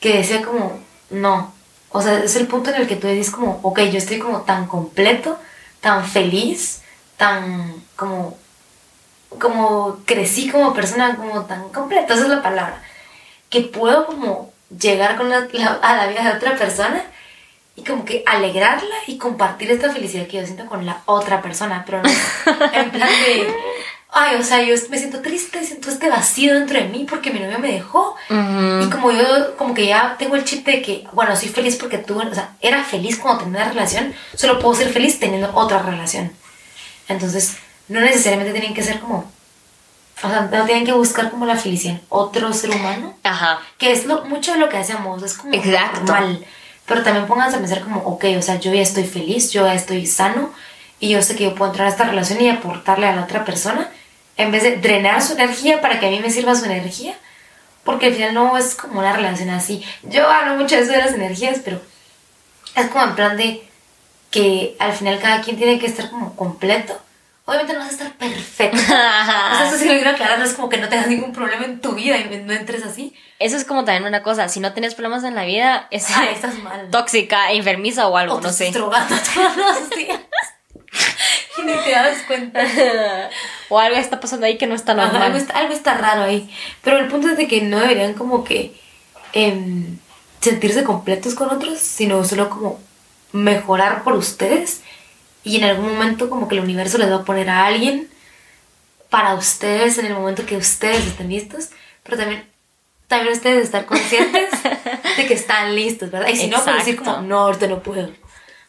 Que 0.01 0.19
decía 0.19 0.43
como. 0.43 0.81
No, 1.11 1.53
o 1.91 2.01
sea, 2.03 2.19
es 2.23 2.37
el 2.37 2.47
punto 2.47 2.71
en 2.71 2.77
el 2.77 2.87
que 2.89 2.97
tú 2.97 3.09
dices 3.09 3.33
como, 3.33 3.59
ok, 3.63 3.81
yo 3.81 3.99
estoy 3.99 4.19
como 4.21 4.43
tan 4.43 4.67
completo, 4.67 5.39
tan 5.81 6.05
feliz, 6.07 6.83
tan 7.17 7.75
como, 7.97 8.39
como 9.39 9.99
crecí 10.05 10.49
como 10.51 10.73
persona, 10.75 11.17
como 11.17 11.45
tan 11.47 11.69
completa, 11.71 12.15
esa 12.15 12.23
es 12.25 12.29
la 12.29 12.43
palabra, 12.43 12.81
que 13.49 13.61
puedo 13.63 14.07
como 14.07 14.53
llegar 14.79 15.17
con 15.17 15.29
la- 15.31 15.49
la- 15.53 15.81
a 15.83 15.97
la 15.97 16.07
vida 16.07 16.23
de 16.23 16.37
otra 16.37 16.57
persona 16.57 17.03
y 17.75 17.83
como 17.83 18.05
que 18.05 18.23
alegrarla 18.27 18.95
y 19.09 19.19
compartir 19.19 19.71
esta 19.73 19.93
felicidad 19.93 20.27
que 20.29 20.37
yo 20.39 20.45
siento 20.47 20.67
con 20.67 20.87
la 20.87 21.03
otra 21.07 21.43
persona, 21.43 21.83
pero 21.85 22.03
no 22.03 22.09
en 22.73 22.91
plan 22.93 23.09
de, 23.09 23.53
ay, 24.13 24.37
o 24.37 24.43
sea, 24.43 24.63
yo 24.63 24.75
me 24.91 24.99
siento 24.99 25.21
triste, 25.21 25.65
siento 25.65 25.89
este 25.91 26.09
vacío 26.09 26.55
dentro 26.55 26.79
de 26.79 26.87
mí 26.89 27.07
porque 27.09 27.31
mi 27.31 27.39
novio 27.41 27.59
me 27.59 27.73
dejó 27.73 28.17
Ujú. 28.29 28.83
y 28.83 28.91
como 28.91 29.11
yo, 29.13 29.57
como 29.57 29.73
que 29.75 29.87
ya 29.87 30.17
tengo 30.19 30.37
el 30.37 30.45
chip 30.45 30.67
de 30.67 30.83
que, 30.83 31.05
bueno, 31.13 31.37
soy 31.37 31.49
feliz 31.49 31.77
porque 31.77 31.99
tuve, 31.99 32.27
o 32.27 32.35
sea, 32.35 32.51
era 32.61 32.83
feliz 32.85 33.19
cuando 33.19 33.45
tenía 33.45 33.61
una 33.63 33.69
relación, 33.73 34.13
solo 34.35 34.59
puedo 34.59 34.75
ser 34.75 34.93
feliz 34.93 35.19
teniendo 35.21 35.51
otra 35.55 35.81
relación. 35.83 36.33
Entonces, 37.09 37.57
no 37.89 38.01
necesariamente 38.01 38.53
tienen 38.53 38.75
que 38.75 38.83
ser 38.83 39.01
como, 39.01 39.31
o 40.23 40.29
sea, 40.29 40.49
no 40.51 40.65
tienen 40.67 40.85
que 40.85 40.93
buscar 40.93 41.31
como 41.31 41.47
la 41.47 41.57
felicidad 41.57 41.95
en 41.95 42.03
otro 42.09 42.53
ser 42.53 42.71
humano, 42.71 43.15
Ajá. 43.23 43.61
que 43.79 43.93
es 43.93 44.07
lo, 44.07 44.25
mucho 44.25 44.53
de 44.53 44.59
lo 44.59 44.69
que 44.69 44.77
hacemos, 44.77 45.23
es 45.23 45.35
como 45.35 45.55
Exacto. 45.55 46.01
normal. 46.01 46.45
Pero 46.87 47.03
también 47.05 47.27
pónganse 47.29 47.57
a 47.57 47.61
pensar 47.61 47.81
como, 47.83 48.01
ok, 48.01 48.25
o 48.37 48.43
sea, 48.43 48.59
yo 48.59 48.73
ya 48.75 48.83
estoy 48.83 49.05
feliz, 49.05 49.53
yo 49.53 49.65
ya 49.67 49.75
estoy 49.75 50.07
sano 50.07 50.53
y 50.99 51.11
yo 51.11 51.23
sé 51.23 51.37
que 51.37 51.45
yo 51.45 51.55
puedo 51.55 51.71
entrar 51.71 51.87
a 51.87 51.91
esta 51.91 52.05
relación 52.05 52.41
y 52.41 52.49
aportarle 52.51 53.07
a 53.07 53.15
la 53.15 53.23
otra 53.23 53.45
persona 53.45 53.89
en 54.43 54.51
vez 54.53 54.63
de 54.63 54.77
drenar 54.77 55.23
su 55.23 55.33
energía 55.35 55.81
para 55.81 56.01
que 56.01 56.07
a 56.07 56.11
mí 56.11 56.21
me 56.21 56.31
sirva 56.31 56.55
su 56.55 56.65
energía. 56.65 57.15
Porque 57.85 58.07
al 58.07 58.15
final 58.15 58.35
no 58.35 58.59
es 58.59 58.75
como 58.75 59.01
una 59.01 59.13
relación 59.15 59.49
así. 59.51 59.83
Yo 60.03 60.29
hablo 60.29 60.55
mucho 60.57 60.77
de 60.77 60.83
eso 60.83 60.93
de 60.93 60.99
las 60.99 61.15
energías, 61.15 61.59
pero 61.65 61.81
es 62.77 62.87
como 62.89 63.05
en 63.05 63.15
plan 63.15 63.37
de 63.37 63.67
que 64.31 64.77
al 64.79 64.93
final 64.93 65.19
cada 65.19 65.41
quien 65.41 65.57
tiene 65.57 65.79
que 65.79 65.87
estar 65.87 66.11
como 66.11 66.37
completo. 66.37 67.01
Obviamente 67.47 67.73
no 67.73 67.81
vas 67.81 67.89
a 67.89 67.93
estar 67.93 68.13
perfecto. 68.13 68.77
O 68.81 68.87
sea, 68.87 69.67
eso 69.67 69.77
sí 69.79 69.87
lo 69.87 69.95
quiero 69.95 70.11
aclarar, 70.11 70.39
no 70.39 70.45
es 70.45 70.53
como 70.53 70.69
que 70.69 70.77
no 70.77 70.89
tengas 70.89 71.09
ningún 71.09 71.33
problema 71.33 71.65
en 71.65 71.81
tu 71.81 71.93
vida 71.93 72.17
y 72.19 72.25
no 72.45 72.53
entres 72.53 72.85
así. 72.85 73.13
Eso 73.41 73.57
es 73.57 73.65
como 73.65 73.85
también 73.85 74.05
una 74.05 74.23
cosa, 74.23 74.49
si 74.49 74.61
no 74.61 74.73
tienes 74.73 74.95
problemas 74.95 75.25
en 75.25 75.35
la 75.35 75.45
vida, 75.45 75.89
es 75.91 76.07
Ah, 76.11 76.27
estás 76.31 76.55
mal. 76.59 76.89
tóxica, 76.91 77.51
enfermiza 77.51 78.07
o 78.07 78.17
algo, 78.17 78.37
O 78.37 78.41
no 78.41 78.53
sé. 78.53 78.71
drogando 78.71 79.17
todos 79.35 79.57
los 79.57 79.91
días. 79.91 80.21
Ni 81.65 81.73
te 81.73 81.91
das 81.91 82.23
cuenta. 82.27 82.61
o 83.69 83.79
algo 83.79 83.97
está 83.97 84.21
pasando 84.21 84.47
ahí 84.47 84.59
que 84.59 84.67
no 84.67 84.75
está 84.75 84.93
Ajá, 84.93 85.05
normal. 85.05 85.23
algo, 85.23 85.39
está, 85.39 85.59
algo 85.59 85.73
está 85.73 85.95
raro 85.95 86.23
ahí. 86.23 86.51
Pero 86.83 86.99
el 86.99 87.09
punto 87.09 87.29
es 87.29 87.37
de 87.37 87.47
que 87.49 87.63
no 87.63 87.79
deberían 87.81 88.15
como 88.15 88.45
que 88.45 88.75
em, 89.33 89.99
sentirse 90.41 90.85
completos 90.85 91.35
con 91.35 91.51
otros, 91.51 91.79
sino 91.79 92.25
solo 92.25 92.51
como 92.51 92.81
mejorar 93.33 94.03
por 94.03 94.15
ustedes. 94.15 94.83
Y 95.43 95.57
en 95.57 95.65
algún 95.65 95.93
momento 95.93 96.29
como 96.29 96.49
que 96.49 96.57
el 96.57 96.63
universo 96.63 96.99
les 96.99 97.11
va 97.11 97.17
a 97.17 97.25
poner 97.25 97.49
a 97.49 97.67
alguien 97.67 98.09
para 99.09 99.35
ustedes 99.35 99.99
en 99.99 100.07
el 100.07 100.15
momento 100.15 100.47
que 100.47 100.57
ustedes 100.57 101.07
estén 101.07 101.29
listos. 101.29 101.71
Pero 102.03 102.17
también, 102.17 102.45
también 103.09 103.33
ustedes 103.35 103.65
estar 103.65 103.87
conscientes 103.87 104.51
de 105.17 105.27
que 105.27 105.35
están 105.35 105.75
listos, 105.75 106.11
¿verdad? 106.11 106.29
Y 106.29 106.37
si 106.37 106.47
no, 106.49 106.63
pues 106.63 106.77
decir 106.77 106.97
como, 106.97 107.23
no, 107.23 107.41
ahorita 107.41 107.67
no 107.67 107.83
puedo. 107.83 108.11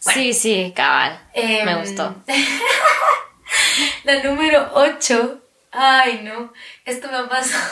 Sí, 0.01 0.33
sí, 0.33 0.73
cabal. 0.75 1.21
Em, 1.33 1.65
Me 1.65 1.75
gustó. 1.75 2.15
La 4.03 4.23
número 4.23 4.71
8. 4.73 5.39
Ay, 5.71 6.21
no. 6.23 6.51
Esto 6.85 7.07
me 7.09 7.17
ha 7.17 7.29
pasado. 7.29 7.63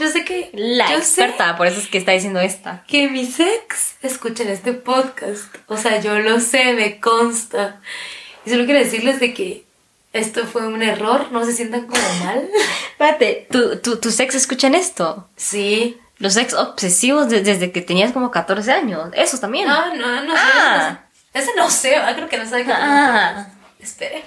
Yo 0.00 0.08
sé 0.08 0.24
que. 0.24 0.50
La 0.54 0.90
yo 0.90 0.96
experta, 0.96 1.56
por 1.56 1.66
eso 1.66 1.78
es 1.78 1.88
que 1.88 1.98
está 1.98 2.12
diciendo 2.12 2.40
esta. 2.40 2.84
Que 2.88 3.08
mis 3.08 3.38
ex 3.38 3.96
escuchan 4.02 4.48
este 4.48 4.72
podcast. 4.72 5.54
O 5.68 5.76
sea, 5.76 6.00
yo 6.00 6.18
lo 6.18 6.40
sé, 6.40 6.72
me 6.72 6.98
consta. 7.00 7.80
Y 8.44 8.50
solo 8.50 8.64
quiero 8.64 8.80
decirles 8.80 9.20
de 9.20 9.32
que 9.34 9.64
esto 10.12 10.46
fue 10.46 10.66
un 10.66 10.82
error. 10.82 11.30
No 11.30 11.44
se 11.44 11.52
sientan 11.52 11.86
como 11.86 12.02
mal. 12.24 12.48
Espérate, 12.92 13.46
¿tu, 13.50 13.78
tu, 13.78 13.98
tus 13.98 14.18
ex 14.20 14.34
escuchan 14.34 14.74
esto? 14.74 15.28
Sí. 15.36 15.98
Los 16.18 16.36
ex 16.36 16.54
obsesivos 16.54 17.28
de- 17.28 17.42
desde 17.42 17.72
que 17.72 17.80
tenías 17.80 18.12
como 18.12 18.30
14 18.30 18.70
años. 18.72 19.10
Esos 19.14 19.40
también. 19.40 19.68
No, 19.68 19.94
no, 19.94 20.22
no 20.24 20.32
sé. 20.34 20.40
Ah. 20.44 21.00
Ese 21.32 21.50
no 21.56 21.68
sé, 21.70 21.90
¿verdad? 21.90 22.14
creo 22.14 22.28
que 22.28 22.38
no 22.38 22.48
sabe 22.48 22.64
Ah. 22.70 23.46
Espere. 23.80 24.22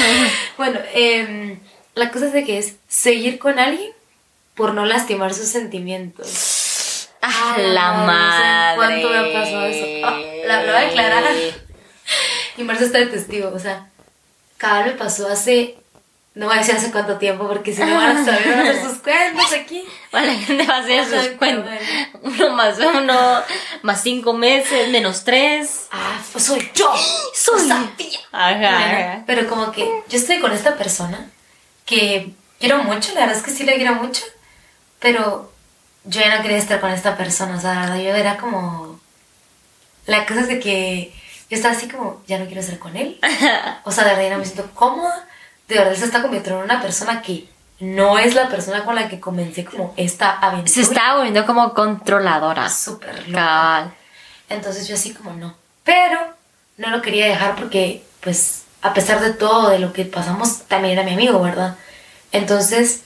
bueno, 0.58 0.80
em, 0.92 1.58
la 1.94 2.10
cosa 2.10 2.26
es 2.26 2.32
de 2.32 2.44
que 2.44 2.58
es 2.58 2.74
seguir 2.88 3.38
con 3.38 3.58
alguien 3.58 3.92
por 4.54 4.74
no 4.74 4.84
lastimar 4.84 5.32
sus 5.34 5.48
sentimientos. 5.48 7.08
Ah, 7.22 7.54
Ay, 7.56 7.66
la 7.72 7.92
sé 7.92 8.06
madre. 8.06 8.76
¿Cuánto 8.76 9.08
me 9.10 9.18
ha 9.18 9.32
pasado 9.32 9.66
eso? 9.66 9.86
Ah, 10.06 10.20
la 10.46 10.62
lo 10.62 10.72
voy 10.72 10.82
a 10.82 10.88
aclarar. 10.88 11.24
Y 12.56 12.64
Marce 12.64 12.86
está 12.86 12.98
de 12.98 13.06
testigo, 13.06 13.52
o 13.54 13.58
sea, 13.60 13.86
cada 14.56 14.82
vez 14.82 14.94
me 14.94 14.98
pasó 14.98 15.28
hace. 15.28 15.76
No 16.38 16.46
voy 16.46 16.54
a 16.54 16.60
decir 16.60 16.76
hace 16.76 16.92
cuánto 16.92 17.16
tiempo, 17.18 17.48
porque 17.48 17.74
si 17.74 17.80
no 17.82 17.96
van 17.96 18.16
a 18.16 18.24
saber, 18.24 18.48
van 18.56 18.66
a 18.68 18.80
sus 18.88 18.98
cuentos 18.98 19.52
aquí. 19.52 19.84
Bueno, 20.12 20.28
la 20.28 20.38
gente 20.38 20.66
va 20.66 20.76
a 20.76 20.78
hacer 20.78 21.04
sus 21.04 21.36
cuentas. 21.36 21.80
Uno 22.22 22.50
más 22.50 22.78
uno, 22.78 23.40
más 23.82 24.02
cinco 24.02 24.32
meses, 24.34 24.88
menos 24.90 25.24
tres. 25.24 25.88
Ah, 25.90 26.20
pues 26.30 26.44
soy 26.44 26.70
yo. 26.74 26.94
Soy. 27.34 27.66
Sabía. 27.66 28.20
Ajá, 28.30 28.54
Bueno, 28.54 28.68
ajá. 28.68 29.22
pero 29.26 29.48
como 29.48 29.72
que 29.72 29.84
yo 30.08 30.16
estoy 30.16 30.38
con 30.38 30.52
esta 30.52 30.76
persona 30.76 31.28
que 31.84 32.30
quiero 32.60 32.84
mucho, 32.84 33.12
la 33.14 33.20
verdad 33.22 33.36
es 33.36 33.42
que 33.42 33.50
sí 33.50 33.64
la 33.64 33.74
quiero 33.74 33.94
mucho, 33.94 34.24
pero 35.00 35.50
yo 36.04 36.20
ya 36.20 36.36
no 36.36 36.42
quería 36.42 36.58
estar 36.58 36.80
con 36.80 36.92
esta 36.92 37.16
persona, 37.16 37.56
o 37.56 37.60
sea, 37.60 37.74
la 37.74 37.80
verdad 37.80 37.96
yo 37.96 38.14
era 38.14 38.36
como... 38.36 39.00
La 40.06 40.24
cosa 40.24 40.40
es 40.42 40.48
de 40.48 40.60
que 40.60 41.12
yo 41.50 41.56
estaba 41.56 41.74
así 41.74 41.88
como, 41.88 42.22
ya 42.28 42.38
no 42.38 42.46
quiero 42.46 42.60
estar 42.60 42.78
con 42.78 42.96
él, 42.96 43.18
o 43.84 43.90
sea, 43.90 44.04
de 44.04 44.10
verdad 44.10 44.24
ya 44.24 44.30
no 44.34 44.38
me 44.38 44.44
siento 44.44 44.70
cómoda, 44.74 45.27
de 45.68 45.74
verdad 45.78 45.94
se 45.94 46.04
está 46.06 46.22
convirtiendo 46.22 46.60
en 46.60 46.70
una 46.70 46.80
persona 46.80 47.22
que 47.22 47.48
no 47.80 48.18
es 48.18 48.34
la 48.34 48.48
persona 48.48 48.84
con 48.84 48.94
la 48.96 49.08
que 49.08 49.20
comencé 49.20 49.64
como 49.64 49.94
esta 49.96 50.30
aventura. 50.38 50.72
Se 50.72 50.80
está 50.80 51.14
volviendo 51.14 51.46
como 51.46 51.74
controladora. 51.74 52.68
súper 52.68 53.28
loca. 53.28 53.92
Entonces 54.48 54.88
yo 54.88 54.94
así 54.94 55.12
como 55.14 55.32
no. 55.34 55.54
Pero 55.84 56.18
no 56.76 56.90
lo 56.90 57.02
quería 57.02 57.26
dejar 57.26 57.54
porque, 57.56 58.02
pues, 58.20 58.62
a 58.82 58.94
pesar 58.94 59.20
de 59.20 59.32
todo, 59.32 59.70
de 59.70 59.78
lo 59.78 59.92
que 59.92 60.04
pasamos, 60.04 60.62
también 60.62 60.94
era 60.98 61.04
mi 61.06 61.12
amigo, 61.14 61.40
¿verdad? 61.40 61.76
Entonces 62.32 63.02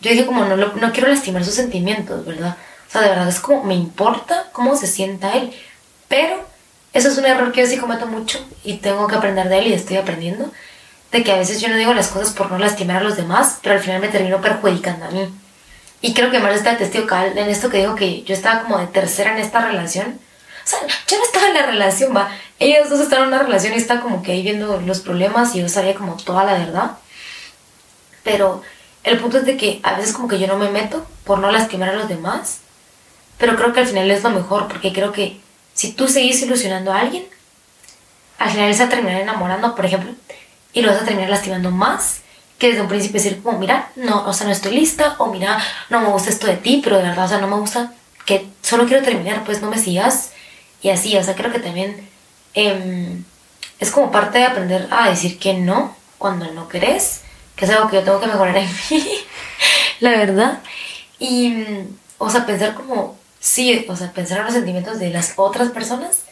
yo 0.00 0.10
dije 0.10 0.26
como 0.26 0.44
no, 0.44 0.56
lo- 0.56 0.74
no 0.74 0.92
quiero 0.92 1.08
lastimar 1.08 1.44
sus 1.44 1.54
sentimientos, 1.54 2.24
¿verdad? 2.26 2.56
O 2.88 2.90
sea, 2.92 3.00
de 3.02 3.08
verdad 3.08 3.28
es 3.28 3.40
como 3.40 3.64
me 3.64 3.74
importa 3.74 4.46
cómo 4.52 4.76
se 4.76 4.86
sienta 4.86 5.32
él. 5.34 5.52
Pero 6.08 6.44
eso 6.92 7.08
es 7.08 7.18
un 7.18 7.26
error 7.26 7.52
que 7.52 7.62
yo 7.62 7.66
sí 7.66 7.78
cometo 7.78 8.06
mucho 8.06 8.38
y 8.64 8.74
tengo 8.78 9.06
que 9.06 9.16
aprender 9.16 9.48
de 9.48 9.58
él 9.58 9.66
y 9.68 9.72
estoy 9.72 9.96
aprendiendo. 9.96 10.50
De 11.12 11.22
que 11.22 11.32
a 11.32 11.36
veces 11.36 11.60
yo 11.60 11.68
no 11.68 11.76
digo 11.76 11.94
las 11.94 12.08
cosas 12.08 12.34
por 12.34 12.50
no 12.50 12.58
lastimar 12.58 12.98
a 12.98 13.02
los 13.02 13.16
demás, 13.16 13.58
pero 13.62 13.74
al 13.74 13.80
final 13.80 14.00
me 14.00 14.08
termino 14.08 14.40
perjudicando 14.40 15.06
a 15.06 15.10
mí. 15.10 15.28
Y 16.00 16.14
creo 16.14 16.30
que 16.30 16.38
Mar 16.38 16.52
está 16.52 16.72
de 16.72 16.76
testigo 16.76 17.06
cabal 17.06 17.36
en 17.36 17.48
esto 17.48 17.70
que 17.70 17.78
digo 17.78 17.94
que 17.94 18.22
yo 18.22 18.34
estaba 18.34 18.62
como 18.62 18.78
de 18.78 18.86
tercera 18.86 19.32
en 19.32 19.38
esta 19.38 19.60
relación. 19.60 20.18
O 20.64 20.68
sea, 20.68 20.80
yo 21.08 21.18
no 21.18 21.24
estaba 21.24 21.48
en 21.48 21.54
la 21.54 21.66
relación, 21.66 22.14
va. 22.14 22.28
Ellos 22.58 22.90
dos 22.90 23.00
estaban 23.00 23.28
en 23.28 23.34
una 23.34 23.42
relación 23.42 23.72
y 23.74 23.76
está 23.76 24.00
como 24.00 24.22
que 24.22 24.32
ahí 24.32 24.42
viendo 24.42 24.80
los 24.80 25.00
problemas 25.00 25.54
y 25.54 25.60
yo 25.60 25.68
sabía 25.68 25.94
como 25.94 26.16
toda 26.16 26.44
la 26.44 26.54
verdad. 26.54 26.92
Pero 28.24 28.62
el 29.04 29.18
punto 29.18 29.38
es 29.38 29.46
de 29.46 29.56
que 29.56 29.80
a 29.84 29.94
veces 29.94 30.12
como 30.12 30.28
que 30.28 30.38
yo 30.38 30.48
no 30.48 30.56
me 30.56 30.68
meto 30.70 31.06
por 31.24 31.38
no 31.38 31.50
lastimar 31.50 31.90
a 31.90 31.94
los 31.94 32.08
demás. 32.08 32.58
Pero 33.38 33.56
creo 33.56 33.72
que 33.72 33.80
al 33.80 33.86
final 33.86 34.10
es 34.10 34.22
lo 34.22 34.30
mejor, 34.30 34.68
porque 34.68 34.92
creo 34.92 35.12
que 35.12 35.40
si 35.74 35.92
tú 35.92 36.08
seguís 36.08 36.42
ilusionando 36.42 36.92
a 36.92 37.00
alguien, 37.00 37.26
al 38.38 38.50
final 38.50 38.74
se 38.74 38.80
va 38.80 38.86
a 38.86 38.90
terminar 38.90 39.20
enamorando, 39.20 39.74
por 39.74 39.84
ejemplo, 39.84 40.12
y 40.76 40.82
lo 40.82 40.92
vas 40.92 41.00
a 41.00 41.04
terminar 41.06 41.30
lastimando 41.30 41.70
más 41.70 42.20
que 42.58 42.68
desde 42.68 42.82
un 42.82 42.88
principio 42.88 43.14
decir 43.14 43.42
como, 43.42 43.58
mira, 43.58 43.90
no, 43.96 44.26
o 44.26 44.32
sea, 44.34 44.46
no 44.46 44.52
estoy 44.52 44.74
lista, 44.74 45.16
o 45.16 45.28
mira, 45.28 45.58
no 45.88 46.02
me 46.02 46.08
gusta 46.08 46.28
esto 46.28 46.46
de 46.46 46.58
ti, 46.58 46.82
pero 46.84 46.98
de 46.98 47.04
verdad, 47.04 47.24
o 47.24 47.28
sea, 47.28 47.38
no 47.38 47.48
me 47.48 47.56
gusta 47.56 47.94
que 48.26 48.46
solo 48.60 48.84
quiero 48.84 49.02
terminar, 49.02 49.42
pues 49.44 49.62
no 49.62 49.70
me 49.70 49.78
sigas, 49.78 50.32
y 50.82 50.90
así, 50.90 51.16
o 51.16 51.24
sea, 51.24 51.34
creo 51.34 51.50
que 51.50 51.60
también 51.60 52.06
em, 52.52 53.24
es 53.78 53.90
como 53.90 54.12
parte 54.12 54.38
de 54.38 54.44
aprender 54.44 54.86
a 54.90 55.08
decir 55.08 55.38
que 55.38 55.54
no 55.54 55.96
cuando 56.18 56.52
no 56.52 56.68
querés, 56.68 57.22
que 57.56 57.64
es 57.64 57.70
algo 57.70 57.88
que 57.88 57.96
yo 57.96 58.02
tengo 58.02 58.20
que 58.20 58.26
mejorar 58.26 58.58
en 58.58 58.68
mí, 58.90 59.08
la 60.00 60.10
verdad, 60.10 60.60
y, 61.18 61.54
o 62.18 62.28
sea, 62.28 62.44
pensar 62.44 62.74
como, 62.74 63.16
sí, 63.40 63.86
o 63.88 63.96
sea, 63.96 64.12
pensar 64.12 64.40
en 64.40 64.44
los 64.44 64.52
sentimientos 64.52 64.98
de 64.98 65.08
las 65.08 65.32
otras 65.36 65.70
personas, 65.70 66.24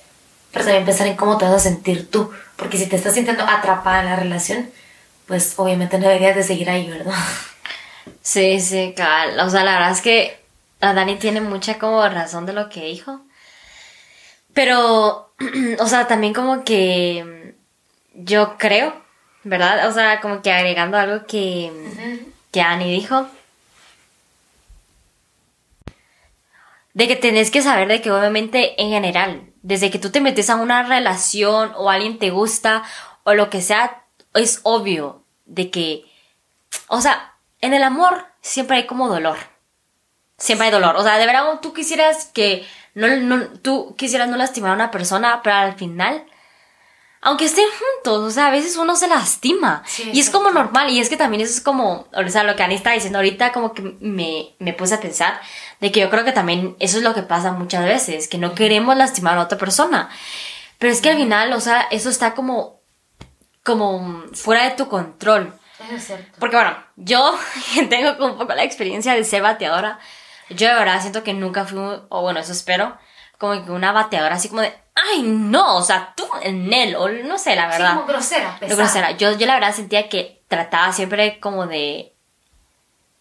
pero 0.55 0.64
también 0.64 0.85
pensar 0.85 1.09
en 1.09 1.17
cómo 1.17 1.37
te 1.37 1.45
vas 1.45 1.55
a 1.55 1.59
sentir 1.59 2.09
tú, 2.11 2.31
porque 2.57 2.79
si 2.79 2.87
te 2.87 2.95
estás 2.95 3.14
sintiendo 3.14 3.43
atrapada 3.43 4.01
en 4.01 4.07
la 4.07 4.17
relación, 4.17 4.71
pues 5.27 5.55
obviamente 5.57 5.99
no 5.99 6.07
deberías 6.07 6.37
de 6.37 6.45
seguir 6.45 6.71
ahí, 6.71 6.88
¿verdad? 6.88 7.12
Sí, 8.23 8.61
sí, 8.61 8.95
cabal. 8.97 9.40
O 9.40 9.51
sea, 9.51 9.64
la 9.64 9.73
verdad 9.75 9.90
es 9.90 10.01
que 10.01 10.38
la 10.81 10.95
Dani 10.95 11.17
tiene 11.17 11.40
mucha 11.40 11.79
como 11.79 12.07
razón 12.09 12.47
de 12.47 12.53
lo 12.53 12.69
que 12.69 12.85
dijo. 12.85 13.21
Pero, 14.53 15.35
o 15.81 15.87
sea, 15.87 16.07
también 16.07 16.33
como 16.33 16.62
que 16.62 17.57
yo 18.14 18.57
creo, 18.57 18.95
¿verdad? 19.43 19.88
O 19.88 19.93
sea, 19.93 20.21
como 20.21 20.40
que 20.40 20.53
agregando 20.53 20.97
algo 20.97 21.27
que, 21.27 21.73
que 22.53 22.61
Ani 22.61 22.93
dijo. 22.93 23.27
De 26.93 27.09
que 27.09 27.17
tenés 27.17 27.51
que 27.51 27.61
saber 27.61 27.88
de 27.88 28.01
que 28.01 28.12
obviamente 28.12 28.81
en 28.81 28.90
general, 28.90 29.54
desde 29.64 29.90
que 29.90 29.98
tú 29.98 30.11
te 30.11 30.20
metes 30.20 30.50
a 30.50 30.57
una 30.57 30.83
relación 30.83 31.72
o 31.77 31.88
alguien 31.90 32.18
te 32.18 32.29
gusta 32.31 32.85
o 33.24 33.33
lo 33.33 33.48
que 33.48 33.62
sea, 33.62 34.05
es 34.35 34.61
obvio 34.62 35.24
de 35.46 35.70
que, 35.70 36.05
o 36.88 37.00
sea, 37.00 37.33
en 37.62 37.72
el 37.72 37.83
amor 37.83 38.27
siempre 38.42 38.77
hay 38.77 38.87
como 38.87 39.09
dolor. 39.09 39.38
Siempre 40.37 40.66
hay 40.66 40.72
dolor. 40.72 40.96
O 40.96 41.03
sea, 41.03 41.16
de 41.16 41.24
verdad 41.24 41.61
tú 41.62 41.72
quisieras 41.72 42.27
que, 42.27 42.66
no, 42.94 43.09
no- 43.16 43.48
tú 43.62 43.94
quisieras 43.96 44.29
no 44.29 44.37
lastimar 44.37 44.72
a 44.72 44.74
una 44.74 44.90
persona, 44.90 45.40
pero 45.42 45.57
al 45.57 45.74
final, 45.77 46.27
aunque 47.24 47.46
estén 47.46 47.64
juntos, 47.70 48.22
o 48.22 48.30
sea, 48.30 48.48
a 48.48 48.50
veces 48.50 48.76
uno 48.76 48.94
se 48.96 49.08
lastima. 49.08 49.82
Sí, 49.87 50.10
y 50.12 50.20
es 50.20 50.28
como 50.28 50.50
normal, 50.50 50.90
y 50.90 51.00
es 51.00 51.08
que 51.08 51.16
también 51.16 51.42
eso 51.42 51.54
es 51.54 51.62
como, 51.62 52.06
o 52.12 52.28
sea, 52.28 52.44
lo 52.44 52.54
que 52.54 52.62
Ani 52.62 52.74
está 52.74 52.92
diciendo 52.92 53.18
ahorita, 53.18 53.50
como 53.50 53.72
que 53.72 53.96
me, 53.98 54.54
me 54.58 54.74
puse 54.74 54.94
a 54.94 55.00
pensar 55.00 55.40
de 55.80 55.90
que 55.90 56.00
yo 56.00 56.10
creo 56.10 56.26
que 56.26 56.32
también 56.32 56.76
eso 56.80 56.98
es 56.98 57.02
lo 57.02 57.14
que 57.14 57.22
pasa 57.22 57.52
muchas 57.52 57.87
veces, 57.87 58.28
que 58.28 58.37
no 58.37 58.54
queremos 58.54 58.94
lastimar 58.94 59.38
a 59.38 59.42
otra 59.42 59.56
persona. 59.56 60.10
Pero 60.78 60.92
es 60.92 61.00
que 61.00 61.10
al 61.10 61.16
final, 61.16 61.50
o 61.54 61.60
sea, 61.60 61.88
eso 61.90 62.10
está 62.10 62.34
como, 62.34 62.82
como 63.62 64.24
fuera 64.34 64.64
de 64.64 64.72
tu 64.72 64.88
control. 64.90 65.54
Eso 65.82 65.94
es 65.94 66.04
cierto. 66.04 66.37
Porque 66.38 66.56
bueno, 66.56 66.76
yo 66.96 67.34
tengo 67.88 68.18
como 68.18 68.34
un 68.34 68.38
poco 68.38 68.54
la 68.54 68.64
experiencia 68.64 69.14
de 69.14 69.24
ser 69.24 69.40
bateadora, 69.40 69.98
yo 70.50 70.68
de 70.68 70.74
verdad 70.74 71.00
siento 71.00 71.24
que 71.24 71.32
nunca 71.32 71.64
fui, 71.64 71.78
o 71.78 72.20
bueno, 72.20 72.40
eso 72.40 72.52
espero, 72.52 72.98
como 73.38 73.64
que 73.64 73.70
una 73.70 73.92
bateadora 73.92 74.34
así 74.34 74.50
como 74.50 74.60
de, 74.60 74.74
ay 75.11 75.23
no, 75.23 75.77
o 75.77 75.83
sea, 75.83 76.12
tú 76.17 76.25
en 76.43 76.73
él, 76.73 76.97
o 76.97 77.09
no 77.09 77.38
sé, 77.38 77.57
la 77.57 77.67
verdad. 77.67 77.90
Sí, 77.90 77.95
como 77.97 78.07
grosera, 78.07 78.57
pesada. 78.59 78.83
grosera. 78.83 79.11
Yo, 79.12 79.37
yo 79.37 79.47
la 79.47 79.55
verdad 79.55 79.75
sentía 79.75 80.09
que 80.09 80.43
trataba 80.49 80.93
siempre 80.93 81.40
como 81.40 81.67
de 81.67 82.12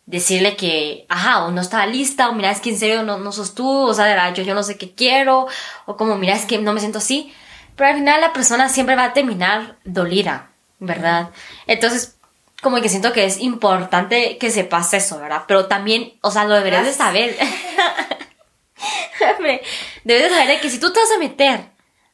decirle 0.06 0.56
que, 0.56 1.06
ajá, 1.10 1.46
o 1.46 1.52
no 1.52 1.62
estaba 1.62 1.86
lista, 1.86 2.30
o 2.30 2.34
mira, 2.34 2.52
es 2.52 2.60
que 2.60 2.70
en 2.70 2.78
serio 2.78 3.04
no, 3.04 3.18
no 3.18 3.32
sos 3.32 3.56
tú, 3.56 3.68
o 3.68 3.94
sea, 3.94 4.06
de 4.06 4.14
verdad, 4.14 4.34
yo, 4.34 4.44
yo 4.44 4.54
no 4.54 4.64
sé 4.64 4.78
qué 4.78 4.94
quiero, 4.94 5.48
o 5.86 5.98
como, 5.98 6.16
mira, 6.16 6.36
es 6.36 6.46
que 6.46 6.58
no 6.58 6.74
me 6.74 6.80
siento 6.80 6.98
así. 7.00 7.34
Pero 7.76 7.90
al 7.90 7.96
final 7.96 8.22
la 8.22 8.34
persona 8.34 8.70
siempre 8.70 8.96
va 8.96 9.06
a 9.06 9.14
terminar 9.14 9.78
dolida, 9.84 10.52
¿verdad? 10.80 11.32
Entonces, 11.66 12.18
como 12.62 12.80
que 12.82 12.90
siento 12.90 13.14
que 13.14 13.26
es 13.26 13.40
importante 13.40 14.38
que 14.38 14.52
sepas 14.52 14.94
eso, 14.94 15.20
¿verdad? 15.20 15.44
Pero 15.48 15.66
también, 15.66 16.14
o 16.22 16.30
sea, 16.32 16.46
lo 16.46 16.56
deberías 16.56 16.86
de 16.86 16.94
saber. 16.94 17.36
Debes 20.04 20.24
de 20.24 20.30
saber 20.30 20.62
que 20.62 20.70
si 20.70 20.80
tú 20.80 20.92
te 20.92 21.00
vas 21.00 21.12
a 21.12 21.20
meter 21.20 21.73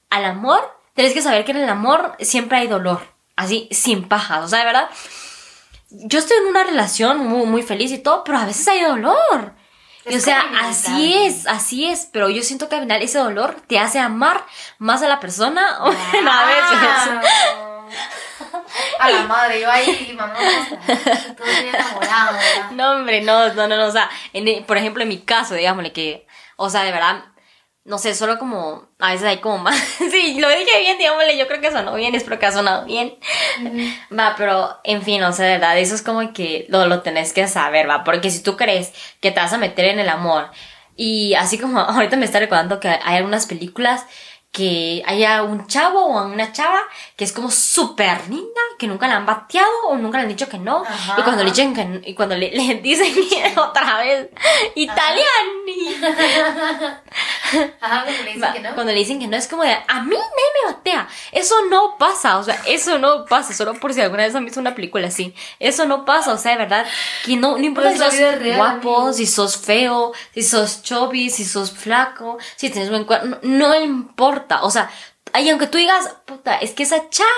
al 0.09 0.25
amor, 0.25 0.75
tienes 0.93 1.13
que 1.13 1.21
saber 1.21 1.45
que 1.45 1.51
en 1.51 1.57
el 1.57 1.69
amor 1.69 2.15
siempre 2.19 2.57
hay 2.57 2.67
dolor. 2.67 3.01
Así, 3.35 3.67
sin 3.71 4.07
pajas. 4.07 4.43
O 4.43 4.47
sea, 4.47 4.59
de 4.59 4.65
verdad, 4.65 4.89
yo 5.89 6.19
estoy 6.19 6.37
en 6.37 6.47
una 6.47 6.63
relación 6.63 7.19
muy, 7.25 7.45
muy 7.45 7.63
feliz 7.63 7.91
y 7.91 7.97
todo, 7.99 8.23
pero 8.23 8.37
a 8.37 8.45
veces 8.45 8.67
hay 8.67 8.81
dolor. 8.81 9.53
Y, 10.05 10.15
o 10.15 10.19
sea, 10.19 10.43
así 10.61 11.13
es, 11.25 11.45
así 11.47 11.85
es. 11.85 12.09
Pero 12.11 12.29
yo 12.29 12.41
siento 12.43 12.67
que 12.67 12.75
al 12.75 12.81
final 12.81 13.01
ese 13.01 13.19
dolor 13.19 13.55
te 13.67 13.79
hace 13.79 13.99
amar 13.99 14.45
más 14.77 15.01
a 15.03 15.07
la 15.07 15.19
persona. 15.19 15.77
o 15.83 15.87
a 15.87 16.45
veces. 16.45 17.49
A 18.99 19.09
la 19.09 19.23
madre, 19.23 19.61
yo 19.61 19.71
ahí, 19.71 20.13
mamá, 20.17 20.35
todo 21.37 21.47
enamorada. 21.47 22.39
No, 22.71 22.91
hombre, 22.91 23.21
no, 23.21 23.53
no, 23.53 23.67
no, 23.67 23.77
no. 23.77 23.85
O 23.87 23.91
sea, 23.91 24.09
en- 24.33 24.63
por 24.65 24.77
ejemplo, 24.77 25.01
en 25.03 25.09
mi 25.09 25.19
caso, 25.21 25.55
digámosle 25.55 25.91
que, 25.91 26.27
o 26.55 26.69
sea, 26.69 26.83
de 26.83 26.91
verdad, 26.91 27.23
no 27.89 27.97
sé, 27.97 28.13
solo 28.13 28.37
como, 28.37 28.87
a 28.99 29.11
veces 29.11 29.27
hay 29.27 29.37
como 29.39 29.57
más. 29.57 29.75
sí, 30.11 30.39
lo 30.39 30.47
dije 30.49 30.79
bien, 30.79 30.97
digámosle, 30.97 31.37
yo 31.37 31.47
creo 31.47 31.59
que 31.59 31.71
sonó 31.71 31.95
bien, 31.95 32.13
espero 32.15 32.39
que 32.39 32.45
ha 32.45 32.51
sonado 32.51 32.85
bien. 32.85 33.17
Va, 34.17 34.35
pero, 34.37 34.77
en 34.83 35.01
fin, 35.01 35.23
o 35.23 35.33
sea, 35.33 35.45
de 35.45 35.53
verdad, 35.53 35.77
eso 35.77 35.95
es 35.95 36.01
como 36.01 36.31
que 36.31 36.65
lo, 36.69 36.85
lo 36.85 37.01
tenés 37.01 37.33
que 37.33 37.47
saber, 37.47 37.89
va. 37.89 38.03
Porque 38.03 38.29
si 38.31 38.41
tú 38.43 38.55
crees 38.55 38.93
que 39.19 39.31
te 39.31 39.39
vas 39.39 39.51
a 39.53 39.57
meter 39.57 39.85
en 39.85 39.99
el 39.99 40.09
amor, 40.09 40.49
y 40.95 41.33
así 41.33 41.57
como 41.57 41.79
ahorita 41.79 42.15
me 42.15 42.25
está 42.25 42.39
recordando 42.39 42.79
que 42.79 42.89
hay 42.89 43.17
algunas 43.17 43.45
películas 43.47 44.05
que 44.51 45.03
haya 45.05 45.43
un 45.43 45.67
chavo 45.67 46.03
o 46.05 46.23
una 46.25 46.51
chava 46.51 46.79
que 47.15 47.23
es 47.23 47.31
como 47.31 47.51
súper 47.51 48.27
linda, 48.29 48.61
que 48.79 48.87
nunca 48.87 49.07
la 49.07 49.17
han 49.17 49.25
bateado 49.27 49.69
o 49.89 49.95
nunca 49.95 50.17
le 50.17 50.23
han 50.23 50.29
dicho 50.29 50.49
que 50.49 50.57
no. 50.57 50.83
Ajá. 50.83 51.17
Y 51.19 51.21
cuando 51.21 51.43
le 51.43 51.51
dicen 51.51 51.75
que 51.75 51.85
no- 51.85 52.01
y 52.03 52.15
cuando 52.15 52.35
le, 52.35 52.49
le 52.55 52.75
dicen 52.81 53.13
otra 53.59 53.99
vez, 53.99 54.29
italiani. 54.73 56.01
Ajá, 57.81 58.03
cuando 58.05 58.23
le 58.23 58.33
dicen 58.33 58.53
que 58.53 58.59
no. 58.59 58.73
Cuando 58.75 58.91
le 58.93 58.99
dicen 58.99 59.19
que 59.19 59.27
no, 59.27 59.37
es 59.37 59.47
como 59.47 59.63
de, 59.63 59.71
a 59.71 60.01
mí 60.03 60.15
nadie 60.15 60.45
me 60.67 60.73
batea. 60.73 61.07
Eso 61.31 61.55
no 61.69 61.97
pasa, 61.97 62.37
o 62.37 62.43
sea, 62.43 62.59
eso 62.67 62.99
no 62.99 63.25
pasa. 63.25 63.53
Solo 63.53 63.73
por 63.75 63.93
si 63.93 64.01
alguna 64.01 64.23
vez 64.23 64.35
han 64.35 64.45
visto 64.45 64.59
una 64.59 64.75
película 64.75 65.07
así. 65.07 65.33
Eso 65.59 65.85
no 65.85 66.05
pasa, 66.05 66.33
o 66.33 66.37
sea, 66.37 66.51
de 66.53 66.57
verdad, 66.59 66.85
que 67.25 67.35
no, 67.37 67.57
no 67.57 67.63
importa 67.63 67.89
Pues 67.95 68.13
si 68.13 68.19
sos 68.19 68.39
real, 68.39 68.57
guapo, 68.57 68.95
amigo. 68.97 69.13
si 69.13 69.25
sos 69.25 69.57
feo, 69.57 70.13
si 70.33 70.43
sos 70.43 70.81
chubby, 70.83 71.29
si 71.29 71.45
sos 71.45 71.71
flaco, 71.71 72.37
si 72.55 72.69
tienes 72.69 72.89
buen 72.89 73.05
cuerpo, 73.05 73.25
no, 73.27 73.39
no 73.41 73.75
importa. 73.81 74.63
O 74.63 74.71
sea, 74.71 74.89
Ay, 75.31 75.47
aunque 75.51 75.67
tú 75.67 75.77
digas, 75.77 76.09
puta, 76.25 76.55
es 76.57 76.71
que 76.71 76.81
esa 76.81 77.07
chava, 77.11 77.29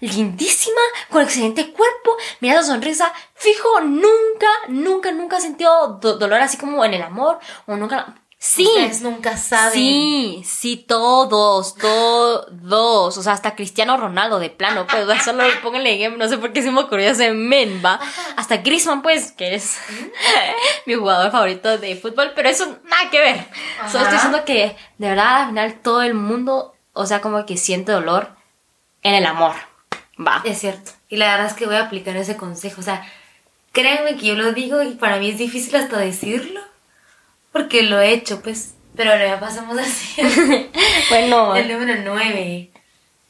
lindísima, 0.00 0.80
con 1.10 1.22
excelente 1.22 1.72
cuerpo, 1.72 2.16
mira 2.40 2.54
esa 2.60 2.68
sonrisa, 2.68 3.12
fijo, 3.34 3.80
nunca, 3.80 4.46
nunca, 4.68 5.10
nunca 5.12 5.38
ha 5.38 5.40
sentido 5.40 5.98
do- 6.00 6.16
dolor 6.16 6.40
así 6.40 6.56
como 6.56 6.84
en 6.84 6.94
el 6.94 7.02
amor, 7.02 7.38
o 7.66 7.76
nunca... 7.76 8.14
Sí, 8.46 8.66
Ustedes 8.66 9.00
nunca 9.00 9.38
saben. 9.38 9.72
Sí, 9.72 10.42
sí, 10.44 10.76
todos, 10.76 11.76
todos. 11.76 13.16
O 13.16 13.22
sea, 13.22 13.32
hasta 13.32 13.56
Cristiano 13.56 13.96
Ronaldo 13.96 14.38
de 14.38 14.50
plano, 14.50 14.86
pues, 14.86 15.06
solo 15.24 15.44
pónganle 15.62 15.94
ejemplo, 15.94 16.22
no 16.22 16.30
sé 16.30 16.36
por 16.36 16.52
qué 16.52 16.60
se 16.60 16.70
me 16.70 16.82
ocurrió 16.82 17.10
ese 17.10 17.32
men, 17.32 17.80
va. 17.82 17.98
Hasta 18.36 18.58
Griezmann, 18.58 19.00
pues, 19.00 19.32
que 19.32 19.54
es 19.54 19.78
mi 20.86 20.92
jugador 20.92 21.32
favorito 21.32 21.78
de 21.78 21.96
fútbol, 21.96 22.32
pero 22.36 22.50
eso 22.50 22.66
nada 22.84 23.08
que 23.10 23.18
ver. 23.18 23.46
Solo 23.90 24.04
estoy 24.04 24.18
diciendo 24.18 24.44
que, 24.44 24.76
de 24.98 25.08
verdad, 25.08 25.44
al 25.44 25.48
final 25.48 25.80
todo 25.80 26.02
el 26.02 26.12
mundo, 26.12 26.74
o 26.92 27.06
sea, 27.06 27.22
como 27.22 27.46
que 27.46 27.56
siente 27.56 27.92
dolor 27.92 28.36
en 29.02 29.14
el 29.14 29.24
amor. 29.24 29.54
Va. 30.20 30.42
Es 30.44 30.58
cierto. 30.58 30.90
Y 31.08 31.16
la 31.16 31.30
verdad 31.30 31.46
es 31.46 31.54
que 31.54 31.64
voy 31.64 31.76
a 31.76 31.86
aplicar 31.86 32.14
ese 32.18 32.36
consejo. 32.36 32.82
O 32.82 32.84
sea, 32.84 33.10
créanme 33.72 34.16
que 34.16 34.26
yo 34.26 34.34
lo 34.34 34.52
digo 34.52 34.82
y 34.82 34.96
para 34.96 35.16
mí 35.16 35.30
es 35.30 35.38
difícil 35.38 35.74
hasta 35.76 35.96
decirlo. 35.96 36.60
Porque 37.54 37.82
lo 37.84 37.98
he 38.00 38.12
hecho, 38.12 38.42
pues. 38.42 38.74
Pero 38.94 39.12
ahora 39.12 39.26
ya 39.26 39.40
pasamos 39.40 39.78
así. 39.78 40.20
Bueno, 41.08 41.56
El 41.56 41.68
número 41.72 41.94
9. 42.04 42.70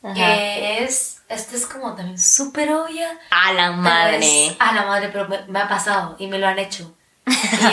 Ajá. 0.02 0.14
Que 0.14 0.82
es. 0.82 1.18
Esto 1.28 1.56
es 1.56 1.66
como 1.66 1.94
también 1.94 2.18
súper 2.18 2.70
obvia. 2.72 3.18
a 3.30 3.52
la 3.52 3.70
madre. 3.72 4.46
es- 4.46 4.56
a 4.58 4.72
la 4.72 4.84
madre, 4.84 5.08
pero 5.12 5.28
me, 5.28 5.40
me 5.46 5.60
ha 5.60 5.68
pasado 5.68 6.16
y 6.18 6.26
me 6.26 6.38
lo 6.38 6.46
han 6.48 6.58
hecho. 6.58 6.92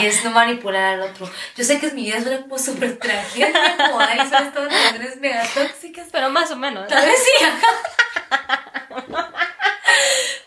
Y 0.00 0.06
es 0.06 0.24
no 0.24 0.30
manipular 0.30 0.94
al 0.94 1.02
otro. 1.02 1.30
Yo 1.56 1.64
sé 1.64 1.78
que 1.78 1.86
es 1.86 1.92
mi 1.94 2.04
vida 2.04 2.22
suena 2.22 2.40
como 2.42 2.56
súper 2.58 2.98
como 2.98 4.00
ahí 4.00 4.18
son 4.18 4.46
estas 4.46 4.64
relaciones 4.64 5.16
mega 5.18 5.42
tóxicas. 5.52 6.06
Pero 6.10 6.30
más 6.30 6.50
o 6.50 6.56
menos. 6.56 6.88
Tal 6.88 7.04
vez 7.04 7.18
sí. 7.18 7.44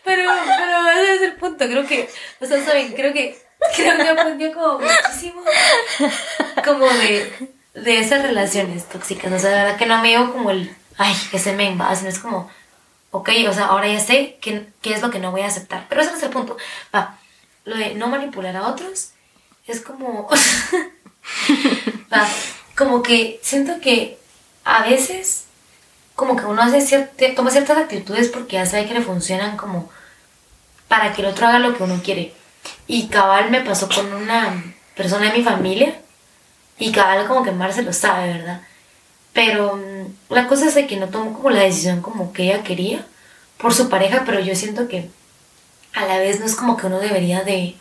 Pero, 0.04 0.32
pero 0.58 0.88
ese 0.90 1.16
es 1.16 1.22
el 1.24 1.34
punto. 1.34 1.66
Creo 1.66 1.86
que, 1.86 2.10
o 2.40 2.46
sea, 2.46 2.64
saben, 2.64 2.94
creo 2.94 3.12
que, 3.14 3.38
creo 3.76 3.98
que 3.98 4.10
aprendió 4.10 4.54
como 4.54 4.80
muchísimo, 4.80 5.42
como 6.64 6.86
de, 6.88 7.50
de 7.74 8.00
esas 8.00 8.22
relaciones 8.22 8.88
tóxicas. 8.90 9.32
O 9.32 9.40
sea, 9.40 9.50
de 9.50 9.56
verdad 9.64 9.78
que 9.78 9.86
no 9.86 10.02
me 10.02 10.10
digo 10.10 10.32
como 10.32 10.52
el, 10.52 10.76
ay, 10.98 11.16
ese 11.32 11.54
men 11.54 11.80
va, 11.80 11.96
sino 11.96 12.10
es 12.10 12.20
como, 12.20 12.50
ok, 13.12 13.30
o 13.50 13.54
sea, 13.54 13.66
ahora 13.68 13.88
ya 13.88 14.00
sé 14.00 14.38
qué, 14.42 14.68
qué 14.82 14.94
es 14.94 15.02
lo 15.02 15.12
que 15.12 15.20
no 15.20 15.32
voy 15.32 15.42
a 15.42 15.48
aceptar. 15.48 15.86
Pero 15.90 16.02
ese 16.02 16.12
no 16.12 16.18
es 16.18 16.24
el 16.24 16.30
punto. 16.30 16.58
Va, 16.94 17.18
lo 17.64 17.78
de 17.78 17.96
no 17.96 18.08
manipular 18.08 18.56
a 18.56 18.68
otros 18.68 19.12
es 19.68 19.82
como, 19.82 20.30
va, 22.14 22.28
como 22.76 23.02
que 23.02 23.40
siento 23.42 23.80
que 23.82 24.18
a 24.64 24.84
veces 24.84 25.46
como 26.16 26.36
que 26.36 26.46
uno 26.46 26.62
hace 26.62 26.82
cierta, 26.82 27.26
toma 27.36 27.52
ciertas 27.52 27.78
actitudes 27.78 28.30
porque 28.30 28.54
ya 28.54 28.66
sabe 28.66 28.88
que 28.88 28.94
le 28.94 29.02
funcionan 29.02 29.58
como 29.58 29.90
para 30.88 31.14
que 31.14 31.22
el 31.22 31.28
otro 31.28 31.48
haga 31.48 31.60
lo 31.60 31.76
que 31.76 31.84
uno 31.84 32.02
quiere. 32.04 32.34
Y 32.88 33.08
cabal 33.08 33.52
me 33.52 33.62
pasó 33.62 33.90
con 33.90 34.14
una 34.14 34.64
persona 34.96 35.32
de 35.32 35.38
mi 35.38 35.44
familia 35.44 35.96
y 36.78 36.92
cabal 36.92 37.28
como 37.28 37.44
que 37.44 37.52
Marce 37.52 37.84
lo 37.84 37.94
sabe, 37.94 38.34
¿verdad? 38.34 38.62
Pero 39.34 39.76
mm, 39.76 40.34
la 40.34 40.48
cosa 40.48 40.68
es 40.68 40.76
de 40.76 40.88
que 40.88 40.98
no 40.98 41.08
tomó 41.08 41.34
como 41.34 41.50
la 41.50 41.62
decisión 41.62 42.02
como 42.02 42.34
que 42.34 42.44
ella 42.44 42.64
quería 42.64 43.06
por 43.58 43.74
su 43.74 43.90
pareja, 43.90 44.24
pero 44.26 44.40
yo 44.40 44.56
siento 44.56 44.88
que 44.88 45.10
a 45.94 46.06
la 46.06 46.18
vez 46.18 46.40
no 46.40 46.46
es 46.46 46.56
como 46.56 46.78
que 46.78 46.88
uno 46.88 47.00
debería 47.00 47.44
de, 47.44 47.76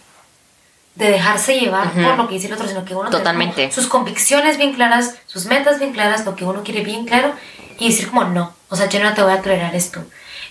de 0.94 1.10
dejarse 1.10 1.58
llevar 1.58 1.92
por 1.92 2.16
lo 2.16 2.28
que 2.28 2.34
dice 2.34 2.46
el 2.46 2.54
otro, 2.54 2.68
sino 2.68 2.84
que 2.84 2.94
uno 2.94 3.10
Totalmente. 3.10 3.70
sus 3.72 3.86
convicciones 3.86 4.56
bien 4.56 4.72
claras, 4.72 5.16
sus 5.26 5.46
metas 5.46 5.78
bien 5.78 5.92
claras, 5.92 6.24
lo 6.24 6.36
que 6.36 6.44
uno 6.44 6.62
quiere 6.62 6.82
bien 6.82 7.06
claro 7.06 7.34
y 7.78 7.88
decir 7.88 8.08
como 8.08 8.24
no, 8.24 8.54
o 8.68 8.76
sea, 8.76 8.88
yo 8.88 9.02
no 9.02 9.14
te 9.14 9.22
voy 9.22 9.32
a 9.32 9.42
tolerar 9.42 9.74
esto. 9.74 10.04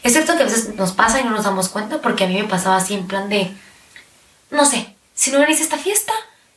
Es 0.04 0.12
cierto 0.12 0.36
que 0.36 0.44
a 0.44 0.46
veces 0.46 0.76
nos 0.76 0.92
pasa 0.92 1.22
y 1.22 1.24
no 1.24 1.30
nos 1.30 1.46
damos 1.46 1.70
cuenta 1.70 2.02
porque 2.02 2.26
a 2.26 2.28
mí 2.28 2.36
me 2.36 2.48
pasaba 2.48 2.76
así 2.76 2.94
en 2.94 3.08
plan 3.08 3.30
de, 3.30 3.52
no 4.54 4.66
sé, 4.66 4.96
si 5.14 5.32
no 5.32 5.40
venís 5.40 5.60
a 5.60 5.64
esta 5.64 5.78
fiesta, 5.78 6.14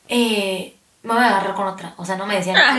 eh, 0.08 0.74
me 1.02 1.14
voy 1.14 1.22
a 1.22 1.28
agarrar 1.28 1.54
con 1.54 1.66
otra. 1.66 1.94
O 1.96 2.04
sea, 2.04 2.16
no 2.16 2.26
me 2.26 2.36
decían. 2.36 2.56
Ah. 2.56 2.76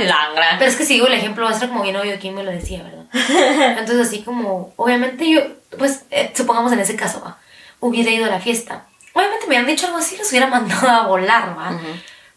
Pero 0.59 0.69
es 0.69 0.77
que 0.77 0.85
si 0.85 0.93
digo 0.93 1.07
el 1.07 1.13
ejemplo, 1.13 1.45
va 1.45 1.51
a 1.51 1.59
ser 1.59 1.69
como 1.69 1.83
bien 1.83 1.95
obvio 1.95 2.19
quién 2.19 2.35
me 2.35 2.43
lo 2.43 2.51
decía, 2.51 2.83
¿verdad? 2.83 3.05
Entonces, 3.79 4.07
así 4.07 4.21
como, 4.21 4.73
obviamente 4.75 5.29
yo, 5.29 5.41
pues, 5.77 6.03
eh, 6.11 6.31
supongamos 6.35 6.71
en 6.71 6.79
ese 6.79 6.95
caso, 6.95 7.21
va, 7.23 7.37
hubiera 7.79 8.11
ido 8.11 8.25
a 8.25 8.29
la 8.29 8.39
fiesta. 8.39 8.85
Obviamente 9.13 9.45
me 9.45 9.49
hubieran 9.49 9.67
dicho 9.67 9.87
algo 9.87 9.97
así, 9.97 10.17
los 10.17 10.29
hubiera 10.29 10.47
mandado 10.51 10.87
a 10.87 11.07
volar, 11.07 11.57
va. 11.57 11.79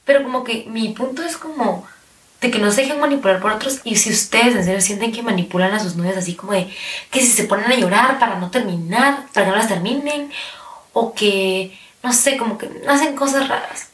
Pero 0.05 0.22
como 0.22 0.43
que 0.45 0.64
mi 0.68 0.89
punto 0.91 1.22
es 1.22 1.37
como 1.37 1.87
de 2.41 2.51
que 2.51 2.59
no 2.59 2.70
se 2.70 2.83
dejen 2.83 2.99
manipular 2.99 3.39
por 3.41 3.53
otros 3.53 3.81
y 3.85 3.97
si 3.97 4.11
ustedes 4.11 4.57
en 4.57 4.64
serio 4.64 4.81
sienten 4.81 5.12
que 5.12 5.22
manipulan 5.22 5.74
a 5.74 5.81
sus 5.81 5.97
novias 5.97 6.16
así 6.16 6.35
como 6.35 6.53
de 6.53 6.74
que 7.11 7.20
si 7.20 7.26
se 7.26 7.45
ponen 7.45 7.70
a 7.70 7.74
llorar 7.74 8.18
para 8.18 8.37
no 8.37 8.51
terminar, 8.51 9.26
para 9.35 9.45
que 9.45 9.53
no 9.53 9.59
las 9.59 9.68
terminen 9.68 10.33
o 10.95 11.12
que 11.12 11.78
no 12.03 12.12
sé, 12.12 12.36
como 12.36 12.59
que 12.59 12.70
hacen 12.88 13.14
cosas 13.16 13.48
raras 13.48 13.88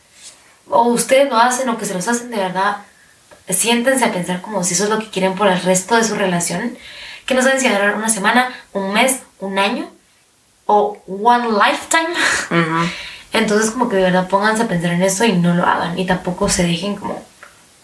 o 0.68 0.82
ustedes 0.88 1.28
lo 1.30 1.36
hacen 1.38 1.68
o 1.68 1.78
que 1.78 1.84
se 1.86 1.94
los 1.94 2.06
hacen 2.08 2.30
de 2.30 2.38
verdad, 2.38 2.78
siéntense 3.48 4.04
a 4.04 4.12
pensar 4.12 4.40
como 4.42 4.64
si 4.64 4.74
eso 4.74 4.84
es 4.84 4.90
lo 4.90 4.98
que 4.98 5.10
quieren 5.10 5.34
por 5.34 5.46
el 5.48 5.60
resto 5.62 5.94
de 5.96 6.02
su 6.04 6.14
relación, 6.16 6.76
que 7.24 7.34
no 7.34 7.42
saben 7.42 7.60
si 7.60 7.68
durar 7.68 7.94
una 7.94 8.08
semana, 8.08 8.52
un 8.72 8.92
mes, 8.92 9.20
un 9.40 9.58
año 9.58 9.88
o 10.66 10.98
one 11.06 11.48
lifetime. 11.50 12.08
Entonces 13.32 13.70
como 13.70 13.88
que 13.88 13.96
de 13.96 14.02
verdad 14.02 14.28
pónganse 14.28 14.62
a 14.64 14.68
pensar 14.68 14.92
en 14.92 15.02
eso 15.02 15.24
y 15.24 15.32
no 15.32 15.54
lo 15.54 15.64
hagan 15.64 15.98
y 15.98 16.06
tampoco 16.06 16.48
se 16.48 16.64
dejen 16.64 16.96
como 16.96 17.22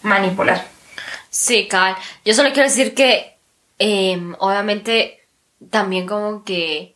manipular. 0.01 0.65
Sí, 1.29 1.67
cabal. 1.67 1.95
Yo 2.25 2.33
solo 2.33 2.51
quiero 2.53 2.67
decir 2.69 2.93
que, 2.93 3.37
em, 3.79 4.35
obviamente, 4.39 5.25
también 5.69 6.05
como 6.07 6.43
que 6.43 6.95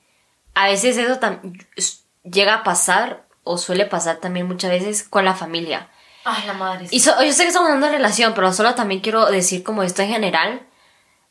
a 0.54 0.68
veces 0.68 0.98
eso 0.98 1.20
tam- 1.20 1.40
s- 1.76 2.00
llega 2.32 2.54
a 2.56 2.64
pasar 2.64 3.26
o 3.44 3.58
suele 3.58 3.86
pasar 3.86 4.18
también 4.18 4.48
muchas 4.48 4.72
veces 4.72 5.04
con 5.04 5.26
la 5.26 5.34
familia. 5.34 5.90
Ay, 6.26 6.44
la 6.46 6.54
madre. 6.54 6.88
Y 6.92 7.00
so- 7.00 7.22
yo 7.24 7.32
sé 7.32 7.44
que 7.44 7.48
estamos 7.50 7.68
hablando 7.70 7.88
de 7.88 7.94
relación, 7.94 8.34
pero 8.36 8.52
solo 8.52 8.76
también 8.76 9.00
quiero 9.02 9.26
decir 9.28 9.64
como 9.64 9.84
esto 9.84 10.02
en 10.02 10.10
general, 10.10 10.62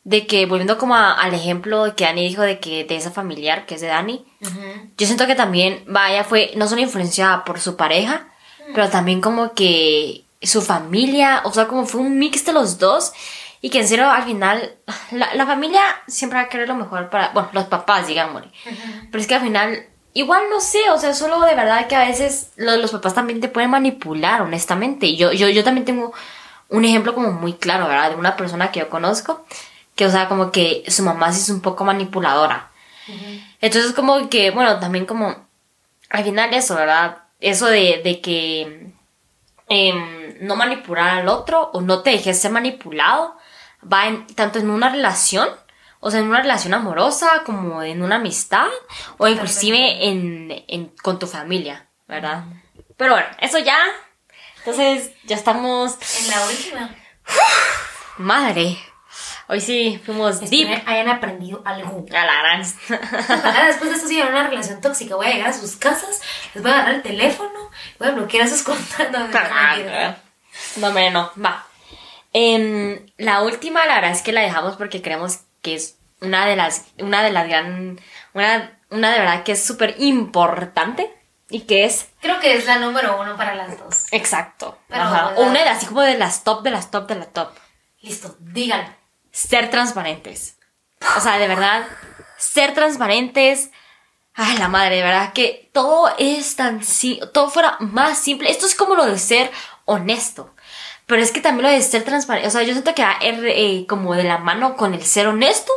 de 0.03 0.25
que 0.25 0.45
volviendo 0.45 0.77
como 0.77 0.95
a- 0.95 1.13
al 1.13 1.33
ejemplo 1.33 1.93
que 1.95 2.05
Dani 2.05 2.27
dijo 2.27 2.41
de 2.41 2.59
que 2.59 2.85
de 2.85 2.95
esa 2.95 3.11
familiar 3.11 3.65
que 3.65 3.75
es 3.75 3.81
de 3.81 3.87
Dani, 3.87 4.25
Ujú. 4.41 4.91
yo 4.97 5.05
siento 5.05 5.27
que 5.27 5.35
también, 5.35 5.83
vaya, 5.87 6.23
fue 6.23 6.51
no 6.55 6.67
solo 6.67 6.81
influenciada 6.81 7.43
por 7.43 7.59
su 7.59 7.75
pareja, 7.75 8.27
pero 8.73 8.89
también 8.89 9.21
como 9.21 9.53
que 9.53 10.25
su 10.41 10.61
familia, 10.61 11.41
o 11.45 11.51
sea, 11.53 11.67
como 11.67 11.85
fue 11.85 12.01
un 12.01 12.17
mix 12.17 12.45
de 12.45 12.53
los 12.53 12.79
dos. 12.79 13.11
Y 13.59 13.69
que 13.71 13.79
en 13.79 13.87
serio, 13.87 14.07
al 14.09 14.23
final, 14.23 14.75
la, 15.11 15.33
la 15.33 15.45
familia 15.47 15.81
siempre 16.07 16.37
va 16.39 16.45
a 16.45 16.49
querer 16.49 16.67
lo 16.67 16.75
mejor 16.75 17.09
para, 17.09 17.29
bueno, 17.29 17.49
los 17.53 17.65
papás, 17.65 18.05
digamos. 18.07 18.43
Pero 19.11 19.19
es 19.21 19.25
que 19.27 19.33
al 19.35 19.41
final, 19.41 19.87
igual 20.13 20.43
no 20.49 20.59
sé, 20.59 20.89
o 20.91 20.97
sea, 20.99 21.13
solo 21.13 21.39
de 21.41 21.55
verdad 21.55 21.87
que 21.87 21.95
a 21.95 22.05
veces 22.07 22.51
lo- 22.55 22.77
los 22.77 22.91
papás 22.91 23.13
también 23.13 23.39
te 23.41 23.49
pueden 23.49 23.69
manipular, 23.71 24.41
honestamente. 24.41 25.15
Yo, 25.15 25.31
yo, 25.31 25.49
yo 25.49 25.63
también 25.63 25.85
tengo 25.85 26.13
un 26.69 26.85
ejemplo 26.85 27.13
como 27.15 27.31
muy 27.31 27.53
claro, 27.53 27.87
¿verdad? 27.87 28.11
De 28.11 28.15
una 28.17 28.35
persona 28.35 28.71
que 28.71 28.79
yo 28.81 28.89
conozco, 28.89 29.45
que, 29.95 30.05
o 30.05 30.09
sea, 30.11 30.27
como 30.27 30.51
que 30.51 30.83
su 30.87 31.03
mamá 31.03 31.31
sí 31.31 31.41
es 31.41 31.49
un 31.49 31.61
poco 31.61 31.83
manipuladora. 31.85 32.69
Entonces, 33.61 33.93
como 33.93 34.29
que, 34.29 34.51
bueno, 34.51 34.79
también 34.79 35.05
como, 35.05 35.35
al 36.09 36.23
final 36.23 36.53
eso, 36.53 36.75
¿verdad? 36.75 37.19
Eso 37.39 37.67
de, 37.67 38.01
de 38.03 38.19
que 38.21 38.91
em, 39.69 40.35
no 40.41 40.55
manipular 40.55 41.19
al 41.19 41.27
otro 41.29 41.69
o 41.73 41.81
no 41.81 42.01
te 42.01 42.11
dejes 42.11 42.39
ser 42.39 42.51
manipulado, 42.51 43.35
va 43.91 44.07
en, 44.07 44.25
tanto 44.27 44.59
en 44.59 44.69
una 44.69 44.89
relación, 44.89 45.47
o 45.99 46.11
sea, 46.11 46.19
en 46.19 46.27
una 46.27 46.41
relación 46.41 46.73
amorosa, 46.73 47.43
como 47.45 47.81
en 47.83 48.01
una 48.01 48.15
amistad, 48.17 48.67
o 49.17 49.27
inclusive 49.27 50.07
en, 50.07 50.63
en- 50.67 50.93
con 51.01 51.19
tu 51.19 51.27
familia, 51.27 51.87
¿verdad? 52.07 52.43
Pero 52.97 53.13
bueno, 53.13 53.27
eso 53.39 53.57
ya. 53.59 53.77
Entonces, 54.59 55.11
ya 55.23 55.35
estamos. 55.35 55.97
En 56.19 56.29
la 56.31 56.45
última. 56.45 56.95
Madre. 58.17 58.77
Hoy 59.49 59.61
sí 59.61 60.01
fuimos 60.05 60.41
deep. 60.41 60.67
Espero 60.69 60.89
hayan 60.91 61.07
aprendido 61.09 61.61
algo. 61.65 62.05
A 62.11 62.25
la 62.25 62.41
gran. 62.41 62.61
Después 62.61 63.89
de 63.89 63.95
esto 63.95 64.07
sigan 64.07 64.29
una 64.29 64.47
relación 64.47 64.81
tóxica. 64.81 65.15
Voy 65.15 65.27
a 65.27 65.31
llegar 65.31 65.49
a 65.49 65.53
sus 65.53 65.77
casas, 65.77 66.21
les 66.53 66.61
voy 66.61 66.71
a 66.71 66.75
agarrar 66.75 66.95
el 66.95 67.01
teléfono, 67.01 67.71
voy 67.97 68.07
a 68.09 68.11
bloquear 68.11 68.45
a 68.45 68.49
sus 68.49 68.63
contactos. 68.63 69.29
No, 70.77 70.89
no, 70.91 71.09
no, 71.11 71.31
va. 71.43 71.65
Em, 72.33 73.05
la 73.17 73.41
última, 73.41 73.85
la 73.85 73.95
verdad 73.95 74.11
es 74.11 74.21
que 74.21 74.33
la 74.33 74.41
dejamos 74.41 74.75
porque 74.75 75.01
creemos 75.01 75.39
que 75.67 75.75
es 75.75 75.97
una 76.21 76.45
de 76.45 76.55
las, 76.55 76.85
una 76.99 77.21
de 77.23 77.31
las 77.31 77.47
gran, 77.47 77.99
una, 78.33 78.79
una 78.89 79.11
de 79.11 79.19
verdad 79.19 79.43
que 79.43 79.51
es 79.51 79.65
súper 79.65 79.95
importante 79.99 81.13
y 81.49 81.61
que 81.61 81.83
es 81.83 82.07
Creo 82.21 82.39
que 82.39 82.55
es 82.55 82.65
la 82.65 82.77
número 82.79 83.19
uno 83.19 83.35
para 83.35 83.53
las 83.53 83.77
dos. 83.77 84.05
exacto. 84.11 84.77
Pero, 84.87 85.01
Ajá. 85.03 85.27
o 85.27 85.31
O 85.31 85.35
sea- 85.35 85.45
una 85.49 85.59
de 85.59 85.65
las, 85.65 85.77
así 85.77 85.85
como 85.87 86.01
de 86.01 86.17
las 86.17 86.43
top, 86.43 86.63
de 86.63 86.71
las 86.71 86.89
top, 86.89 87.07
de 87.07 87.15
la 87.15 87.25
top. 87.25 87.49
Listo, 88.01 88.35
dígalo. 88.39 88.87
Ser 89.31 89.69
transparentes. 89.69 90.57
O 91.17 91.19
sea, 91.19 91.37
de 91.37 91.47
verdad, 91.47 91.85
ser 92.37 92.73
transparentes. 92.73 93.69
Ay, 94.33 94.57
la 94.57 94.67
madre, 94.67 94.97
de 94.97 95.03
verdad 95.03 95.33
que 95.33 95.69
todo 95.73 96.13
es 96.17 96.55
tan 96.55 96.83
si 96.83 97.19
todo 97.33 97.49
fuera 97.49 97.75
más 97.79 98.17
simple. 98.19 98.49
Esto 98.49 98.65
es 98.65 98.75
como 98.75 98.95
lo 98.95 99.05
de 99.05 99.19
ser 99.19 99.51
honesto. 99.85 100.53
Pero 101.07 101.21
es 101.21 101.31
que 101.31 101.39
también 101.39 101.63
lo 101.63 101.69
de 101.71 101.81
ser 101.81 102.03
transparente, 102.03 102.49
o 102.49 102.51
sea, 102.51 102.63
yo 102.63 102.73
siento 102.73 102.93
que 102.93 103.01
va 103.01 103.17
eh, 103.21 103.85
como 103.87 104.13
de 104.13 104.25
la 104.25 104.39
mano 104.39 104.75
con 104.75 104.93
el 104.93 105.03
ser 105.03 105.27
honesto, 105.27 105.71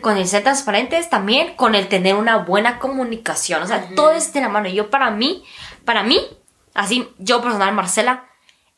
con 0.00 0.16
el 0.16 0.26
ser 0.26 0.44
transparentes, 0.44 1.10
también 1.10 1.54
con 1.56 1.74
el 1.74 1.88
tener 1.88 2.14
una 2.14 2.38
buena 2.38 2.78
comunicación. 2.78 3.62
O 3.62 3.66
sea, 3.66 3.90
todo 3.94 4.12
es 4.12 4.32
de 4.32 4.40
la 4.40 4.48
mano. 4.48 4.68
Y 4.68 4.72
yo 4.72 4.88
para 4.88 5.10
mí, 5.10 5.44
para 5.84 6.02
mí, 6.02 6.26
así, 6.72 7.06
yo 7.18 7.42
personal, 7.42 7.74
Marcela, 7.74 8.24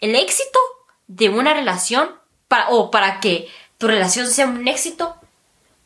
el 0.01 0.17
éxito 0.17 0.59
de 1.07 1.29
una 1.29 1.55
relación, 1.55 2.11
para, 2.49 2.71
o 2.71 2.91
para 2.91 3.21
que 3.21 3.49
tu 3.79 3.87
relación 3.87 4.27
sea 4.27 4.47
un 4.47 4.67
éxito, 4.67 5.15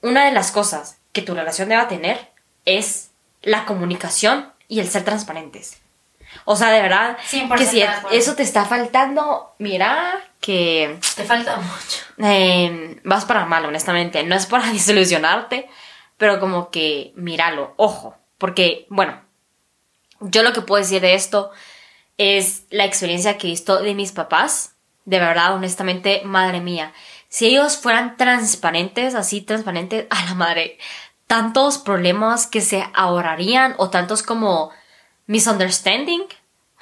una 0.00 0.24
de 0.24 0.32
las 0.32 0.52
cosas 0.52 1.00
que 1.12 1.20
tu 1.20 1.34
relación 1.34 1.68
deba 1.68 1.86
tener 1.86 2.32
es 2.64 3.10
la 3.42 3.66
comunicación 3.66 4.54
y 4.68 4.80
el 4.80 4.88
ser 4.88 5.04
transparentes. 5.04 5.76
O 6.44 6.56
sea, 6.56 6.70
de 6.70 6.80
verdad, 6.80 7.16
que 7.56 7.66
si 7.66 7.82
eso 8.12 8.34
te 8.34 8.42
está 8.42 8.64
faltando, 8.64 9.54
mira 9.58 10.14
que... 10.40 10.98
Te 11.16 11.24
falta 11.24 11.56
mucho. 11.56 12.04
Eh, 12.18 13.00
vas 13.04 13.24
para 13.24 13.44
mal, 13.44 13.64
honestamente. 13.64 14.22
No 14.24 14.34
es 14.34 14.46
para 14.46 14.66
desilusionarte, 14.72 15.68
pero 16.16 16.40
como 16.40 16.70
que 16.70 17.12
míralo, 17.16 17.74
ojo. 17.76 18.16
Porque, 18.38 18.86
bueno, 18.88 19.20
yo 20.20 20.42
lo 20.42 20.52
que 20.52 20.62
puedo 20.62 20.82
decir 20.82 21.00
de 21.00 21.14
esto 21.14 21.50
es 22.18 22.64
la 22.70 22.84
experiencia 22.84 23.38
que 23.38 23.46
he 23.46 23.50
visto 23.50 23.80
de 23.80 23.94
mis 23.94 24.12
papás. 24.12 24.74
De 25.04 25.18
verdad, 25.18 25.54
honestamente, 25.54 26.22
madre 26.24 26.60
mía. 26.60 26.92
Si 27.28 27.46
ellos 27.46 27.76
fueran 27.76 28.16
transparentes, 28.16 29.14
así 29.14 29.40
transparentes, 29.40 30.06
a 30.10 30.24
la 30.24 30.34
madre, 30.34 30.78
tantos 31.26 31.78
problemas 31.78 32.46
que 32.46 32.60
se 32.60 32.84
ahorrarían 32.94 33.74
o 33.78 33.90
tantos 33.90 34.22
como 34.22 34.70
misunderstanding, 35.28 36.22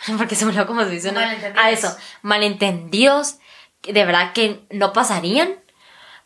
porque 0.16 0.34
se 0.34 0.46
me 0.46 0.52
olvidó 0.52 0.66
cómo 0.66 0.82
se 0.84 0.90
dice, 0.90 1.12
¿no? 1.12 1.20
Ah, 1.56 1.70
eso, 1.70 1.94
malentendidos, 2.22 3.36
de 3.82 4.04
verdad 4.04 4.32
que 4.32 4.60
no 4.70 4.94
pasarían, 4.94 5.54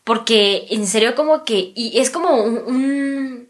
porque 0.05 0.67
en 0.69 0.87
serio 0.87 1.15
como 1.15 1.43
que, 1.43 1.73
y 1.75 1.99
es 1.99 2.09
como 2.09 2.35
un, 2.35 3.49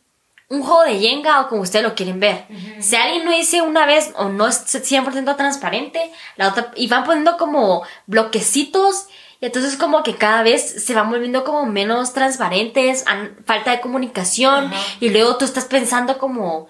un, 0.49 0.63
juego 0.63 0.83
de 0.83 0.99
yenga 0.99 1.41
o 1.41 1.47
como 1.47 1.61
ustedes 1.61 1.83
lo 1.83 1.95
quieren 1.95 2.19
ver. 2.19 2.45
Si 2.81 2.95
alguien 2.95 3.23
no 3.23 3.31
dice 3.31 3.61
una 3.61 3.85
vez 3.85 4.11
o 4.17 4.27
no 4.27 4.47
es 4.47 4.65
100% 4.65 5.37
transparente, 5.37 6.11
la 6.35 6.49
otra, 6.49 6.71
y 6.75 6.87
van 6.87 7.05
poniendo 7.05 7.37
como 7.37 7.83
bloquecitos, 8.05 9.05
y 9.39 9.45
entonces 9.45 9.77
como 9.77 10.03
que 10.03 10.15
cada 10.15 10.43
vez 10.43 10.83
se 10.83 10.93
van 10.93 11.09
volviendo 11.09 11.45
como 11.45 11.65
menos 11.65 12.13
transparentes, 12.13 13.05
falta 13.45 13.71
de 13.71 13.79
comunicación, 13.79 14.71
y 14.99 15.09
luego 15.09 15.37
tú 15.37 15.45
estás 15.45 15.65
pensando 15.65 16.17
como, 16.17 16.67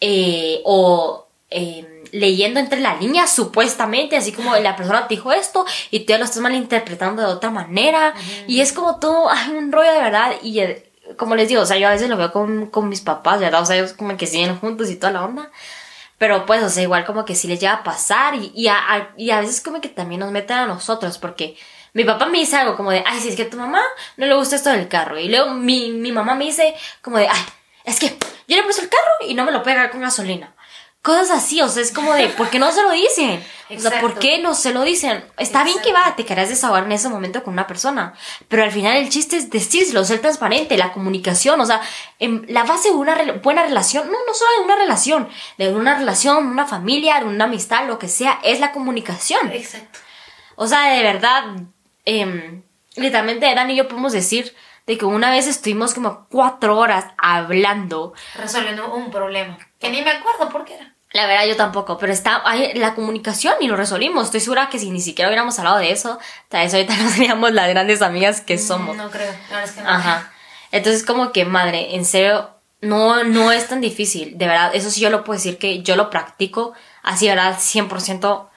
eh, 0.00 0.62
o 0.64 1.23
Em, 1.56 1.86
leyendo 2.10 2.58
entre 2.58 2.80
las 2.80 3.00
líneas, 3.00 3.32
supuestamente, 3.32 4.16
así 4.16 4.32
como 4.32 4.56
la 4.56 4.74
persona 4.74 5.06
te 5.06 5.14
dijo 5.14 5.32
esto 5.32 5.64
y 5.92 6.00
tú 6.00 6.06
ya 6.08 6.18
lo 6.18 6.24
estás 6.24 6.42
malinterpretando 6.42 7.22
de 7.22 7.28
otra 7.28 7.50
manera. 7.50 8.12
Y 8.48 8.60
es 8.60 8.72
como 8.72 8.98
todo, 8.98 9.30
hay 9.30 9.50
un 9.50 9.70
rollo 9.70 9.92
de 9.92 10.00
verdad. 10.00 10.32
Y 10.42 10.58
eh, 10.58 10.90
como 11.16 11.36
les 11.36 11.48
digo, 11.48 11.62
o 11.62 11.66
sea, 11.66 11.76
yo 11.76 11.86
a 11.86 11.92
veces 11.92 12.08
lo 12.08 12.16
veo 12.16 12.32
con, 12.32 12.66
con 12.66 12.88
mis 12.88 13.02
papás, 13.02 13.38
¿verdad? 13.38 13.62
O 13.62 13.66
sea, 13.66 13.76
ellos 13.76 13.92
como 13.92 14.16
que 14.16 14.26
siguen 14.26 14.58
juntos 14.58 14.90
y 14.90 14.96
toda 14.96 15.12
la 15.12 15.24
onda. 15.24 15.50
Pero 16.18 16.44
pues, 16.44 16.60
o 16.64 16.68
sea, 16.68 16.82
igual 16.82 17.04
como 17.04 17.24
que 17.24 17.36
sí 17.36 17.46
les 17.46 17.60
llega 17.60 17.74
a 17.74 17.84
pasar 17.84 18.34
y, 18.34 18.50
y, 18.52 18.66
a, 18.66 19.12
y 19.16 19.30
a 19.30 19.40
veces 19.40 19.60
como 19.60 19.80
que 19.80 19.88
también 19.88 20.20
nos 20.20 20.32
meten 20.32 20.56
a 20.56 20.66
nosotros 20.66 21.18
porque 21.18 21.56
mi 21.92 22.02
papá 22.02 22.26
me 22.26 22.38
dice 22.38 22.56
algo 22.56 22.76
como 22.76 22.90
de, 22.90 23.04
ay, 23.06 23.20
si 23.20 23.28
es 23.28 23.36
que 23.36 23.42
a 23.42 23.50
tu 23.50 23.56
mamá 23.56 23.82
no 24.16 24.26
le 24.26 24.34
gusta 24.34 24.56
esto 24.56 24.70
del 24.70 24.88
carro. 24.88 25.20
Y 25.20 25.28
luego 25.28 25.50
mi, 25.54 25.90
mi 25.90 26.10
mamá 26.10 26.34
me 26.34 26.46
dice 26.46 26.74
como 27.00 27.18
de, 27.18 27.28
ay, 27.28 27.42
es 27.84 28.00
que 28.00 28.16
yo 28.48 28.56
le 28.56 28.64
puse 28.64 28.82
el 28.82 28.88
carro 28.88 29.28
y 29.28 29.34
no 29.34 29.44
me 29.44 29.52
lo 29.52 29.62
pega 29.62 29.90
con 29.90 30.00
gasolina. 30.00 30.53
Cosas 31.04 31.30
así, 31.32 31.60
o 31.60 31.68
sea, 31.68 31.82
es 31.82 31.92
como 31.92 32.14
de, 32.14 32.30
¿por 32.30 32.48
qué 32.48 32.58
no 32.58 32.72
se 32.72 32.82
lo 32.82 32.90
dicen? 32.90 33.44
O 33.68 33.78
sea, 33.78 34.00
¿por 34.00 34.18
qué 34.18 34.38
no 34.38 34.54
se 34.54 34.72
lo 34.72 34.84
dicen? 34.84 35.22
Está 35.36 35.62
bien 35.62 35.76
que 35.82 35.92
va, 35.92 36.16
te 36.16 36.24
querás 36.24 36.48
desahogar 36.48 36.84
en 36.84 36.92
ese 36.92 37.10
momento 37.10 37.42
con 37.42 37.52
una 37.52 37.66
persona, 37.66 38.14
pero 38.48 38.62
al 38.62 38.72
final 38.72 38.96
el 38.96 39.10
chiste 39.10 39.36
es 39.36 39.50
decírselo, 39.50 40.02
ser 40.06 40.20
transparente, 40.20 40.78
la 40.78 40.94
comunicación, 40.94 41.60
o 41.60 41.66
sea, 41.66 41.82
en 42.20 42.46
la 42.48 42.64
base 42.64 42.88
de 42.88 42.94
una 42.94 43.16
buena 43.42 43.64
relación, 43.64 44.10
no, 44.10 44.16
no 44.26 44.32
solo 44.32 44.50
de 44.56 44.64
una 44.64 44.76
relación, 44.76 45.28
de 45.58 45.74
una 45.74 45.98
relación, 45.98 46.46
una 46.46 46.64
familia, 46.64 47.20
de 47.20 47.26
una 47.26 47.44
amistad, 47.44 47.86
lo 47.86 47.98
que 47.98 48.08
sea, 48.08 48.40
es 48.42 48.58
la 48.58 48.72
comunicación. 48.72 49.52
Exacto. 49.52 49.98
O 50.56 50.66
sea, 50.66 50.90
de 50.90 51.02
verdad, 51.02 51.44
eh, 52.06 52.62
literalmente 52.96 53.54
Dani 53.54 53.74
y 53.74 53.76
yo 53.76 53.88
podemos 53.88 54.14
decir 54.14 54.56
de 54.86 54.96
que 54.96 55.04
una 55.04 55.30
vez 55.30 55.48
estuvimos 55.48 55.92
como 55.92 56.26
cuatro 56.30 56.78
horas 56.78 57.08
hablando. 57.18 58.14
Resolviendo 58.36 58.94
un 58.94 59.10
problema. 59.10 59.58
Que 59.78 59.90
ni 59.90 60.00
me 60.00 60.12
acuerdo 60.12 60.48
por 60.48 60.64
qué 60.64 60.76
era. 60.76 60.93
La 61.14 61.28
verdad 61.28 61.46
yo 61.46 61.56
tampoco, 61.56 61.96
pero 61.96 62.12
está 62.12 62.42
ahí 62.44 62.72
la 62.74 62.96
comunicación 62.96 63.54
y 63.60 63.68
lo 63.68 63.76
resolvimos. 63.76 64.24
Estoy 64.24 64.40
segura 64.40 64.68
que 64.68 64.80
si 64.80 64.90
ni 64.90 65.00
siquiera 65.00 65.28
hubiéramos 65.28 65.56
hablado 65.60 65.78
de 65.78 65.92
eso, 65.92 66.18
tal 66.48 66.64
vez 66.64 66.74
ahorita 66.74 66.96
no 67.02 67.08
seríamos 67.08 67.52
las 67.52 67.68
grandes 67.68 68.02
amigas 68.02 68.40
que 68.40 68.56
mm, 68.56 68.58
somos. 68.58 68.96
No 68.96 69.08
creo, 69.10 69.32
la 69.48 69.60
verdad 69.60 69.64
es 69.64 69.70
que 69.70 69.82
no. 69.82 69.88
Ajá. 69.90 70.32
Entonces 70.72 71.04
como 71.04 71.30
que, 71.30 71.44
madre, 71.44 71.94
en 71.94 72.04
serio, 72.04 72.50
no, 72.80 73.22
no 73.22 73.52
es 73.52 73.68
tan 73.68 73.80
difícil. 73.80 74.36
De 74.36 74.48
verdad, 74.48 74.72
eso 74.74 74.90
sí 74.90 75.00
yo 75.00 75.08
lo 75.08 75.22
puedo 75.22 75.38
decir 75.38 75.56
que 75.56 75.84
yo 75.84 75.94
lo 75.94 76.10
practico 76.10 76.74
así, 77.04 77.28
¿verdad? 77.28 77.58
100% 77.58 78.48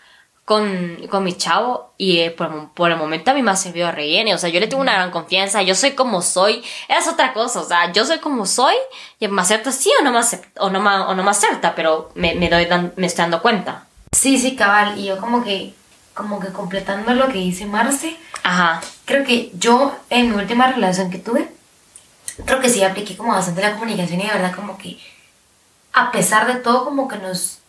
con, 0.48 0.95
con 1.10 1.26
mi 1.26 1.34
chavo 1.34 1.91
y 1.98 2.20
eh, 2.20 2.32
por, 2.32 2.70
por, 2.70 2.89
el 2.89 2.98
momento 2.98 3.32
a 3.32 3.34
mí 3.34 3.41
me 3.41 3.52
ha 3.52 3.58
servido 3.58 3.89
a 3.89 3.91
rellene. 3.91 4.34
O 4.34 4.38
sea, 4.38 4.50
yo 4.50 4.62
le 4.62 4.68
tengo 4.68 4.82
una 4.82 4.93
gran 4.93 5.12
confianza, 5.12 5.62
yo 5.62 5.76
soy 5.76 5.91
como 5.91 6.22
soy. 6.22 6.64
Es 6.88 7.06
otra 7.10 7.34
cosa, 7.34 7.60
o 7.60 7.66
sea, 7.66 7.91
yo 7.91 8.06
soy 8.06 8.20
como 8.20 8.45
soy 8.45 8.76
y 9.20 9.28
me 9.28 9.41
acepta 9.41 9.74
sí 9.74 9.91
o 10.00 10.04
no 10.06 10.14
me 10.14 10.20
acepta, 10.20 10.62
o 10.62 10.70
no 10.70 10.80
me, 10.80 10.89
o 10.89 11.14
no 11.16 11.22
me 11.22 11.32
acepta, 11.32 11.76
pero 11.76 12.12
me, 12.16 12.34
me, 12.36 12.48
doy, 12.48 12.66
me 12.95 13.08
estoy 13.08 13.24
dando 13.24 13.41
cuenta. 13.41 13.88
Sí, 14.14 14.38
sí, 14.38 14.56
cabal. 14.56 14.98
Y 14.98 15.08
yo 15.08 15.18
como 15.18 15.43
que, 15.43 15.74
como 16.14 16.39
que 16.39 16.54
completando 16.54 17.14
lo 17.14 17.28
que 17.28 17.39
dice 17.39 17.66
Marce. 17.66 18.16
Ajá. 18.43 18.80
Creo 19.04 19.26
que 19.26 19.52
yo 19.54 19.98
en 20.10 20.30
mi 20.30 20.38
última 20.38 20.72
relación 20.72 21.12
que 21.12 21.18
tuve, 21.18 21.52
creo 22.45 22.62
que 22.62 22.70
sí 22.70 22.82
apliqué 22.86 23.18
como 23.18 23.34
bastante 23.34 23.62
la 23.62 23.74
comunicación 23.74 24.22
y 24.22 24.28
de 24.28 24.32
verdad 24.32 24.56
como 24.56 24.78
que 24.78 24.98
a 25.91 26.10
pesar 26.14 26.48
de 26.48 26.62
todo 26.62 26.86
como 26.86 27.10
que 27.10 27.18
nos 27.18 27.60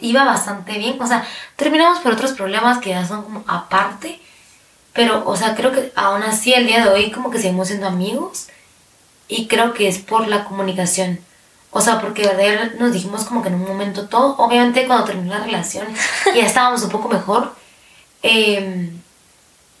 iba 0.00 0.24
bastante 0.24 0.78
bien. 0.78 1.00
O 1.00 1.06
sea, 1.06 1.26
terminamos 1.56 2.00
por 2.00 2.12
otros 2.12 2.32
problemas 2.32 2.78
que 2.78 2.90
ya 2.90 3.06
son 3.06 3.22
como 3.22 3.44
aparte. 3.46 4.20
Pero, 4.92 5.22
o 5.26 5.36
sea, 5.36 5.54
creo 5.54 5.72
que 5.72 5.92
aún 5.94 6.22
así 6.22 6.52
el 6.52 6.66
día 6.66 6.84
de 6.84 6.90
hoy 6.90 7.10
como 7.10 7.30
que 7.30 7.38
seguimos 7.38 7.68
siendo 7.68 7.86
amigos. 7.86 8.48
Y 9.28 9.46
creo 9.46 9.72
que 9.74 9.88
es 9.88 9.98
por 9.98 10.26
la 10.28 10.44
comunicación. 10.44 11.20
O 11.70 11.80
sea, 11.80 12.00
porque 12.00 12.22
de 12.26 12.72
nos 12.78 12.92
dijimos 12.92 13.24
como 13.24 13.42
que 13.42 13.48
en 13.48 13.54
un 13.54 13.66
momento 13.66 14.08
todo. 14.08 14.36
Obviamente 14.38 14.86
cuando 14.86 15.04
terminó 15.04 15.34
la 15.38 15.44
relación 15.44 15.86
ya 16.34 16.46
estábamos 16.46 16.82
un 16.82 16.90
poco 16.90 17.08
mejor. 17.08 17.54
Em, 18.22 19.00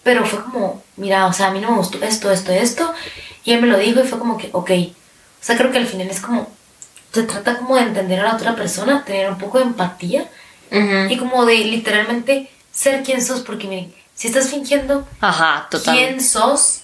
pero 0.02 0.24
fue 0.24 0.42
como, 0.42 0.82
mira, 0.96 1.26
o 1.26 1.32
sea, 1.32 1.48
a 1.48 1.50
mí 1.50 1.60
no 1.60 1.70
me 1.70 1.76
gustó 1.78 1.98
esto, 2.04 2.30
esto, 2.30 2.52
esto. 2.52 2.94
Y 3.44 3.52
él 3.52 3.60
me 3.60 3.68
lo 3.68 3.78
dijo 3.78 4.00
y 4.00 4.06
fue 4.06 4.18
como 4.18 4.38
que, 4.38 4.50
ok. 4.52 4.70
O 4.70 5.42
sea, 5.42 5.56
creo 5.56 5.70
que 5.72 5.78
al 5.78 5.86
final 5.86 6.08
es 6.08 6.20
como 6.20 6.48
se 7.12 7.22
trata 7.24 7.58
como 7.58 7.76
de 7.76 7.82
entender 7.82 8.20
a 8.20 8.24
la 8.24 8.34
otra 8.34 8.54
persona, 8.54 9.04
tener 9.04 9.30
un 9.30 9.38
poco 9.38 9.58
de 9.58 9.64
empatía 9.64 10.28
y 11.08 11.16
como 11.16 11.44
de 11.46 11.56
literalmente 11.56 12.48
ser 12.72 13.02
quien 13.02 13.24
sos, 13.24 13.40
porque 13.40 13.66
miren, 13.66 13.92
si 14.14 14.28
estás 14.28 14.48
fingiendo 14.48 15.06
Ajá, 15.20 15.68
quién 15.84 16.20
sos, 16.20 16.82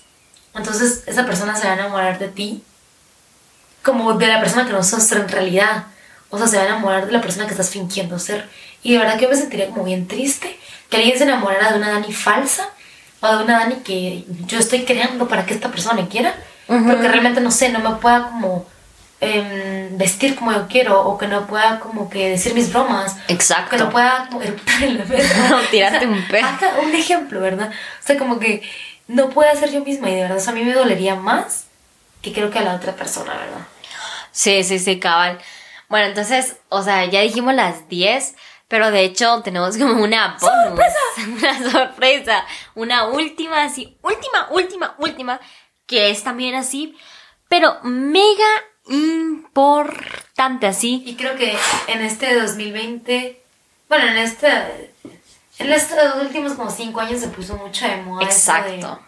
entonces 0.55 1.05
esa 1.07 1.24
persona 1.24 1.55
se 1.55 1.66
va 1.66 1.74
a 1.74 1.77
enamorar 1.77 2.18
de 2.18 2.29
ti 2.29 2.62
como 3.83 4.14
de 4.14 4.27
la 4.27 4.41
persona 4.41 4.66
que 4.66 4.72
no 4.72 4.83
sos 4.83 5.11
en 5.12 5.29
realidad. 5.29 5.85
O 6.29 6.39
sea, 6.39 6.49
se 6.49 6.57
va 6.57 6.64
a 6.64 6.66
enamorar 6.66 7.07
de 7.07 7.12
la 7.12 7.20
persona 7.20 7.47
que 7.47 7.53
estás 7.53 7.70
fingiendo 7.70 8.18
ser. 8.18 8.49
Y 8.83 8.93
de 8.93 8.99
verdad 8.99 9.16
que 9.16 9.24
yo 9.24 9.31
me 9.31 9.37
sentiría 9.37 9.68
como 9.68 9.85
bien 9.85 10.09
triste 10.09 10.59
que 10.91 10.97
alguien 10.97 11.16
se 11.16 11.24
enamorara 11.24 11.70
de 11.70 11.79
una 11.79 11.91
Dani 11.93 12.12
falsa 12.12 12.68
o 13.20 13.37
de 13.37 13.45
una 13.45 13.61
Dani 13.61 13.77
que 13.77 14.24
yo 14.47 14.59
estoy 14.59 14.85
creando 14.85 15.29
para 15.29 15.47
que 15.47 15.55
esta 15.55 15.70
persona 15.70 15.95
me 15.95 16.09
quiera, 16.09 16.35
pero 16.66 17.01
que 17.01 17.09
realmente 17.09 17.41
no 17.41 17.53
sé, 17.53 17.68
no 17.68 17.79
me 17.79 17.97
pueda 18.01 18.29
como 18.29 18.66
Em, 19.27 19.99
vestir 19.99 20.37
como 20.37 20.53
yo 20.53 20.66
quiero 20.68 21.01
o 21.01 21.18
que 21.18 21.27
no 21.27 21.47
pueda 21.47 21.81
como 21.81 22.09
que 22.09 22.31
decir 22.31 22.55
mis 22.55 22.72
bromas. 22.72 23.16
Exacto. 23.29 23.70
Que 23.70 23.79
no 23.79 23.91
pueda 23.91 24.27
como 24.29 24.43
eruptar 24.43 24.83
en 24.83 24.99
la 24.99 25.05
mesa. 25.05 25.61
tirarte 25.70 26.07
un 26.07 26.27
pedo. 26.29 26.47
Un 26.83 26.95
ejemplo, 26.95 27.41
¿verdad? 27.41 27.70
O 27.70 28.07
sea, 28.07 28.18
como 28.18 28.39
que 28.39 28.62
no 29.09 29.31
pueda 29.31 29.55
ser 29.55 29.72
yo 29.72 29.85
misma 29.85 30.11
y 30.11 30.14
de 30.14 30.22
verdad, 30.22 30.49
a 30.49 30.53
mí 30.53 30.64
me 30.64 30.72
dolería 30.72 31.14
más 31.14 31.66
que 32.22 32.33
creo 32.33 32.51
que 32.51 32.59
a 32.59 32.62
la 32.62 32.74
otra 32.74 32.95
persona, 32.95 33.35
¿verdad? 33.35 33.66
Sí, 34.33 34.64
sí, 34.64 34.79
sí, 34.79 34.99
cabal. 34.99 35.39
Bueno, 35.89 36.07
entonces, 36.07 36.57
o 36.68 36.83
sea, 36.83 37.05
ya 37.05 37.20
dijimos 37.20 37.55
las 37.55 37.89
10, 37.89 38.35
pero 38.68 38.91
de 38.91 39.05
hecho 39.05 39.43
tenemos 39.43 39.77
como 39.79 40.03
una 40.03 40.37
bonus. 40.41 40.66
¡Sorpresa! 40.66 40.99
Una 41.39 41.70
sorpresa. 41.70 42.47
Una 42.74 43.05
última, 43.05 43.62
así, 43.62 43.97
última, 44.03 44.49
última, 44.51 44.95
última, 44.99 45.41
que 45.87 46.11
es 46.11 46.24
también 46.24 46.55
así, 46.57 46.97
pero 47.49 47.79
mega 47.85 48.45
importante 48.89 50.66
así. 50.66 51.03
Y 51.07 51.14
creo 51.16 51.37
que 51.37 51.57
en 51.89 52.03
este 52.03 52.34
2020, 52.39 53.41
bueno, 53.89 54.07
en 54.09 54.18
este, 54.18 54.49
en 55.59 55.72
estos 55.72 55.99
últimos 56.22 56.53
como 56.55 56.70
cinco 56.70 57.01
años 57.01 57.20
se 57.20 57.28
puso 57.28 57.57
mucho 57.57 57.87
de 57.87 57.97
moda. 57.99 58.24
Exacto. 58.24 59.01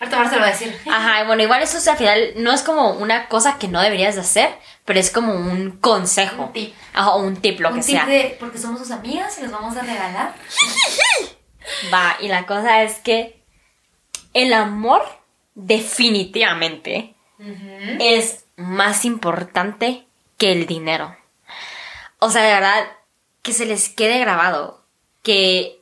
Ahorita 0.00 0.16
Marta 0.18 0.36
lo 0.36 0.40
va 0.42 0.48
a 0.48 0.52
decir. 0.52 0.74
Ajá, 0.90 1.24
bueno, 1.24 1.42
igual 1.42 1.62
eso 1.62 1.76
o 1.76 1.80
sea, 1.80 1.92
al 1.92 1.98
final 1.98 2.32
no 2.36 2.52
es 2.52 2.62
como 2.62 2.92
una 2.92 3.28
cosa 3.28 3.58
que 3.58 3.68
no 3.68 3.82
deberías 3.82 4.14
de 4.14 4.22
hacer, 4.22 4.48
pero 4.86 4.98
es 4.98 5.10
como 5.10 5.34
un 5.34 5.72
consejo. 5.72 6.44
Un 6.44 6.52
tip. 6.54 6.74
Ajá, 6.94 7.16
un 7.16 7.36
tip, 7.36 7.60
lo 7.60 7.68
Un 7.68 7.76
que 7.76 7.80
tip 7.82 7.96
sea. 7.96 8.06
de, 8.06 8.36
porque 8.40 8.56
somos 8.58 8.80
sus 8.80 8.90
amigas 8.92 9.36
y 9.38 9.42
los 9.42 9.52
vamos 9.52 9.76
a 9.76 9.82
regalar. 9.82 10.34
Va, 11.92 12.16
y 12.20 12.28
la 12.28 12.46
cosa 12.46 12.82
es 12.82 12.98
que 13.00 13.42
el 14.32 14.54
amor 14.54 15.02
definitivamente 15.54 17.14
es 17.98 18.44
más 18.60 19.04
importante 19.04 20.06
que 20.38 20.52
el 20.52 20.66
dinero. 20.66 21.16
O 22.18 22.30
sea, 22.30 22.42
de 22.42 22.52
verdad, 22.52 22.86
que 23.42 23.52
se 23.52 23.66
les 23.66 23.88
quede 23.88 24.18
grabado 24.18 24.84
que, 25.22 25.80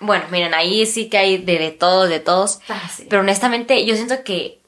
bueno, 0.00 0.24
miren, 0.30 0.54
ahí 0.54 0.86
sí 0.86 1.08
que 1.08 1.18
hay 1.18 1.38
de, 1.38 1.58
de 1.58 1.70
todos, 1.70 2.08
de 2.08 2.20
todos. 2.20 2.60
Ah, 2.68 2.88
sí. 2.94 3.06
Pero 3.08 3.20
honestamente, 3.22 3.84
yo 3.86 3.94
siento 3.94 4.24
que, 4.24 4.60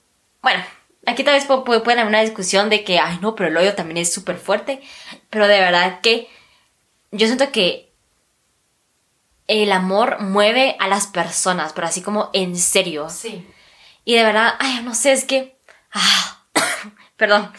bueno, 0.42 0.62
aquí 1.06 1.24
tal 1.24 1.34
vez 1.34 1.48
pu- 1.48 1.64
pu- 1.64 1.82
puede 1.82 1.98
haber 2.00 2.08
una 2.10 2.20
discusión 2.20 2.68
de 2.70 2.84
que, 2.84 2.98
ay, 2.98 3.18
no, 3.22 3.34
pero 3.34 3.48
el 3.48 3.56
odio 3.56 3.74
también 3.74 3.96
es 3.98 4.12
súper 4.12 4.36
fuerte. 4.36 4.82
Pero 5.30 5.48
de 5.48 5.58
verdad 5.60 6.00
que 6.02 6.28
yo 7.12 7.26
siento 7.26 7.50
que 7.52 7.90
el 9.46 9.72
amor 9.72 10.20
mueve 10.20 10.76
a 10.78 10.88
las 10.88 11.06
personas, 11.06 11.72
pero 11.72 11.86
así 11.86 12.02
como 12.02 12.28
en 12.34 12.56
serio. 12.56 13.08
Sí. 13.08 13.46
Y 14.04 14.14
de 14.14 14.24
verdad, 14.24 14.54
ay, 14.58 14.82
no 14.82 14.94
sé, 14.94 15.12
es 15.12 15.24
que. 15.24 15.56
ah, 15.92 16.44
perdón. 17.18 17.52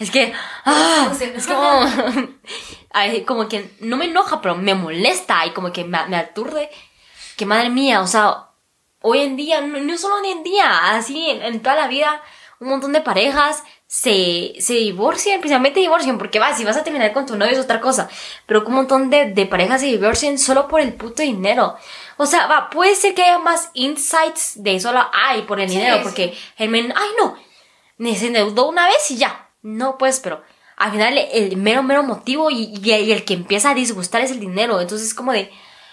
Es 0.00 0.10
que. 0.10 0.32
ah, 0.64 1.12
es 1.20 1.46
como. 1.46 1.86
ay, 2.90 3.22
como 3.22 3.48
que 3.48 3.70
no 3.80 3.96
me 3.96 4.06
enoja, 4.06 4.40
pero 4.40 4.56
me 4.56 4.74
molesta 4.74 5.46
y 5.46 5.50
como 5.50 5.72
que 5.72 5.84
me, 5.84 6.04
me 6.08 6.16
aturde. 6.16 6.68
Que 7.36 7.46
madre 7.46 7.68
mía, 7.68 8.00
o 8.00 8.06
sea, 8.06 8.48
hoy 9.02 9.20
en 9.20 9.36
día, 9.36 9.60
no, 9.60 9.78
no 9.78 9.98
solo 9.98 10.16
hoy 10.16 10.30
en 10.30 10.42
día, 10.42 10.96
así 10.96 11.30
en, 11.30 11.42
en 11.42 11.60
toda 11.62 11.76
la 11.76 11.86
vida, 11.86 12.22
un 12.58 12.68
montón 12.68 12.92
de 12.92 13.02
parejas 13.02 13.62
se, 13.86 14.54
se 14.58 14.72
divorcian, 14.74 15.40
principalmente 15.40 15.80
divorcian, 15.80 16.18
porque 16.18 16.38
va, 16.38 16.54
si 16.54 16.64
vas 16.64 16.76
a 16.76 16.82
terminar 16.82 17.12
con 17.12 17.26
tu 17.26 17.36
novio 17.36 17.52
es 17.52 17.58
otra 17.58 17.80
cosa, 17.80 18.08
pero 18.46 18.62
que 18.62 18.68
un 18.68 18.74
montón 18.76 19.10
de, 19.10 19.26
de 19.26 19.46
parejas 19.46 19.82
se 19.82 19.86
divorcian 19.88 20.38
solo 20.38 20.66
por 20.66 20.80
el 20.80 20.94
puto 20.94 21.22
dinero. 21.22 21.76
O 22.16 22.24
sea, 22.24 22.46
va, 22.46 22.70
puede 22.70 22.94
ser 22.94 23.14
que 23.14 23.22
haya 23.22 23.38
más 23.38 23.70
insights 23.74 24.62
de 24.62 24.80
solo, 24.80 25.06
ay, 25.12 25.42
por 25.42 25.60
el 25.60 25.68
Sí, 25.68 25.76
dinero, 25.76 26.00
porque 26.02 26.36
el 26.56 26.70
men, 26.70 26.92
ay, 26.96 27.08
no, 27.18 27.36
se 27.98 28.26
endeudó 28.26 28.68
una 28.68 28.86
vez 28.86 29.10
y 29.10 29.16
ya. 29.16 29.48
No, 29.62 29.98
pues, 29.98 30.20
pero 30.20 30.42
al 30.76 30.90
final 30.92 31.18
el 31.18 31.56
mero, 31.56 31.82
mero 31.82 32.02
motivo 32.02 32.50
y, 32.50 32.64
y- 32.82 32.90
y 32.94 33.12
el 33.12 33.24
que 33.24 33.34
empieza 33.34 33.70
a 33.70 33.74
disgustar 33.74 34.20
es 34.20 34.30
el 34.30 34.40
dinero. 34.40 34.80
Entonces 34.80 35.08
es 35.08 35.14
como 35.14 35.32
de, 35.32 35.50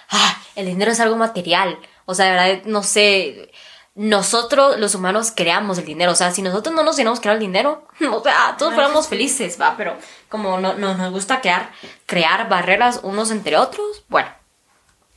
ah, 0.10 0.38
el 0.56 0.66
dinero 0.68 0.92
es 0.92 1.00
algo 1.00 1.16
material. 1.16 1.80
O 2.06 2.14
sea, 2.16 2.26
de 2.26 2.32
verdad, 2.32 2.64
no 2.66 2.84
sé, 2.84 3.52
nosotros 3.96 4.78
los 4.80 4.96
humanos 4.96 5.32
creamos 5.36 5.78
el 5.78 5.86
dinero. 5.86 6.12
O 6.12 6.16
sea, 6.16 6.32
si 6.32 6.42
nosotros 6.42 6.76
no 6.76 6.84
nos 6.84 6.96
hubiéramos 6.96 7.20
creado 7.20 7.38
el 7.38 7.46
dinero, 7.46 7.88
o 8.12 8.22
sea, 8.24 8.56
todos 8.58 8.74
fuéramos 8.74 9.08
felices, 9.08 9.58
va, 9.60 9.76
pero 9.78 9.96
como 10.30 10.60
no, 10.60 10.74
no 10.74 10.96
nos 10.96 11.12
gusta 11.12 11.42
crear, 11.42 11.72
crear 12.06 12.50
barreras 12.50 13.00
unos 13.04 13.32
entre 13.32 13.56
otros, 13.58 14.04
bueno, 14.10 14.30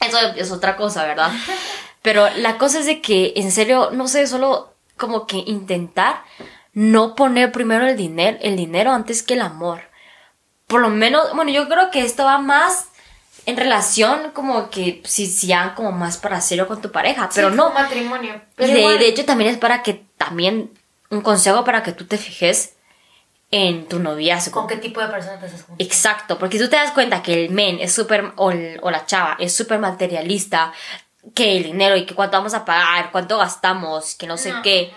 eso 0.00 0.18
es 0.36 0.50
otra 0.52 0.76
cosa, 0.76 1.04
¿verdad? 1.04 1.32
Pero 2.02 2.28
la 2.36 2.56
cosa 2.58 2.78
es 2.78 2.86
de 2.86 3.00
que, 3.00 3.32
en 3.34 3.50
serio, 3.50 3.90
no 3.92 4.06
sé, 4.06 4.26
solo 4.28 4.72
como 4.96 5.26
que 5.26 5.38
intentar 5.38 6.22
no 6.76 7.14
poner 7.14 7.52
primero 7.52 7.86
el 7.86 7.96
dinero, 7.96 8.36
el 8.42 8.54
dinero 8.54 8.92
antes 8.92 9.22
que 9.22 9.32
el 9.32 9.40
amor. 9.40 9.80
Por 10.66 10.82
lo 10.82 10.90
menos, 10.90 11.34
bueno, 11.34 11.50
yo 11.50 11.66
creo 11.70 11.90
que 11.90 12.02
esto 12.04 12.24
va 12.26 12.36
más 12.36 12.88
en 13.46 13.56
relación 13.56 14.32
como 14.34 14.68
que 14.68 15.00
si, 15.06 15.26
si 15.26 15.46
ya 15.46 15.74
como 15.74 15.90
más 15.90 16.18
para 16.18 16.38
serio 16.42 16.68
con 16.68 16.82
tu 16.82 16.92
pareja, 16.92 17.30
pero 17.34 17.48
Sí, 17.50 17.56
no. 17.56 17.70
matrimonio. 17.70 18.42
Pero 18.56 18.74
de, 18.74 18.78
igual- 18.80 18.98
de 18.98 19.08
hecho 19.08 19.24
también 19.24 19.50
es 19.50 19.56
para 19.56 19.82
que 19.82 20.04
también 20.18 20.70
un 21.08 21.22
consejo 21.22 21.64
para 21.64 21.82
que 21.82 21.92
tú 21.92 22.04
te 22.04 22.18
fijes 22.18 22.74
en 23.50 23.86
tu 23.88 23.98
noviazgo. 23.98 24.52
¿Con 24.60 24.66
qué 24.68 24.76
tipo 24.76 25.00
de 25.00 25.06
persona 25.08 25.38
te 25.40 25.46
estás 25.46 25.62
juntando? 25.62 25.82
Exacto, 25.82 26.38
porque 26.38 26.58
tú 26.58 26.68
te 26.68 26.76
das 26.76 26.90
cuenta 26.90 27.22
que 27.22 27.46
el 27.46 27.52
men 27.52 27.78
es 27.80 27.94
súper, 27.94 28.32
o, 28.36 28.52
o 28.82 28.90
la 28.90 29.06
chava 29.06 29.36
es 29.38 29.56
súper 29.56 29.78
materialista, 29.78 30.74
que 31.34 31.56
el 31.56 31.62
dinero 31.62 31.96
y 31.96 32.04
que 32.04 32.14
cuánto 32.14 32.36
vamos 32.36 32.52
a 32.52 32.66
pagar, 32.66 33.10
cuánto 33.12 33.38
gastamos, 33.38 34.14
que 34.16 34.26
no 34.26 34.36
sé 34.36 34.52
No, 34.52 34.60
qué. 34.62 34.92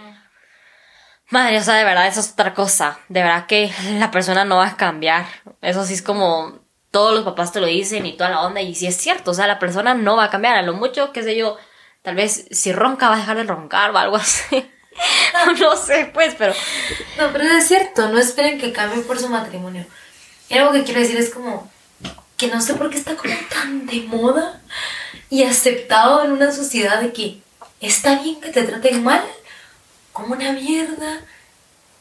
Madre, 1.29 1.59
o 1.59 1.63
sea, 1.63 1.75
de 1.75 1.83
verdad, 1.83 2.07
eso 2.07 2.21
es 2.21 2.31
otra 2.31 2.53
cosa. 2.53 2.99
De 3.07 3.21
verdad 3.21 3.45
que 3.45 3.71
la 3.99 4.11
persona 4.11 4.45
no 4.45 4.57
va 4.57 4.67
a 4.67 4.77
cambiar. 4.77 5.25
Eso 5.61 5.85
sí 5.85 5.93
es 5.93 6.01
como 6.01 6.59
todos 6.91 7.13
los 7.13 7.23
papás 7.23 7.51
te 7.51 7.61
lo 7.61 7.67
dicen 7.67 8.05
y 8.05 8.17
toda 8.17 8.31
la 8.31 8.41
onda. 8.41 8.61
Y 8.61 8.73
sí 8.75 8.87
es 8.87 8.97
cierto, 8.97 9.31
o 9.31 9.33
sea, 9.33 9.47
la 9.47 9.59
persona 9.59 9.93
no 9.93 10.15
va 10.15 10.25
a 10.25 10.29
cambiar. 10.29 10.55
A 10.55 10.61
lo 10.61 10.73
mucho, 10.73 11.11
qué 11.11 11.23
sé 11.23 11.35
yo, 11.35 11.57
tal 12.01 12.15
vez 12.15 12.47
si 12.51 12.71
ronca 12.71 13.09
va 13.09 13.15
a 13.15 13.19
dejar 13.19 13.37
de 13.37 13.43
roncar 13.43 13.91
o 13.91 13.97
algo 13.97 14.15
así. 14.15 14.69
no 15.59 15.75
sé, 15.75 16.09
pues, 16.13 16.35
pero... 16.35 16.53
No, 17.17 17.31
pero 17.31 17.45
es 17.45 17.67
cierto, 17.67 18.09
no 18.09 18.17
esperen 18.17 18.59
que 18.59 18.71
cambie 18.71 19.01
por 19.01 19.19
su 19.19 19.29
matrimonio. 19.29 19.85
Y 20.49 20.57
algo 20.57 20.71
que 20.71 20.83
quiero 20.83 20.99
decir 20.99 21.17
es 21.17 21.29
como 21.29 21.69
que 22.37 22.47
no 22.47 22.61
sé 22.61 22.73
por 22.73 22.89
qué 22.89 22.97
está 22.97 23.15
como 23.15 23.33
tan 23.49 23.85
de 23.85 24.01
moda 24.03 24.61
y 25.29 25.43
aceptado 25.43 26.23
en 26.23 26.31
una 26.31 26.51
sociedad 26.51 27.01
de 27.01 27.13
que 27.13 27.41
está 27.81 28.21
bien 28.21 28.39
que 28.41 28.49
te 28.49 28.63
traten 28.63 29.03
mal, 29.03 29.21
como 30.19 30.35
una 30.35 30.51
mierda, 30.51 31.21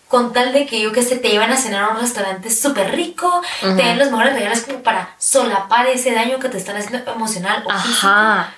con 0.09 0.33
tal 0.33 0.53
de 0.53 0.67
que 0.67 0.81
yo 0.81 0.93
que 0.93 1.03
sé, 1.03 1.17
te 1.17 1.29
llevan 1.29 1.53
a 1.53 1.57
cenar 1.57 1.85
a 1.85 1.89
un 1.89 2.01
restaurante 2.01 2.51
súper 2.51 2.93
rico, 2.93 3.43
te 3.61 3.75
den 3.75 3.99
los 3.99 4.11
mejores 4.11 4.35
regalos 4.35 4.61
como 4.61 4.83
para 4.83 5.15
solapar 5.19 5.87
ese 5.87 6.13
daño 6.13 6.39
que 6.39 6.49
te 6.49 6.57
están 6.57 6.77
haciendo 6.77 7.13
emocional 7.13 7.63
o 7.67 7.71
físico. 7.79 8.07
Ajá. 8.07 8.55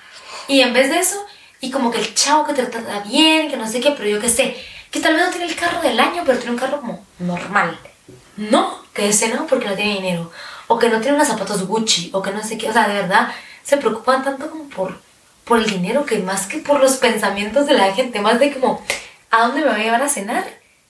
Y 0.47 0.61
en 0.61 0.73
vez 0.73 0.91
de 0.91 0.99
eso, 0.99 1.25
y 1.61 1.71
como 1.71 1.91
que 1.91 1.99
el 1.99 2.15
chavo 2.15 2.47
que 2.47 2.55
te 2.55 2.67
trata 2.67 3.01
bien, 3.01 3.51
que 3.51 3.57
no 3.57 3.69
sé 3.69 3.81
qué, 3.81 3.91
pero 3.91 4.09
yo 4.09 4.21
qué 4.21 4.29
sé, 4.29 4.57
que 4.91 5.01
tal 5.01 5.15
vez 5.15 5.25
no 5.25 5.31
tiene 5.31 5.47
el 5.47 5.57
carro 5.57 5.81
del 5.83 5.99
año, 5.99 6.23
pero 6.25 6.39
tiene 6.39 6.53
un 6.53 6.59
carro 6.59 6.81
como 6.81 7.05
normal. 7.19 7.79
No, 8.37 8.83
que 8.95 9.09
ese 9.09 9.29
no, 9.29 9.47
porque 9.47 9.67
no 9.67 9.75
tiene 9.75 9.95
dinero. 9.95 10.33
O 10.67 10.79
que 10.79 10.89
no 10.89 11.01
tiene 11.01 11.17
unos 11.17 11.29
zapatos 11.29 11.67
Gucci, 11.67 12.11
o 12.13 12.23
que 12.23 12.31
no 12.31 12.43
sé 12.43 12.57
qué. 12.57 12.71
O 12.71 12.73
sea, 12.73 12.89
de 12.89 12.95
verdad, 12.95 13.29
se 13.63 13.77
preocupan 13.77 14.25
tanto 14.25 14.51
como 14.51 14.65
por, 14.69 15.01
por 15.45 15.59
el 15.59 15.67
dinero, 15.67 16.05
que 16.07 16.19
más 16.19 16.47
que 16.47 16.59
por 16.59 16.81
los 16.81 16.97
pensamientos 16.97 17.67
de 17.67 17.75
la 17.75 17.93
gente, 17.93 18.21
más 18.21 18.41
de 18.41 18.53
como, 18.53 18.83
¿a 19.31 19.47
dónde 19.47 19.61
me 19.63 19.69
va 19.69 19.75
a 19.75 19.79
llevar 19.79 20.03
a 20.03 20.09
cenar? 20.09 20.45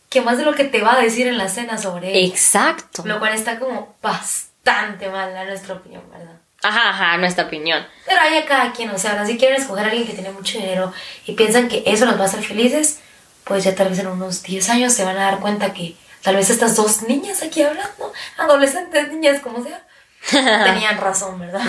Que 0.09 0.21
más 0.21 0.39
de 0.39 0.45
lo 0.45 0.55
que 0.55 0.65
te 0.65 0.83
va 0.83 0.95
a 0.95 1.01
decir 1.01 1.27
en 1.27 1.39
la 1.39 1.49
cena 1.49 1.79
sobre 1.79 2.11
él. 2.11 2.31
Exacto. 2.31 3.03
Lo 3.05 3.19
cual 3.19 3.35
está 3.35 3.59
como 3.59 3.95
bastante 4.03 5.09
mal, 5.09 5.37
a 5.37 5.45
nuestra 5.45 5.75
opinión, 5.75 6.03
¿verdad? 6.11 6.37
Ajá, 6.63 6.91
ajá, 6.91 7.17
nuestra 7.17 7.45
opinión. 7.45 7.87
Pero 8.07 8.21
hay 8.21 8.37
a 8.37 8.45
cada 8.45 8.73
quien, 8.73 8.91
o 8.91 8.99
sea, 8.99 9.13
ahora 9.13 9.27
si 9.27 9.39
quieren 9.39 9.61
escoger 9.61 9.87
a 9.87 9.89
alguien 9.89 10.07
que 10.07 10.13
tiene 10.13 10.31
mucho 10.31 10.59
dinero 10.59 10.93
y 11.27 11.33
piensan 11.33 11.69
que 11.69 11.83
eso 11.87 12.05
los 12.05 12.19
va 12.19 12.25
a 12.25 12.27
hacer 12.27 12.43
felices, 12.43 13.01
pues 13.45 13.65
ya 13.65 13.75
tal 13.75 13.89
vez 13.89 13.99
en 13.99 14.09
unos 14.09 14.43
10 14.43 14.69
años 14.71 14.93
se 14.93 15.05
van 15.05 15.17
a 15.17 15.25
dar 15.25 15.41
cuenta 15.41 15.73
que 15.73 15.97
tal 16.23 16.37
vez 16.37 16.51
estas 16.51 16.77
dos 16.77 17.03
niñas 17.03 17.43
aquí 17.43 17.63
hablando, 17.63 18.13
adolescentes, 18.37 19.09
niñas, 19.11 19.41
como 19.41 19.65
sea, 19.65 19.87
tenían 20.31 20.99
razón, 20.99 21.39
¿verdad? 21.39 21.63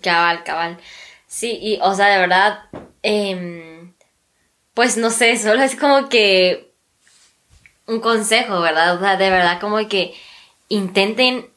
Cabal, 0.00 0.44
cabal. 0.44 0.78
Sí, 1.26 1.58
y, 1.60 1.78
o 1.82 1.94
sea, 1.94 2.06
de 2.06 2.18
verdad, 2.18 2.60
em, 3.02 3.67
pues 4.78 4.96
no 4.96 5.10
sé, 5.10 5.36
solo 5.42 5.60
es 5.60 5.74
como 5.74 6.08
que 6.08 6.70
un 7.86 7.98
consejo, 7.98 8.60
¿verdad? 8.60 8.94
O 8.96 9.00
sea, 9.00 9.16
de 9.16 9.28
verdad, 9.28 9.58
como 9.60 9.76
que 9.88 10.14
intenten 10.68 11.50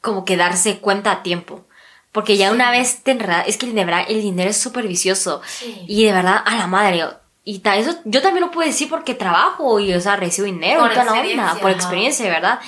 como 0.00 0.24
que 0.24 0.36
darse 0.36 0.78
cuenta 0.78 1.12
a 1.12 1.22
tiempo. 1.22 1.64
Porque 2.10 2.36
ya 2.36 2.50
una 2.50 2.72
vez 2.72 3.04
te 3.04 3.12
enredas, 3.12 3.46
es 3.46 3.56
que 3.56 3.68
de 3.68 3.84
verdad 3.84 4.06
el 4.08 4.22
dinero 4.22 4.50
es 4.50 4.56
súper 4.56 4.88
vicioso. 4.88 5.40
Sí. 5.46 5.84
Y 5.86 6.04
de 6.04 6.10
verdad, 6.12 6.42
a 6.44 6.56
la 6.56 6.66
madre. 6.66 7.04
Y 7.44 7.60
ta- 7.60 7.76
eso 7.76 7.94
yo 8.04 8.22
también 8.22 8.44
lo 8.44 8.50
puedo 8.50 8.66
decir 8.66 8.88
porque 8.88 9.14
trabajo 9.14 9.78
y, 9.78 9.94
o 9.94 10.00
sea, 10.00 10.16
recibo 10.16 10.46
dinero 10.46 10.80
Por 10.80 10.90
y 10.90 10.94
toda 10.94 11.04
la 11.04 11.12
onda, 11.12 11.22
experiencia, 11.24 11.60
por 11.62 11.70
experiencia, 11.70 12.28
¿verdad? 12.28 12.58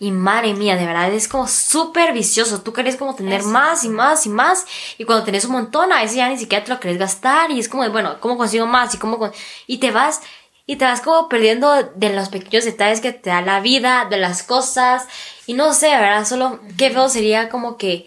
Y 0.00 0.12
madre 0.12 0.54
mía, 0.54 0.76
de 0.76 0.86
verdad, 0.86 1.12
es 1.12 1.26
como 1.26 1.48
súper 1.48 2.12
vicioso. 2.12 2.62
Tú 2.62 2.72
querés 2.72 2.96
como 2.96 3.16
tener 3.16 3.40
Eso. 3.40 3.48
más 3.48 3.82
y 3.82 3.88
más 3.88 4.26
y 4.26 4.28
más. 4.28 4.64
Y 4.96 5.04
cuando 5.04 5.24
tenés 5.24 5.44
un 5.44 5.52
montón, 5.52 5.92
a 5.92 6.02
veces 6.02 6.16
ya 6.16 6.28
ni 6.28 6.38
siquiera 6.38 6.64
te 6.64 6.70
lo 6.72 6.78
querés 6.78 6.98
gastar. 6.98 7.50
Y 7.50 7.58
es 7.58 7.68
como, 7.68 7.88
bueno, 7.90 8.20
¿cómo 8.20 8.36
consigo 8.36 8.66
más? 8.66 8.94
Y 8.94 8.98
cómo 8.98 9.18
con- 9.18 9.32
Y 9.66 9.78
te 9.78 9.90
vas, 9.90 10.20
y 10.66 10.76
te 10.76 10.84
vas 10.84 11.00
como 11.00 11.28
perdiendo 11.28 11.82
de 11.96 12.10
los 12.10 12.28
pequeños 12.28 12.64
detalles 12.64 13.00
que 13.00 13.12
te 13.12 13.30
da 13.30 13.40
la 13.42 13.58
vida, 13.58 14.06
de 14.08 14.18
las 14.18 14.44
cosas. 14.44 15.06
Y 15.46 15.54
no 15.54 15.72
sé, 15.72 15.88
¿verdad? 15.90 16.24
Solo, 16.24 16.60
qué 16.76 16.90
feo 16.90 17.08
sería 17.08 17.48
como 17.48 17.76
que 17.76 18.06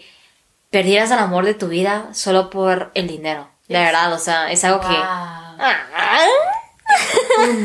perdieras 0.70 1.10
el 1.10 1.18
amor 1.18 1.44
de 1.44 1.52
tu 1.52 1.68
vida 1.68 2.08
solo 2.14 2.48
por 2.48 2.90
el 2.94 3.06
dinero. 3.06 3.48
De 3.68 3.78
verdad, 3.78 4.10
o 4.14 4.18
sea, 4.18 4.50
es 4.50 4.64
algo 4.64 4.80
que... 4.80 4.86
Wow. 4.86 5.66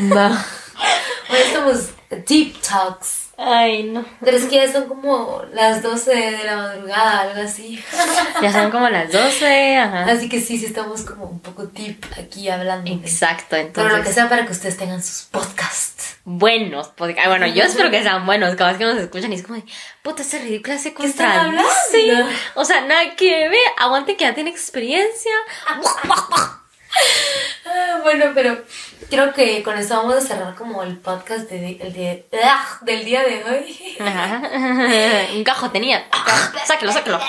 No. 0.04 0.28
Hoy 1.30 1.38
estamos 1.46 1.90
deep 2.28 2.62
talks. 2.62 3.16
Ay, 3.40 3.84
no. 3.84 4.04
Pero 4.22 4.38
es 4.38 4.46
que 4.46 4.56
ya 4.56 4.72
son 4.72 4.88
como 4.88 5.44
las 5.54 5.84
12 5.84 6.16
de 6.16 6.44
la 6.44 6.58
madrugada, 6.58 7.22
algo 7.22 7.42
así. 7.42 7.82
Ya 8.42 8.52
son 8.52 8.72
como 8.72 8.90
las 8.90 9.12
12, 9.12 9.78
ajá. 9.78 10.06
Así 10.06 10.28
que 10.28 10.42
sí, 10.42 10.58
sí 10.58 10.66
estamos 10.66 11.04
como 11.04 11.26
un 11.26 11.40
poco 11.40 11.68
deep 11.68 12.04
aquí 12.20 12.50
hablando. 12.50 12.90
Exacto, 12.92 13.46
Pero 13.52 13.68
entonces... 13.68 13.98
lo 13.98 14.04
que 14.04 14.12
sea 14.12 14.30
para 14.30 14.46
que 14.46 14.52
ustedes 14.52 14.78
tengan 14.78 15.02
sus 15.04 15.26
podcasts. 15.26 16.18
buenos 16.24 16.88
podcast. 16.90 17.28
Bueno, 17.28 17.48
yo 17.48 17.64
espero 17.64 17.92
que 17.92 18.02
sean 18.02 18.26
buenos, 18.26 18.56
cada 18.56 18.72
vez 18.72 18.80
que 18.80 18.86
nos 18.86 18.98
escuchan 18.98 19.32
y 19.32 19.36
es 19.36 19.44
como, 19.44 19.60
de, 19.60 19.66
puta, 20.02 20.24
ese 20.24 20.40
ridículo 20.40 20.78
se 20.78 20.94
¿Qué 20.94 21.06
están 21.06 21.56
contradice. 21.56 22.26
O 22.56 22.66
sea, 22.66 22.82
nada 22.82 23.16
que 23.16 23.50
ver, 23.50 23.60
aguante 23.78 24.18
que 24.18 24.24
ya 24.24 24.34
tiene 24.34 24.50
experiencia. 24.50 25.32
Ah, 27.66 28.00
bueno, 28.04 28.26
pero 28.34 28.58
creo 29.10 29.34
que 29.34 29.62
con 29.64 29.78
eso 29.78 29.95
vamos 29.98 30.16
a 30.16 30.22
cerrar 30.22 30.56
como 30.56 30.84
el 30.84 30.98
podcast 30.98 31.50
de, 31.50 31.78
el 31.82 31.93
de- 31.93 32.26
¡Ah! 32.43 32.80
del 32.82 33.04
día 33.06 33.24
de 33.24 33.43
hoy. 33.43 33.95
Ajá. 34.00 34.41
Un 35.36 35.43
cajo 35.43 35.70
tenía. 35.72 36.06
Sáquelo, 36.66 36.91
sáquelo. 36.91 37.20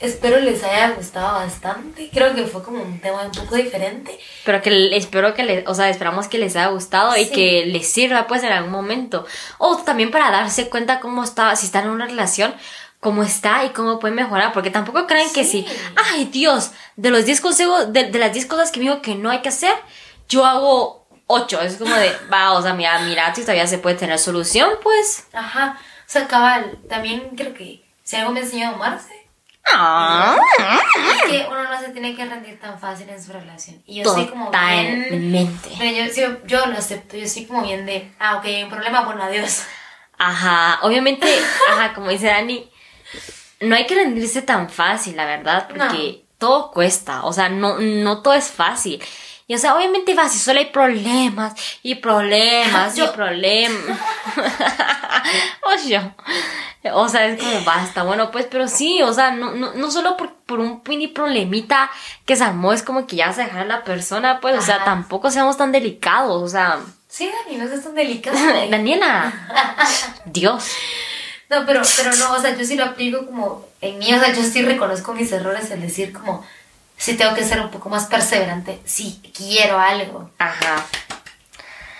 Espero 0.00 0.38
les 0.40 0.62
haya 0.64 0.90
gustado 0.90 1.34
bastante. 1.34 2.10
Creo 2.12 2.34
que 2.34 2.44
fue 2.44 2.62
como 2.64 2.82
un 2.82 3.00
tema 3.00 3.22
un 3.22 3.30
poco 3.30 3.54
diferente. 3.54 4.18
Pero 4.44 4.60
que 4.60 4.96
espero 4.96 5.32
que 5.32 5.44
les, 5.44 5.66
o 5.68 5.74
sea, 5.74 5.88
esperamos 5.90 6.26
que 6.26 6.38
les 6.38 6.56
haya 6.56 6.66
gustado 6.68 7.16
y 7.16 7.28
que 7.28 7.66
les 7.66 7.88
sirva 7.88 8.26
pues 8.26 8.42
en 8.42 8.50
algún 8.52 8.72
momento. 8.72 9.24
O 9.58 9.76
también 9.78 10.10
para 10.10 10.32
darse 10.32 10.68
cuenta 10.68 10.98
cómo 10.98 11.22
está, 11.22 11.54
si 11.54 11.66
están 11.66 11.84
en 11.84 11.90
una 11.90 12.06
relación, 12.06 12.52
cómo 13.02 13.22
está 13.24 13.64
y 13.64 13.70
cómo 13.70 13.98
pueden 13.98 14.14
mejorar. 14.14 14.52
Porque 14.52 14.70
tampoco 14.70 15.06
creen 15.08 15.28
que 15.32 15.42
Sí. 15.44 15.66
si, 15.68 15.78
ay 16.12 16.26
Dios, 16.26 16.70
de 16.96 17.10
los 17.10 17.24
10 17.26 17.40
consejos, 17.40 17.92
de, 17.92 18.04
de 18.04 18.18
las 18.18 18.32
10 18.32 18.46
cosas 18.46 18.70
que 18.70 18.78
me 18.78 18.84
dijo 18.86 19.02
que 19.02 19.16
no 19.16 19.28
hay 19.30 19.40
que 19.42 19.48
hacer, 19.48 19.74
yo 20.28 20.44
hago 20.46 21.06
8. 21.26 21.60
Es 21.62 21.76
como 21.76 21.94
de, 21.96 22.16
va, 22.32 22.52
o 22.52 22.62
sea, 22.62 22.74
mira, 22.74 22.98
mira, 23.00 23.34
si 23.34 23.40
todavía 23.42 23.66
se 23.66 23.78
puede 23.78 23.96
tener 23.96 24.18
solución, 24.18 24.70
pues. 24.82 25.26
Ajá. 25.32 25.78
O 25.80 26.10
sea, 26.12 26.28
cabal, 26.28 26.78
también 26.88 27.30
creo 27.36 27.52
que 27.54 27.82
si 28.04 28.16
algo 28.16 28.32
me 28.32 28.40
enseñó 28.40 28.68
a 28.68 28.74
amarse, 28.74 29.18
Ah, 29.74 30.36
es 31.14 31.30
que 31.30 31.46
uno 31.48 31.62
no 31.62 31.78
se 31.80 31.90
tiene 31.90 32.16
que 32.16 32.24
rendir 32.24 32.58
tan 32.58 32.78
fácil 32.80 33.08
en 33.08 33.22
su 33.22 33.32
relación. 33.32 33.80
Y 33.86 34.02
yo 34.02 34.12
soy 34.12 34.26
como 34.26 34.50
bien... 34.50 35.48
Yo, 35.96 36.12
sí- 36.12 36.36
yo 36.46 36.66
lo 36.66 36.76
acepto, 36.76 37.16
yo 37.16 37.28
soy 37.28 37.46
como 37.46 37.62
bien 37.62 37.86
de, 37.86 38.12
ah, 38.18 38.36
ok, 38.38 38.44
hay 38.44 38.64
un 38.64 38.70
problema, 38.70 39.02
bueno, 39.02 39.22
adiós. 39.22 39.62
Ajá, 40.18 40.80
obviamente, 40.82 41.26
ajá, 41.70 41.94
como 41.94 42.10
dice 42.10 42.26
Dani, 42.26 42.68
no 43.62 43.74
hay 43.74 43.86
que 43.86 43.94
rendirse 43.94 44.42
tan 44.42 44.68
fácil, 44.68 45.16
la 45.16 45.24
verdad, 45.24 45.68
porque 45.68 46.24
todo 46.38 46.70
cuesta, 46.70 47.24
o 47.24 47.32
sea, 47.32 47.48
no, 47.48 47.78
no 47.78 48.22
todo 48.22 48.34
es 48.34 48.48
fácil. 48.48 49.02
Y 49.46 49.54
o 49.54 49.58
sea, 49.58 49.76
obviamente 49.76 50.14
va, 50.14 50.28
si 50.28 50.38
solo 50.38 50.60
hay 50.60 50.66
problemas 50.66 51.54
y 51.82 51.96
problemas 51.96 52.96
y 52.96 53.02
problemas. 53.14 53.98
o 55.62 55.88
yo. 55.88 56.00
O 56.94 57.08
sea, 57.08 57.26
es 57.26 57.40
como 57.40 57.60
basta, 57.64 58.02
bueno, 58.02 58.30
pues, 58.30 58.46
pero 58.50 58.66
sí, 58.66 59.02
o 59.02 59.12
sea, 59.12 59.30
no, 59.30 59.52
no, 59.52 59.72
no 59.74 59.90
solo 59.90 60.16
por, 60.16 60.34
por 60.34 60.58
un 60.58 60.82
mini 60.88 61.08
problemita 61.08 61.90
que 62.24 62.34
se 62.34 62.44
armó, 62.44 62.72
es 62.72 62.82
como 62.82 63.06
que 63.06 63.16
ya 63.16 63.32
se 63.32 63.44
dejar 63.44 63.62
a 63.62 63.64
la 63.66 63.84
persona, 63.84 64.40
pues, 64.40 64.58
o 64.58 64.62
sea, 64.62 64.84
tampoco 64.84 65.30
seamos 65.30 65.56
tan 65.56 65.70
delicados, 65.70 66.42
o 66.42 66.48
sea, 66.48 66.80
Sí, 67.12 67.30
Dani, 67.30 67.58
no 67.58 67.68
seas 67.68 67.84
tan 67.84 67.94
delicado. 67.94 68.38
Daniela, 68.70 69.34
Dios. 70.24 70.70
No, 71.52 71.66
pero, 71.66 71.82
pero 71.98 72.16
no, 72.16 72.32
o 72.32 72.40
sea, 72.40 72.56
yo 72.56 72.64
sí 72.64 72.76
lo 72.76 72.84
aplico 72.86 73.26
como 73.26 73.68
en 73.82 73.98
mí, 73.98 74.10
o 74.14 74.18
sea, 74.18 74.32
yo 74.32 74.42
sí 74.42 74.62
reconozco 74.62 75.12
mis 75.12 75.30
errores, 75.32 75.70
el 75.70 75.82
decir 75.82 76.10
como, 76.10 76.42
sí 76.96 77.14
tengo 77.14 77.34
que 77.34 77.44
ser 77.44 77.60
un 77.60 77.70
poco 77.70 77.90
más 77.90 78.06
perseverante, 78.06 78.80
sí 78.86 79.20
quiero 79.36 79.78
algo. 79.78 80.30
Ajá. 80.38 80.86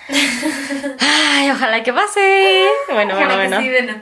Ay, 0.99 1.51
ojalá 1.51 1.83
que 1.83 1.93
pase. 1.93 2.65
Bueno, 2.91 3.13
bueno, 3.13 3.35
Ojalá 3.35 3.43
que 3.43 3.49
bueno. 3.49 3.61
sí, 3.61 3.69
bueno. 3.69 4.01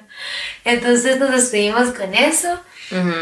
Entonces 0.64 1.20
nos 1.20 1.32
despedimos 1.32 1.90
con 1.90 2.16
eso. 2.16 2.58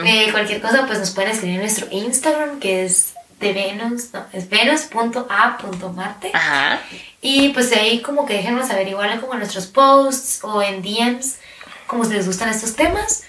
Eh, 0.06 0.28
cualquier 0.32 0.62
cosa, 0.62 0.86
pues 0.86 1.00
nos 1.00 1.10
pueden 1.12 1.32
escribir 1.32 1.56
en 1.56 1.62
nuestro 1.62 1.88
Instagram, 1.90 2.60
que 2.60 2.86
es 2.86 3.14
de 3.40 3.54
Venus, 3.54 4.14
no, 4.14 4.24
es 4.34 4.50
venus.a.marte. 4.50 6.32
Ajá. 6.34 6.80
Y 7.22 7.50
pues 7.50 7.72
ahí 7.74 8.02
como 8.02 8.28
que 8.28 8.36
déjenos 8.36 8.68
saber 8.68 8.88
igual 8.88 9.20
como 9.20 9.34
en 9.34 9.40
nuestros 9.40 9.66
posts 9.66 10.44
o 10.44 10.62
en 10.62 10.84
DMs, 10.84 11.39
como 11.90 12.06
si 12.06 12.14
les 12.14 12.26
gustan 12.28 12.48
estos 12.50 12.76
temas. 12.76 13.24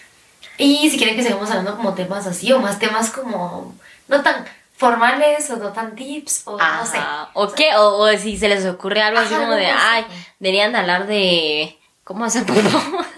Y 0.58 0.90
si 0.90 0.98
quieren 0.98 1.16
que 1.16 1.22
sigamos 1.22 1.48
hablando 1.50 1.76
como 1.76 1.94
temas 1.94 2.26
así 2.26 2.52
o 2.52 2.60
más 2.60 2.78
temas 2.78 3.10
como 3.10 3.74
no 4.08 4.22
tan 4.22 4.44
formales 4.76 5.48
o 5.50 5.56
no 5.56 5.72
tan 5.72 5.94
tips 5.96 6.42
o 6.44 6.58
no 6.58 6.86
sé. 6.86 6.98
¿O 7.32 7.50
qué? 7.52 7.74
O, 7.76 7.96
o 7.98 8.16
si 8.18 8.36
se 8.38 8.48
les 8.48 8.66
ocurre 8.66 9.00
algo 9.02 9.20
así 9.20 9.34
como 9.34 9.52
de, 9.52 9.66
así. 9.66 9.78
ay, 9.82 10.06
deberían 10.38 10.72
de 10.72 10.78
hablar 10.78 11.06
de 11.06 11.78
cómo 12.04 12.24
hacer 12.26 12.44
popó. 12.44 12.60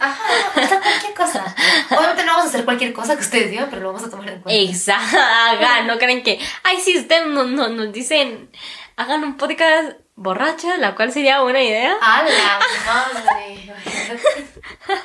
Ajá, 0.00 0.22
o 0.54 0.68
sea, 0.68 0.80
cualquier 0.80 1.14
cosa. 1.14 1.54
Obviamente 1.90 2.24
no 2.24 2.32
vamos 2.32 2.46
a 2.46 2.48
hacer 2.48 2.64
cualquier 2.64 2.92
cosa 2.92 3.14
que 3.16 3.22
ustedes 3.22 3.50
digan, 3.50 3.68
pero 3.70 3.82
lo 3.82 3.92
vamos 3.92 4.06
a 4.06 4.10
tomar 4.10 4.28
en 4.28 4.40
cuenta. 4.40 4.60
Exacto. 4.70 5.16
Hagan, 5.18 5.86
no 5.88 5.98
creen 5.98 6.22
que, 6.22 6.38
ay, 6.64 6.80
si 6.80 6.96
ustedes 6.98 7.26
no, 7.26 7.44
no- 7.44 7.68
nos 7.68 7.92
dicen, 7.92 8.50
hagan 8.96 9.24
un 9.24 9.36
podcast 9.36 9.92
borracha, 10.14 10.76
la 10.78 10.94
cual 10.94 11.12
sería 11.12 11.40
buena 11.40 11.60
idea. 11.62 11.94
¡A 12.00 12.22
la 12.22 12.60
madre! 12.86 13.72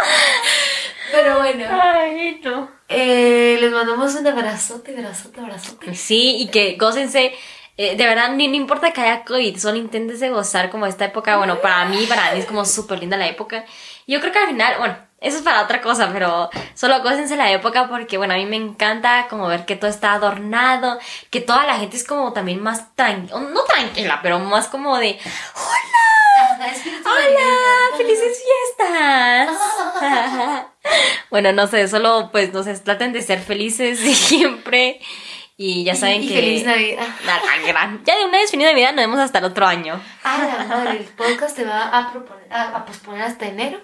Pero 1.12 1.38
bueno, 1.38 1.64
Ay, 1.70 2.40
no. 2.44 2.70
eh, 2.88 3.58
les 3.60 3.72
mandamos 3.72 4.14
un 4.14 4.26
abrazote, 4.26 4.96
abrazote, 4.96 5.40
abrazote. 5.40 5.94
Sí, 5.94 6.36
y 6.38 6.48
que 6.48 6.76
gócense. 6.76 7.34
eh, 7.76 7.96
de 7.96 8.06
verdad, 8.06 8.30
ni- 8.30 8.46
no 8.48 8.54
importa 8.56 8.92
que 8.92 9.00
haya 9.00 9.24
COVID, 9.24 9.56
solo 9.58 9.76
inténtense 9.78 10.28
gozar 10.28 10.70
como 10.70 10.86
esta 10.86 11.06
época. 11.06 11.36
Bueno, 11.38 11.60
para 11.60 11.84
mí, 11.86 12.04
para 12.06 12.32
mí 12.32 12.38
es 12.40 12.46
como 12.46 12.64
súper 12.64 12.98
linda 13.00 13.16
la 13.16 13.26
época. 13.26 13.64
Yo 14.06 14.20
creo 14.20 14.32
que 14.32 14.38
al 14.38 14.46
final, 14.48 14.74
bueno, 14.78 14.96
eso 15.20 15.38
es 15.38 15.42
para 15.42 15.62
otra 15.62 15.80
cosa, 15.80 16.10
pero 16.12 16.48
solo 16.74 17.00
gócense 17.02 17.36
la 17.36 17.50
época 17.50 17.88
porque, 17.88 18.18
bueno, 18.18 18.34
a 18.34 18.36
mí 18.36 18.46
me 18.46 18.56
encanta 18.56 19.26
como 19.28 19.46
ver 19.48 19.64
que 19.66 19.76
todo 19.76 19.90
está 19.90 20.12
adornado, 20.12 20.98
que 21.30 21.40
toda 21.40 21.64
la 21.66 21.76
gente 21.78 21.96
es 21.96 22.04
como 22.04 22.32
también 22.32 22.62
más 22.62 22.94
tranquila, 22.94 23.40
no 23.40 23.62
tranquila, 23.64 24.20
pero 24.22 24.38
más 24.38 24.68
como 24.68 24.96
de, 24.98 25.10
espíritu 25.10 26.19
¡Hola! 26.58 27.96
¡Felices 27.96 28.42
fiestas! 28.76 29.58
bueno, 31.30 31.52
no 31.52 31.66
sé, 31.66 31.86
solo 31.88 32.30
pues, 32.32 32.52
no 32.52 32.62
sé, 32.62 32.76
traten 32.78 33.12
de 33.12 33.22
ser 33.22 33.40
felices 33.40 33.98
siempre. 34.18 35.00
Y 35.56 35.84
ya 35.84 35.94
saben 35.94 36.22
y, 36.22 36.28
que... 36.28 36.34
Feliz 36.34 36.64
Navidad. 36.64 37.06
Nada, 37.26 37.42
gran. 37.66 38.04
Ya 38.04 38.16
de 38.16 38.24
una 38.24 38.38
vez 38.38 38.50
feliz 38.50 38.66
Navidad, 38.66 38.92
nos 38.92 39.02
vemos 39.04 39.18
hasta 39.20 39.38
el 39.38 39.44
otro 39.44 39.66
año. 39.66 40.00
Ah, 40.24 40.38
la 40.58 40.64
madre, 40.64 40.98
el 40.98 41.04
podcast 41.04 41.54
te 41.54 41.64
va 41.64 41.88
a, 41.88 42.10
proponer, 42.10 42.50
a, 42.50 42.76
a 42.76 42.84
posponer 42.86 43.22
hasta 43.22 43.46
enero. 43.46 43.78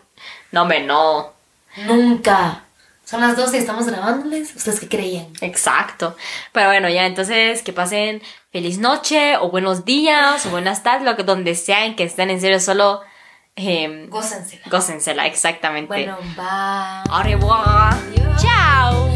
No, 0.52 0.62
hombre, 0.62 0.80
no. 0.80 1.32
Nunca. 1.76 2.62
Son 3.04 3.20
las 3.20 3.36
12 3.36 3.56
y 3.56 3.60
estamos 3.60 3.86
grabándoles. 3.86 4.56
¿Ustedes 4.56 4.80
qué 4.80 4.88
creían? 4.88 5.28
Exacto. 5.40 6.16
Pero 6.50 6.66
bueno, 6.66 6.88
ya 6.88 7.06
entonces 7.06 7.62
que 7.62 7.72
pasen 7.72 8.20
feliz 8.56 8.78
noche 8.78 9.36
o 9.36 9.50
buenos 9.50 9.84
días 9.84 10.46
o 10.46 10.48
buenas 10.48 10.82
tardes, 10.82 11.04
lo 11.04 11.14
que 11.14 11.24
donde 11.24 11.54
sean 11.54 11.94
que 11.94 12.04
estén 12.04 12.30
en 12.30 12.40
serio, 12.40 12.58
solo 12.58 13.02
eh, 13.54 14.06
Gócensela. 14.08 14.62
gócensela, 14.70 15.26
exactamente. 15.26 15.88
Bueno, 15.88 16.16
bye. 16.34 17.12
Au 17.14 17.22
revoir. 17.22 17.92
Adiós. 17.92 18.42
Chao. 18.42 19.15